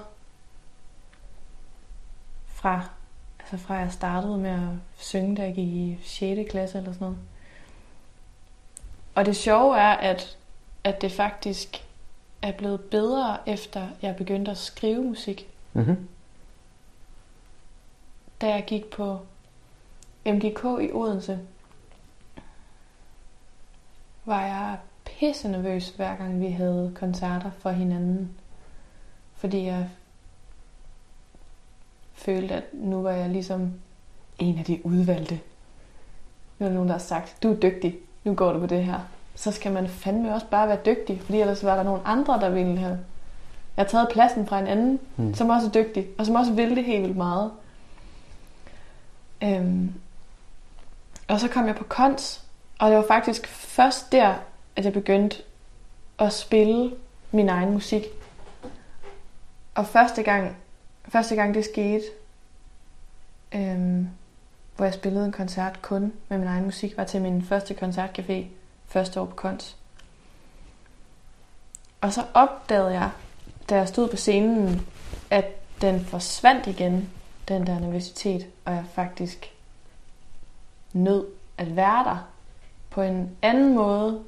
Fra, 2.47 2.81
altså 3.39 3.57
fra 3.67 3.73
jeg 3.75 3.91
startede 3.91 4.37
med 4.37 4.49
at 4.49 4.59
synge, 4.95 5.35
da 5.35 5.41
jeg 5.41 5.53
gik 5.55 5.67
i 5.67 5.97
6. 6.03 6.49
klasse 6.51 6.77
eller 6.77 6.91
sådan 6.93 7.05
noget. 7.05 7.17
Og 9.15 9.25
det 9.25 9.35
sjove 9.35 9.77
er, 9.77 9.91
at, 9.91 10.37
at 10.85 11.01
det 11.01 11.11
faktisk 11.11 11.83
er 12.41 12.51
blevet 12.51 12.81
bedre, 12.81 13.49
efter 13.49 13.87
jeg 14.01 14.15
begyndte 14.15 14.51
at 14.51 14.57
skrive 14.57 15.03
musik. 15.03 15.49
Mm-hmm. 15.73 16.07
Da 18.41 18.49
jeg 18.49 18.63
gik 18.67 18.85
på 18.85 19.19
MGK 20.25 20.63
i 20.81 20.91
Odense, 20.91 21.39
var 24.25 24.41
jeg 24.41 24.77
pisse 25.05 25.47
nervøs, 25.47 25.89
hver 25.89 26.15
gang 26.15 26.41
vi 26.41 26.49
havde 26.49 26.91
koncerter 26.95 27.51
for 27.51 27.69
hinanden. 27.69 28.31
Fordi 29.33 29.65
jeg 29.65 29.89
følte, 32.13 32.53
at 32.53 32.63
nu 32.73 33.01
var 33.01 33.11
jeg 33.11 33.29
ligesom 33.29 33.73
en 34.39 34.59
af 34.59 34.65
de 34.65 34.85
udvalgte. 34.85 35.39
Nu 36.59 36.65
er 36.65 36.69
der 36.69 36.75
nogen, 36.75 36.89
der 36.89 36.95
har 36.95 36.99
sagt, 36.99 37.43
du 37.43 37.51
er 37.51 37.59
dygtig, 37.59 37.95
nu 38.23 38.35
går 38.35 38.53
du 38.53 38.59
på 38.59 38.67
det 38.67 38.85
her. 38.85 38.99
Så 39.35 39.51
skal 39.51 39.71
man 39.71 39.87
fandme 39.87 40.33
også 40.33 40.47
bare 40.51 40.67
være 40.67 40.79
dygtig, 40.85 41.21
fordi 41.21 41.41
ellers 41.41 41.63
var 41.63 41.75
der 41.75 41.83
nogle 41.83 42.01
andre, 42.05 42.39
der 42.39 42.49
ville 42.49 42.77
have... 42.77 42.99
Jeg 43.77 43.83
har 43.85 43.89
taget 43.89 44.07
pladsen 44.11 44.47
fra 44.47 44.59
en 44.59 44.67
anden, 44.67 44.99
Mm. 45.17 45.33
som 45.33 45.49
også 45.49 45.67
er 45.67 45.71
dygtig, 45.71 46.07
og 46.17 46.25
som 46.25 46.35
også 46.35 46.51
vil 46.53 46.75
det 46.75 46.83
helt 46.85 47.01
vildt 47.03 47.17
meget. 47.17 47.51
Øhm, 49.43 49.93
og 51.27 51.39
så 51.39 51.47
kom 51.47 51.67
jeg 51.67 51.75
på 51.75 51.83
kons, 51.83 52.43
og 52.79 52.89
det 52.89 52.97
var 52.97 53.05
faktisk 53.07 53.47
først 53.47 54.11
der, 54.11 54.33
at 54.75 54.85
jeg 54.85 54.93
begyndte 54.93 55.37
at 56.19 56.33
spille 56.33 56.91
min 57.31 57.49
egen 57.49 57.71
musik. 57.73 58.03
Og 59.75 59.85
første 59.87 60.23
gang, 60.23 60.57
første 61.09 61.35
gang 61.35 61.53
det 61.53 61.65
skete, 61.65 62.03
øhm, 63.55 64.09
hvor 64.75 64.85
jeg 64.85 64.93
spillede 64.93 65.25
en 65.25 65.31
koncert 65.31 65.81
kun 65.81 66.13
med 66.29 66.37
min 66.37 66.47
egen 66.47 66.65
musik, 66.65 66.97
var 66.97 67.03
til 67.03 67.21
min 67.21 67.41
første 67.41 67.73
koncertcafé 67.81 68.43
første 68.87 69.21
år 69.21 69.25
på 69.25 69.35
kons. 69.35 69.77
Og 72.01 72.13
så 72.13 72.25
opdagede 72.33 72.91
jeg, 72.91 73.11
da 73.69 73.75
jeg 73.75 73.87
stod 73.87 74.09
på 74.09 74.15
scenen, 74.15 74.87
at 75.29 75.45
den 75.81 76.05
forsvandt 76.05 76.67
igen, 76.67 77.09
den 77.47 77.67
der 77.67 77.79
nervøsitet, 77.79 78.47
og 78.65 78.73
jeg 78.73 78.85
faktisk 78.93 79.53
nød 80.93 81.25
at 81.57 81.75
være 81.75 82.03
der 82.03 82.27
på 82.89 83.01
en 83.01 83.37
anden 83.41 83.75
måde, 83.75 84.23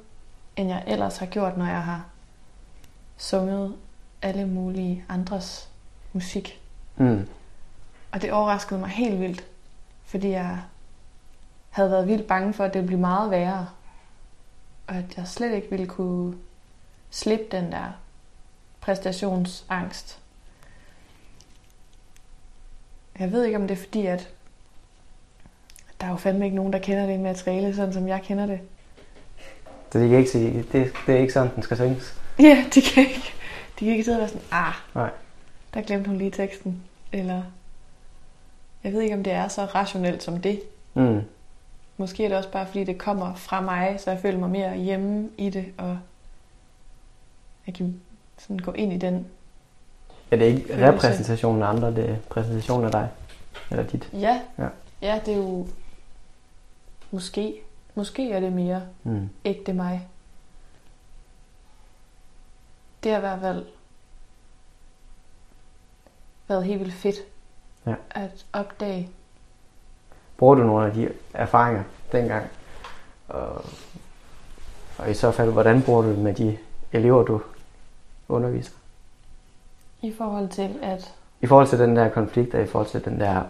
end 0.56 0.68
jeg 0.68 0.84
ellers 0.86 1.16
har 1.16 1.26
gjort, 1.26 1.56
når 1.56 1.66
jeg 1.66 1.82
har 1.82 2.06
sunget 3.16 3.76
alle 4.22 4.46
mulige 4.46 5.04
andres 5.08 5.68
musik. 6.12 6.60
Mm. 6.96 7.28
Og 8.12 8.22
det 8.22 8.32
overraskede 8.32 8.80
mig 8.80 8.88
helt 8.88 9.20
vildt, 9.20 9.46
fordi 10.04 10.30
jeg 10.30 10.58
havde 11.70 11.90
været 11.90 12.08
vildt 12.08 12.26
bange 12.26 12.52
for, 12.52 12.64
at 12.64 12.74
det 12.74 12.78
ville 12.78 12.86
blive 12.86 13.00
meget 13.00 13.30
værre. 13.30 13.68
Og 14.88 14.96
at 14.96 15.16
jeg 15.16 15.26
slet 15.26 15.54
ikke 15.54 15.70
ville 15.70 15.86
kunne 15.86 16.34
slippe 17.10 17.44
den 17.50 17.72
der 17.72 17.92
præstationsangst. 18.80 20.18
Jeg 23.18 23.32
ved 23.32 23.44
ikke, 23.44 23.56
om 23.56 23.68
det 23.68 23.78
er 23.78 23.82
fordi, 23.82 24.06
at 24.06 24.28
der 26.00 26.06
er 26.06 26.10
jo 26.10 26.16
fandme 26.16 26.44
ikke 26.44 26.56
nogen, 26.56 26.72
der 26.72 26.78
kender 26.78 27.06
det 27.06 27.20
materiale, 27.20 27.74
sådan 27.76 27.92
som 27.92 28.08
jeg 28.08 28.22
kender 28.22 28.46
det. 28.46 28.60
Så 29.92 29.98
de 29.98 30.08
kan 30.08 30.18
ikke 30.18 30.30
sige, 30.30 30.64
det, 30.72 30.92
det 31.06 31.14
er 31.14 31.18
ikke 31.18 31.32
sådan, 31.32 31.54
den 31.54 31.62
skal 31.62 31.76
synges. 31.76 32.20
Ja, 32.38 32.64
de 32.74 32.82
kan 32.82 33.02
ikke, 33.02 33.34
de 33.78 33.84
kan 33.84 33.88
ikke 33.88 34.04
sidde 34.04 34.16
og 34.16 34.20
være 34.20 34.28
sådan, 34.28 34.46
ah, 34.50 34.74
Nej. 34.94 35.10
der 35.74 35.82
glemte 35.82 36.08
hun 36.08 36.18
lige 36.18 36.30
teksten. 36.30 36.82
Eller, 37.12 37.42
jeg 38.84 38.92
ved 38.92 39.00
ikke, 39.00 39.14
om 39.14 39.24
det 39.24 39.32
er 39.32 39.48
så 39.48 39.64
rationelt 39.64 40.22
som 40.22 40.40
det. 40.40 40.62
Mm. 40.94 41.20
Måske 42.00 42.24
er 42.24 42.28
det 42.28 42.36
også 42.38 42.50
bare, 42.50 42.66
fordi 42.66 42.84
det 42.84 42.98
kommer 42.98 43.34
fra 43.34 43.60
mig, 43.60 44.00
så 44.00 44.10
jeg 44.10 44.20
føler 44.20 44.38
mig 44.38 44.50
mere 44.50 44.76
hjemme 44.76 45.30
i 45.38 45.50
det, 45.50 45.72
og 45.78 45.98
jeg 47.66 47.74
kan 47.74 48.00
sådan 48.38 48.58
gå 48.58 48.72
ind 48.72 48.92
i 48.92 48.96
den. 48.98 49.26
Ja, 50.30 50.36
det 50.36 50.42
er 50.44 50.48
ikke 50.54 50.66
Følelse. 50.68 50.92
repræsentationen 50.92 51.62
af 51.62 51.66
andre, 51.68 51.94
det 51.94 52.10
er 52.10 52.16
præsentationen 52.30 52.84
af 52.86 52.90
dig. 52.92 53.08
Eller 53.70 53.84
dit. 53.84 54.10
Ja, 54.12 54.40
Ja. 54.58 54.68
ja 55.02 55.20
det 55.26 55.34
er 55.34 55.38
jo 55.38 55.66
måske, 57.10 57.54
måske 57.94 58.32
er 58.32 58.40
det 58.40 58.52
mere 58.52 58.82
Mm. 59.02 59.28
ægte 59.44 59.72
mig. 59.72 60.08
Det 63.02 63.10
har 63.12 63.18
i 63.18 63.20
hvert 63.20 63.40
fald 63.40 63.66
været 66.48 66.64
helt 66.64 66.80
vildt 66.80 66.94
fedt 66.94 67.16
Ja. 67.86 67.94
at 68.10 68.46
opdage. 68.52 69.08
Bruger 70.38 70.54
du 70.54 70.62
nogle 70.62 70.86
af 70.86 70.92
de 70.92 71.08
erfaringer 71.34 71.82
dengang? 72.12 72.46
Og, 73.28 73.64
og 74.98 75.10
i 75.10 75.14
så 75.14 75.30
fald, 75.30 75.52
hvordan 75.52 75.82
bruger 75.82 76.02
du 76.02 76.08
det 76.08 76.18
med 76.18 76.34
de 76.34 76.58
elever, 76.92 77.22
du 77.22 77.40
underviser? 78.28 78.72
I 80.02 80.12
forhold 80.18 80.48
til, 80.48 80.78
at 80.82 81.14
I 81.40 81.46
forhold 81.46 81.66
til 81.66 81.78
den 81.78 81.96
der 81.96 82.08
konflikt, 82.08 82.54
og 82.54 82.62
i 82.62 82.66
forhold 82.66 82.88
til 82.88 83.04
den 83.04 83.20
der 83.20 83.42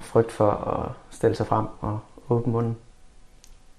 frygt 0.00 0.32
for 0.32 0.50
at 0.50 1.14
stille 1.14 1.36
sig 1.36 1.46
frem 1.46 1.66
og 1.80 1.98
åbne 2.28 2.52
munden. 2.52 2.76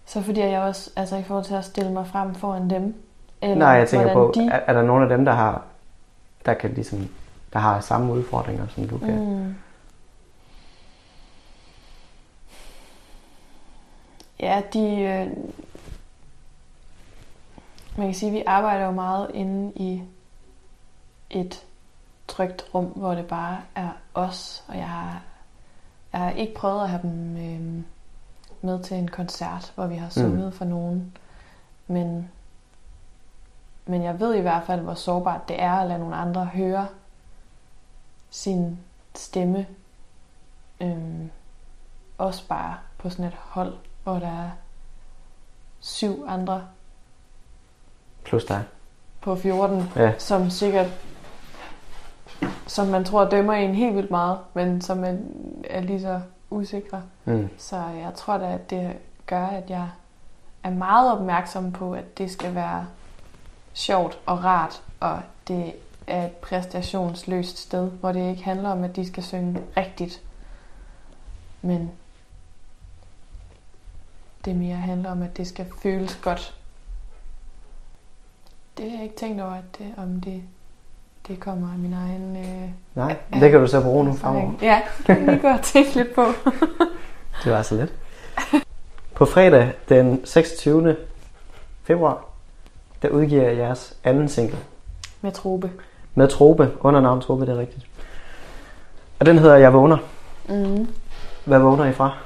så 0.06 0.22
fordi 0.22 0.40
jeg 0.40 0.62
også, 0.62 0.92
altså 0.96 1.16
i 1.16 1.24
forhold 1.24 1.46
til 1.46 1.56
at 1.56 1.66
stille 1.66 1.92
mig 1.92 2.08
frem 2.08 2.36
foran 2.36 2.70
dem, 2.70 2.96
eller 3.42 3.56
Nej, 3.56 3.70
jeg 3.70 3.90
tænker 3.90 4.14
på, 4.14 4.32
de, 4.36 4.50
er, 4.52 4.60
er 4.68 4.74
der 4.74 4.82
nogen 4.82 5.04
af 5.04 5.10
dem, 5.10 5.26
der 5.26 5.32
har 5.32 5.64
der 6.48 6.54
kan 6.54 6.74
ligesom, 6.74 7.08
der 7.54 7.60
har 7.60 7.80
samme 7.80 8.14
udfordringer, 8.14 8.68
som 8.68 8.88
du 8.88 8.98
kan. 8.98 9.44
Mm. 9.44 9.56
Ja, 14.40 14.62
de... 14.74 15.02
Øh, 15.02 15.28
man 17.98 18.08
kan 18.08 18.14
sige, 18.14 18.30
at 18.30 18.34
vi 18.34 18.44
arbejder 18.48 18.86
jo 18.86 18.92
meget 18.92 19.32
inde 19.34 19.74
i 19.76 20.04
et 21.30 21.66
trygt 22.28 22.66
rum, 22.74 22.86
hvor 22.86 23.16
det 23.16 23.28
bare 23.28 23.62
er 23.76 23.90
os, 24.14 24.64
og 24.68 24.78
jeg 24.78 24.90
har, 24.90 25.22
jeg 26.14 26.22
har 26.22 26.32
ikke 26.32 26.54
prøvet 26.54 26.84
at 26.84 26.90
have 26.90 27.02
dem 27.02 27.38
øh, 27.38 27.84
med 28.62 28.84
til 28.84 28.98
en 28.98 29.08
koncert, 29.08 29.72
hvor 29.76 29.88
vi 29.88 29.96
har 29.96 30.10
sunget 30.10 30.46
mm. 30.46 30.52
for 30.52 30.66
nogen, 30.66 31.18
men, 31.88 32.30
men 33.86 34.04
jeg 34.04 34.20
ved 34.20 34.36
i 34.36 34.42
hvert 34.42 34.64
fald, 34.66 34.82
hvor 34.82 34.94
sårbart 34.94 35.48
det 35.48 35.62
er 35.62 35.72
at 35.72 35.88
lade 35.88 36.00
nogle 36.00 36.16
andre 36.16 36.46
høre 36.46 36.88
sin 38.30 38.80
stemme, 39.16 39.68
øh, 40.82 41.26
også 42.18 42.48
bare 42.48 42.78
på 42.98 43.10
sådan 43.10 43.26
et 43.26 43.34
hold, 43.34 43.74
hvor 44.08 44.20
der 44.20 44.28
er 44.28 44.50
syv 45.80 46.26
andre 46.28 46.62
Plus 48.24 48.46
dig. 48.46 48.64
på 49.22 49.36
14, 49.36 49.84
Ja. 49.96 50.14
som 50.20 50.50
sikkert, 50.50 50.88
som 52.68 52.88
man 52.88 53.04
tror 53.06 53.26
dømmer 53.26 53.54
en 53.54 53.76
helt 53.76 53.96
vildt 53.96 54.12
meget, 54.12 54.40
men 54.54 54.82
som 54.82 55.04
er, 55.04 55.16
er 55.70 55.82
lige 55.82 56.02
så 56.02 56.22
usikre. 56.50 57.02
Mm. 57.26 57.50
Så 57.58 57.76
jeg 57.78 58.12
tror 58.16 58.38
da, 58.38 58.54
at 58.54 58.70
det 58.70 58.98
gør, 59.26 59.46
at 59.46 59.70
jeg 59.70 59.90
er 60.64 60.70
meget 60.70 61.12
opmærksom 61.12 61.72
på, 61.72 61.94
at 61.94 62.18
det 62.18 62.32
skal 62.32 62.56
være 62.56 62.88
sjovt 63.74 64.20
og 64.26 64.44
rart, 64.44 64.82
og 65.00 65.20
det 65.48 65.74
er 66.08 66.26
et 66.26 66.32
præstationsløst 66.32 67.58
sted, 67.58 67.90
hvor 67.90 68.12
det 68.12 68.30
ikke 68.30 68.44
handler 68.44 68.70
om, 68.70 68.84
at 68.84 68.96
de 68.96 69.08
skal 69.08 69.24
synge 69.24 69.62
rigtigt, 69.78 70.22
men 71.62 71.92
det 74.48 74.56
mere 74.56 74.76
handler 74.76 75.12
om, 75.12 75.22
at 75.22 75.38
det 75.38 75.48
skal 75.48 75.66
føles 75.84 76.20
godt. 76.24 76.54
Det 78.78 78.86
har 78.92 78.98
jeg 78.98 79.04
ikke 79.04 79.16
tænkt 79.16 79.42
over, 79.42 79.52
at 79.52 79.64
det, 79.78 79.94
om 79.98 80.22
det, 80.22 80.42
det 81.28 81.40
kommer 81.40 81.72
af 81.74 81.78
min 81.80 81.94
egen 81.94 82.36
øh, 82.38 82.70
Nej, 82.96 83.16
det 83.34 83.52
kan 83.52 83.60
du 83.60 83.68
så 83.68 83.82
bruge 83.82 84.06
nu 84.06 84.14
fremover. 84.14 84.52
Ja, 84.62 84.82
det 84.98 85.06
kan 85.06 85.18
jeg 85.18 85.28
lige 85.28 85.42
gå 85.42 85.48
og 85.48 85.62
tænke 85.62 85.96
lidt 85.96 86.16
på. 86.16 86.26
Det 87.44 87.52
var 87.52 87.62
så 87.62 87.76
lidt. 87.76 87.94
På 89.16 89.26
fredag 89.26 89.74
den 89.90 90.26
26. 90.26 90.96
februar, 91.84 92.26
der 93.02 93.10
udgiver 93.10 93.44
jeg 93.44 93.58
jeres 93.58 93.98
anden 94.04 94.30
single 94.30 94.58
Med 95.22 95.32
trobe. 95.32 95.72
med 96.16 96.28
Trobe, 96.28 96.72
under 96.80 97.02
navn 97.02 97.22
Trobe, 97.22 97.46
det 97.46 97.54
er 97.56 97.58
rigtigt. 97.60 97.86
Og 99.20 99.26
den 99.26 99.38
hedder 99.40 99.56
Jeg 99.56 99.74
vågner. 99.74 99.98
Mm. 100.50 100.88
Hvad 101.46 101.60
vågner 101.60 101.86
I 101.86 101.94
fra? 101.94 102.18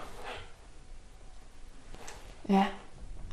Ja. 2.51 2.65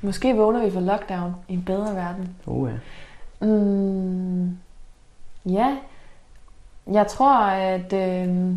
Måske 0.02 0.36
vågner 0.36 0.64
vi 0.64 0.70
for 0.70 0.80
lockdown 0.80 1.34
i 1.48 1.54
en 1.54 1.64
bedre 1.64 1.94
verden. 1.94 2.36
Uh, 2.46 2.70
ja. 2.70 3.46
Mm. 3.46 4.58
Ja. 5.46 5.78
Jeg 6.86 7.06
tror, 7.06 7.36
at... 7.46 7.92
Øh, 7.92 8.56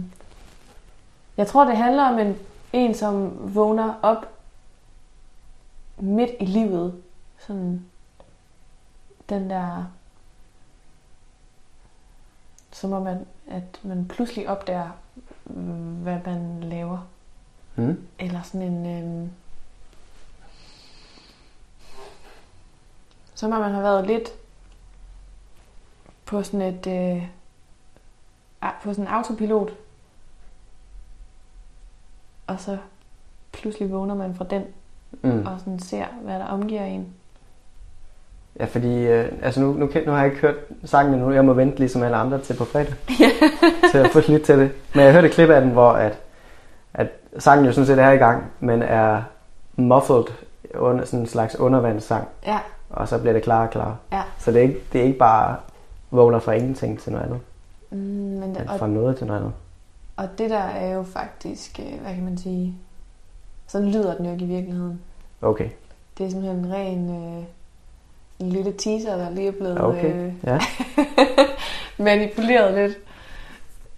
jeg 1.37 1.47
tror, 1.47 1.65
det 1.65 1.77
handler 1.77 2.03
om 2.03 2.19
en, 2.19 2.35
en, 2.73 2.93
som 2.93 3.37
vågner 3.55 3.93
op 4.01 4.25
midt 5.97 6.31
i 6.39 6.45
livet. 6.45 7.01
Sådan 7.39 7.85
den 9.29 9.49
der... 9.49 9.85
Som 12.71 12.93
om, 12.93 13.07
at, 13.07 13.17
at 13.47 13.79
man 13.83 14.07
pludselig 14.07 14.49
opdager, 14.49 14.89
hvad 16.03 16.19
man 16.25 16.63
laver. 16.63 17.07
Mm. 17.75 18.07
Eller 18.19 18.41
sådan 18.41 18.61
en... 18.61 18.85
Øh, 18.85 19.27
som 23.41 23.51
om 23.51 23.61
man 23.61 23.71
har 23.71 23.81
været 23.81 24.07
lidt 24.07 24.29
på 26.25 26.43
sådan 26.43 26.61
et... 26.61 26.87
Øh, 26.87 27.23
på 28.83 28.93
sådan 28.93 29.03
en 29.03 29.07
autopilot. 29.07 29.69
Og 32.47 32.59
så 32.59 32.77
pludselig 33.51 33.91
vågner 33.91 34.15
man 34.15 34.35
fra 34.35 34.45
den, 34.49 34.63
Mm. 35.21 35.45
og 35.45 35.59
sådan 35.59 35.79
ser, 35.79 36.05
hvad 36.23 36.39
der 36.39 36.45
omgiver 36.45 36.85
en. 36.85 37.07
Ja, 38.59 38.65
fordi 38.65 38.97
øh, 38.97 39.31
altså 39.41 39.61
nu, 39.61 39.73
nu, 39.73 39.89
nu 40.05 40.11
har 40.11 40.17
jeg 40.17 40.27
ikke 40.27 40.41
hørt 40.41 40.55
sangen 40.85 41.13
endnu. 41.13 41.31
Jeg 41.31 41.45
må 41.45 41.53
vente 41.53 41.77
ligesom 41.77 42.03
alle 42.03 42.17
andre 42.17 42.41
til 42.41 42.57
på 42.57 42.65
fredag. 42.65 42.93
til 43.91 43.97
at 43.97 44.09
få 44.11 44.19
lidt 44.27 44.43
til 44.43 44.59
det. 44.59 44.71
Men 44.95 45.03
jeg 45.03 45.13
hørte 45.13 45.27
et 45.27 45.33
klip 45.33 45.49
af 45.49 45.61
den, 45.61 45.69
hvor 45.71 45.91
at, 45.91 46.17
at 46.93 47.07
sangen 47.37 47.65
jo 47.65 47.71
sådan 47.71 47.85
set 47.85 47.99
er 47.99 48.11
i 48.11 48.17
gang, 48.17 48.51
men 48.59 48.81
er 48.81 49.21
muffled 49.75 50.25
under 50.75 51.05
sådan 51.05 51.19
en 51.19 51.27
slags 51.27 51.55
undervandssang. 51.59 52.27
Ja, 52.45 52.59
Og 52.93 53.07
så 53.07 53.17
bliver 53.19 53.33
det 53.33 53.43
klarere 53.43 53.67
og 53.67 53.71
klarere. 53.71 53.97
ja. 54.11 54.21
Så 54.39 54.51
det 54.51 54.57
er 54.59 54.63
ikke, 54.63 54.79
det 54.93 55.01
er 55.01 55.05
ikke 55.05 55.17
bare 55.19 55.55
vågner 56.11 56.39
fra 56.39 56.51
ingenting 56.51 56.99
til 56.99 57.11
noget 57.11 57.25
andet. 57.25 57.39
Mm, 57.89 57.97
men, 57.97 58.39
Men 58.39 58.57
og, 58.69 58.79
fra 58.79 58.87
noget 58.87 59.17
til 59.17 59.27
noget 59.27 59.39
andet. 59.39 59.53
og 60.15 60.37
det 60.37 60.49
der 60.49 60.57
er 60.59 60.93
jo 60.93 61.03
faktisk, 61.03 61.79
øh, 61.79 62.01
hvad 62.01 62.13
kan 62.13 62.23
man 62.25 62.37
sige, 62.37 62.75
sådan 63.67 63.91
lyder 63.91 64.15
den 64.17 64.25
jo 64.25 64.31
ikke 64.31 64.45
i 64.45 64.47
virkeligheden. 64.47 65.01
Okay. 65.41 65.69
Det 66.17 66.25
er 66.25 66.29
simpelthen 66.29 66.65
en 66.65 66.73
ren 66.73 67.09
øh, 67.37 67.43
en 68.39 68.49
lille 68.49 68.73
teaser, 68.77 69.15
der 69.17 69.29
lige 69.29 69.47
er 69.47 69.51
blevet 69.51 69.81
Okay. 69.81 70.13
øh, 70.15 70.33
Ja. 70.43 70.59
manipuleret 72.03 72.73
lidt. 72.73 72.97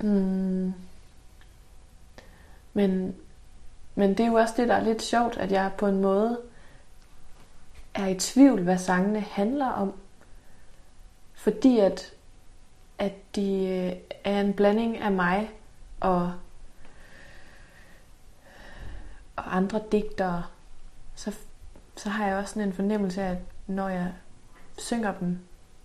Mm. 0.01 0.73
Men, 2.73 3.15
men 3.95 4.09
det 4.09 4.19
er 4.19 4.27
jo 4.27 4.33
også 4.33 4.53
det, 4.57 4.67
der 4.67 4.75
er 4.75 4.83
lidt 4.83 5.01
sjovt, 5.01 5.37
at 5.37 5.51
jeg 5.51 5.71
på 5.77 5.87
en 5.87 6.01
måde 6.01 6.37
er 7.95 8.07
i 8.07 8.15
tvivl, 8.15 8.61
hvad 8.61 8.77
sangene 8.77 9.19
handler 9.19 9.67
om. 9.67 9.93
Fordi 11.33 11.79
at, 11.79 12.13
at 12.99 13.13
de 13.35 13.67
øh, 13.67 13.93
er 14.23 14.41
en 14.41 14.53
blanding 14.53 14.97
af 14.97 15.11
mig 15.11 15.49
og, 15.99 16.33
og 19.35 19.55
andre 19.55 19.81
digtere. 19.91 20.43
Så, 21.15 21.35
så 21.95 22.09
har 22.09 22.27
jeg 22.27 22.37
også 22.37 22.53
sådan 22.53 22.67
en 22.67 22.73
fornemmelse 22.73 23.21
af, 23.21 23.31
at 23.31 23.37
når 23.67 23.89
jeg 23.89 24.11
synger 24.77 25.13
dem, 25.19 25.39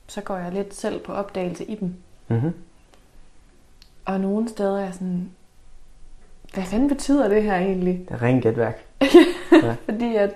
så 0.07 0.21
går 0.21 0.37
jeg 0.37 0.53
lidt 0.53 0.75
selv 0.75 1.01
på 1.01 1.13
opdagelse 1.13 1.65
i 1.65 1.75
dem. 1.75 1.95
Mm-hmm. 2.29 2.55
Og 4.05 4.21
nogle 4.21 4.49
steder 4.49 4.81
er 4.81 4.91
sådan, 4.91 5.31
hvad 6.55 6.65
fanden 6.65 6.89
betyder 6.89 7.29
det 7.29 7.43
her 7.43 7.57
egentlig? 7.57 7.99
Det 8.09 8.15
er 8.15 8.23
rent 8.23 8.43
gætværk. 8.43 8.85
Fordi 9.85 10.17
at, 10.17 10.35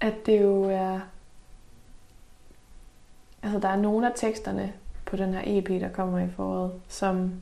at 0.00 0.26
det 0.26 0.42
jo 0.42 0.62
er... 0.64 1.00
Altså, 3.42 3.58
der 3.58 3.68
er 3.68 3.76
nogle 3.76 4.06
af 4.06 4.12
teksterne 4.16 4.72
på 5.04 5.16
den 5.16 5.34
her 5.34 5.42
EP, 5.44 5.68
der 5.68 5.88
kommer 5.88 6.18
i 6.18 6.28
foråret, 6.36 6.72
som, 6.88 7.32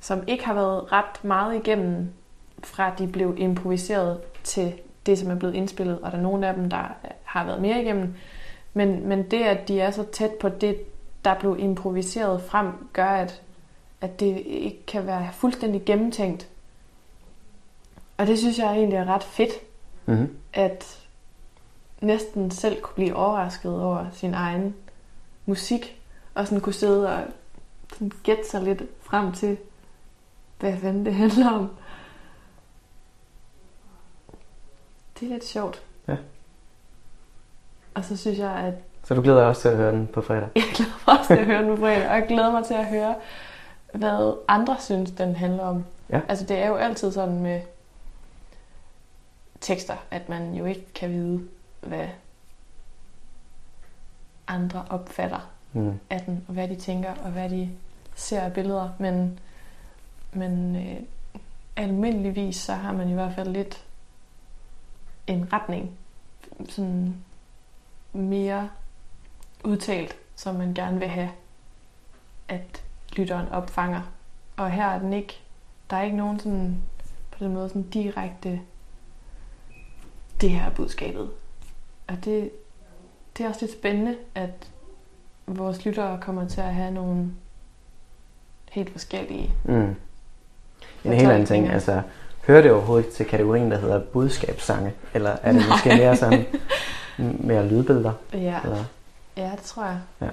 som 0.00 0.24
ikke 0.26 0.44
har 0.44 0.54
været 0.54 0.92
ret 0.92 1.24
meget 1.24 1.56
igennem, 1.56 2.08
fra 2.64 2.94
de 2.98 3.06
blev 3.08 3.34
improviseret 3.38 4.20
til 4.44 4.74
det, 5.06 5.18
som 5.18 5.30
er 5.30 5.34
blevet 5.34 5.54
indspillet. 5.54 6.00
Og 6.00 6.12
der 6.12 6.18
er 6.18 6.22
nogle 6.22 6.48
af 6.48 6.54
dem, 6.54 6.70
der 6.70 6.94
har 7.24 7.44
været 7.44 7.62
mere 7.62 7.82
igennem. 7.82 8.14
Men, 8.74 9.08
men 9.08 9.30
det, 9.30 9.42
at 9.42 9.68
de 9.68 9.80
er 9.80 9.90
så 9.90 10.04
tæt 10.12 10.32
på 10.40 10.48
det, 10.48 10.76
der 11.24 11.34
blev 11.38 11.56
improviseret 11.58 12.42
frem, 12.42 12.88
gør, 12.92 13.10
at, 13.10 13.42
at 14.00 14.20
det 14.20 14.42
ikke 14.46 14.86
kan 14.86 15.06
være 15.06 15.28
fuldstændig 15.32 15.84
gennemtænkt. 15.84 16.48
Og 18.16 18.26
det 18.26 18.38
synes 18.38 18.58
jeg 18.58 18.72
egentlig 18.72 18.96
er 18.96 19.04
ret 19.04 19.24
fedt, 19.24 19.52
Mm-hmm. 20.06 20.36
at 20.52 21.03
næsten 22.04 22.50
selv 22.50 22.82
kunne 22.82 22.94
blive 22.94 23.16
overrasket 23.16 23.82
over 23.82 24.06
sin 24.12 24.34
egen 24.34 24.74
musik, 25.46 26.00
og 26.34 26.46
sådan 26.46 26.60
kunne 26.60 26.72
sidde 26.72 27.08
og 27.08 27.22
sådan 27.92 28.12
gætte 28.22 28.48
sig 28.48 28.62
lidt 28.62 28.82
frem 29.02 29.32
til, 29.32 29.56
hvad 30.60 30.76
fanden 30.76 31.06
det 31.06 31.14
handler 31.14 31.50
om. 31.50 31.70
Det 35.20 35.26
er 35.26 35.32
lidt 35.32 35.44
sjovt. 35.44 35.82
Ja. 36.08 36.16
Og 37.94 38.04
så 38.04 38.16
synes 38.16 38.38
jeg, 38.38 38.50
at 38.50 38.74
Så 39.04 39.14
du 39.14 39.22
glæder 39.22 39.38
dig 39.38 39.46
også 39.48 39.62
til 39.62 39.68
at 39.68 39.76
høre 39.76 39.92
den 39.92 40.06
på 40.06 40.22
fredag? 40.22 40.48
jeg 40.56 40.64
glæder 40.74 40.92
mig 41.06 41.18
også 41.18 41.34
til 41.34 41.40
at 41.40 41.46
høre 41.46 41.62
den 41.62 41.76
på 41.76 41.80
fredag, 41.80 42.08
og 42.08 42.14
jeg 42.16 42.26
glæder 42.28 42.52
mig 42.52 42.64
til 42.64 42.74
at 42.74 42.86
høre, 42.86 43.14
hvad 43.94 44.34
andre 44.48 44.76
synes, 44.80 45.10
den 45.10 45.36
handler 45.36 45.62
om. 45.62 45.84
Ja. 46.10 46.20
Altså 46.28 46.44
det 46.46 46.58
er 46.58 46.68
jo 46.68 46.74
altid 46.74 47.12
sådan 47.12 47.42
med 47.42 47.60
tekster, 49.60 49.96
at 50.10 50.28
man 50.28 50.54
jo 50.54 50.64
ikke 50.64 50.92
kan 50.94 51.10
vide, 51.10 51.48
hvad 51.86 52.08
andre 54.46 54.84
opfatter 54.90 55.50
Mm. 55.74 56.00
af 56.10 56.20
den, 56.20 56.44
og 56.48 56.54
hvad 56.54 56.68
de 56.68 56.76
tænker, 56.76 57.14
og 57.14 57.30
hvad 57.30 57.50
de 57.50 57.70
ser 58.14 58.40
af 58.40 58.52
billeder. 58.52 58.90
Men, 58.98 59.38
men 60.32 60.76
øh, 60.76 60.96
almindeligvis, 61.76 62.56
så 62.56 62.72
har 62.74 62.92
man 62.92 63.08
i 63.08 63.12
hvert 63.14 63.34
fald 63.34 63.48
lidt 63.48 63.84
en 65.26 65.52
retning, 65.52 65.90
sådan 66.68 67.16
mere 68.12 68.68
udtalt, 69.64 70.16
som 70.36 70.54
man 70.54 70.74
gerne 70.74 70.98
vil 70.98 71.08
have 71.08 71.30
at 72.48 72.84
lytteren 73.16 73.48
opfanger. 73.48 74.02
Og 74.56 74.70
her 74.70 74.86
er 74.86 74.98
den 74.98 75.12
ikke, 75.12 75.40
der 75.90 75.96
er 75.96 76.02
ikke 76.02 76.16
nogen 76.16 76.38
sådan, 76.40 76.82
på 77.30 77.44
den 77.44 77.54
måde 77.54 77.68
sådan 77.68 77.90
direkte, 77.90 78.60
det 80.40 80.50
her 80.50 80.64
er 80.64 80.70
budskabet. 80.70 81.30
Og 82.06 82.24
det, 82.24 82.50
det 83.38 83.44
er 83.44 83.48
også 83.48 83.60
lidt 83.60 83.72
spændende, 83.72 84.16
at 84.34 84.70
vores 85.46 85.84
lyttere 85.84 86.20
kommer 86.20 86.48
til 86.48 86.60
at 86.60 86.74
have 86.74 86.90
nogle 86.90 87.30
helt 88.70 88.90
forskellige 88.90 89.50
Mm. 89.64 89.94
En 91.04 91.12
helt 91.12 91.30
anden 91.30 91.46
ting, 91.46 91.68
altså 91.68 92.02
hører 92.46 92.62
det 92.62 92.72
overhovedet 92.72 93.12
til 93.12 93.26
kategorien, 93.26 93.70
der 93.70 93.78
hedder 93.78 94.00
budskabssange? 94.00 94.92
Eller 95.14 95.30
er 95.30 95.52
det 95.52 95.62
måske 95.68 95.88
Nej. 95.88 95.98
mere 95.98 96.16
sådan, 96.16 96.46
mere 97.48 97.68
lydbilleder? 97.68 98.12
Ja, 98.32 98.60
Eller? 98.64 98.84
ja 99.36 99.52
det 99.56 99.62
tror 99.62 99.84
jeg. 99.84 100.00
Ja. 100.20 100.28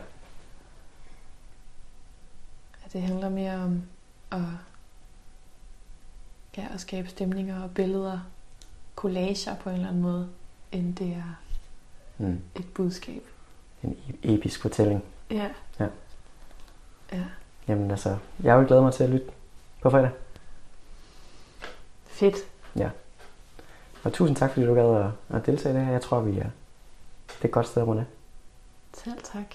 At 2.85 2.93
det 2.93 3.01
handler 3.01 3.29
mere 3.29 3.55
om 3.55 3.83
at, 4.31 4.39
ja, 6.57 6.65
at 6.73 6.81
skabe 6.81 7.07
stemninger 7.09 7.63
og 7.63 7.71
billeder, 7.71 8.19
collager 8.95 9.55
på 9.55 9.69
en 9.69 9.75
eller 9.75 9.87
anden 9.87 10.01
måde, 10.01 10.29
end 10.71 10.95
det 10.95 11.07
er 11.07 11.40
Mm. 12.27 12.41
et 12.55 12.73
budskab. 12.73 13.21
En 13.83 13.97
e- 14.09 14.33
episk 14.33 14.61
fortælling. 14.61 15.03
Ja. 15.31 15.49
Ja. 15.79 15.87
Ja. 17.11 17.23
Jamen 17.67 17.91
altså, 17.91 18.17
jeg 18.43 18.59
vil 18.59 18.67
glæde 18.67 18.81
mig 18.81 18.93
til 18.93 19.03
at 19.03 19.09
lytte 19.09 19.27
på 19.81 19.89
fredag. 19.89 20.09
Fedt. 22.07 22.35
Og 24.03 24.13
tusind 24.13 24.35
tak, 24.37 24.51
fordi 24.53 24.65
du 24.65 24.73
gad 24.73 24.95
at, 24.95 25.37
at 25.37 25.45
deltage 25.45 25.73
i 25.73 25.77
det 25.77 25.85
her. 25.85 25.91
Jeg 25.91 26.01
tror, 26.01 26.19
vi 26.19 26.31
er, 26.31 26.43
det 27.27 27.41
er 27.41 27.45
et 27.45 27.51
godt 27.51 27.67
sted 27.67 27.81
at 27.81 27.87
runde. 27.87 28.05
Selv 28.93 29.21
tak. 29.23 29.45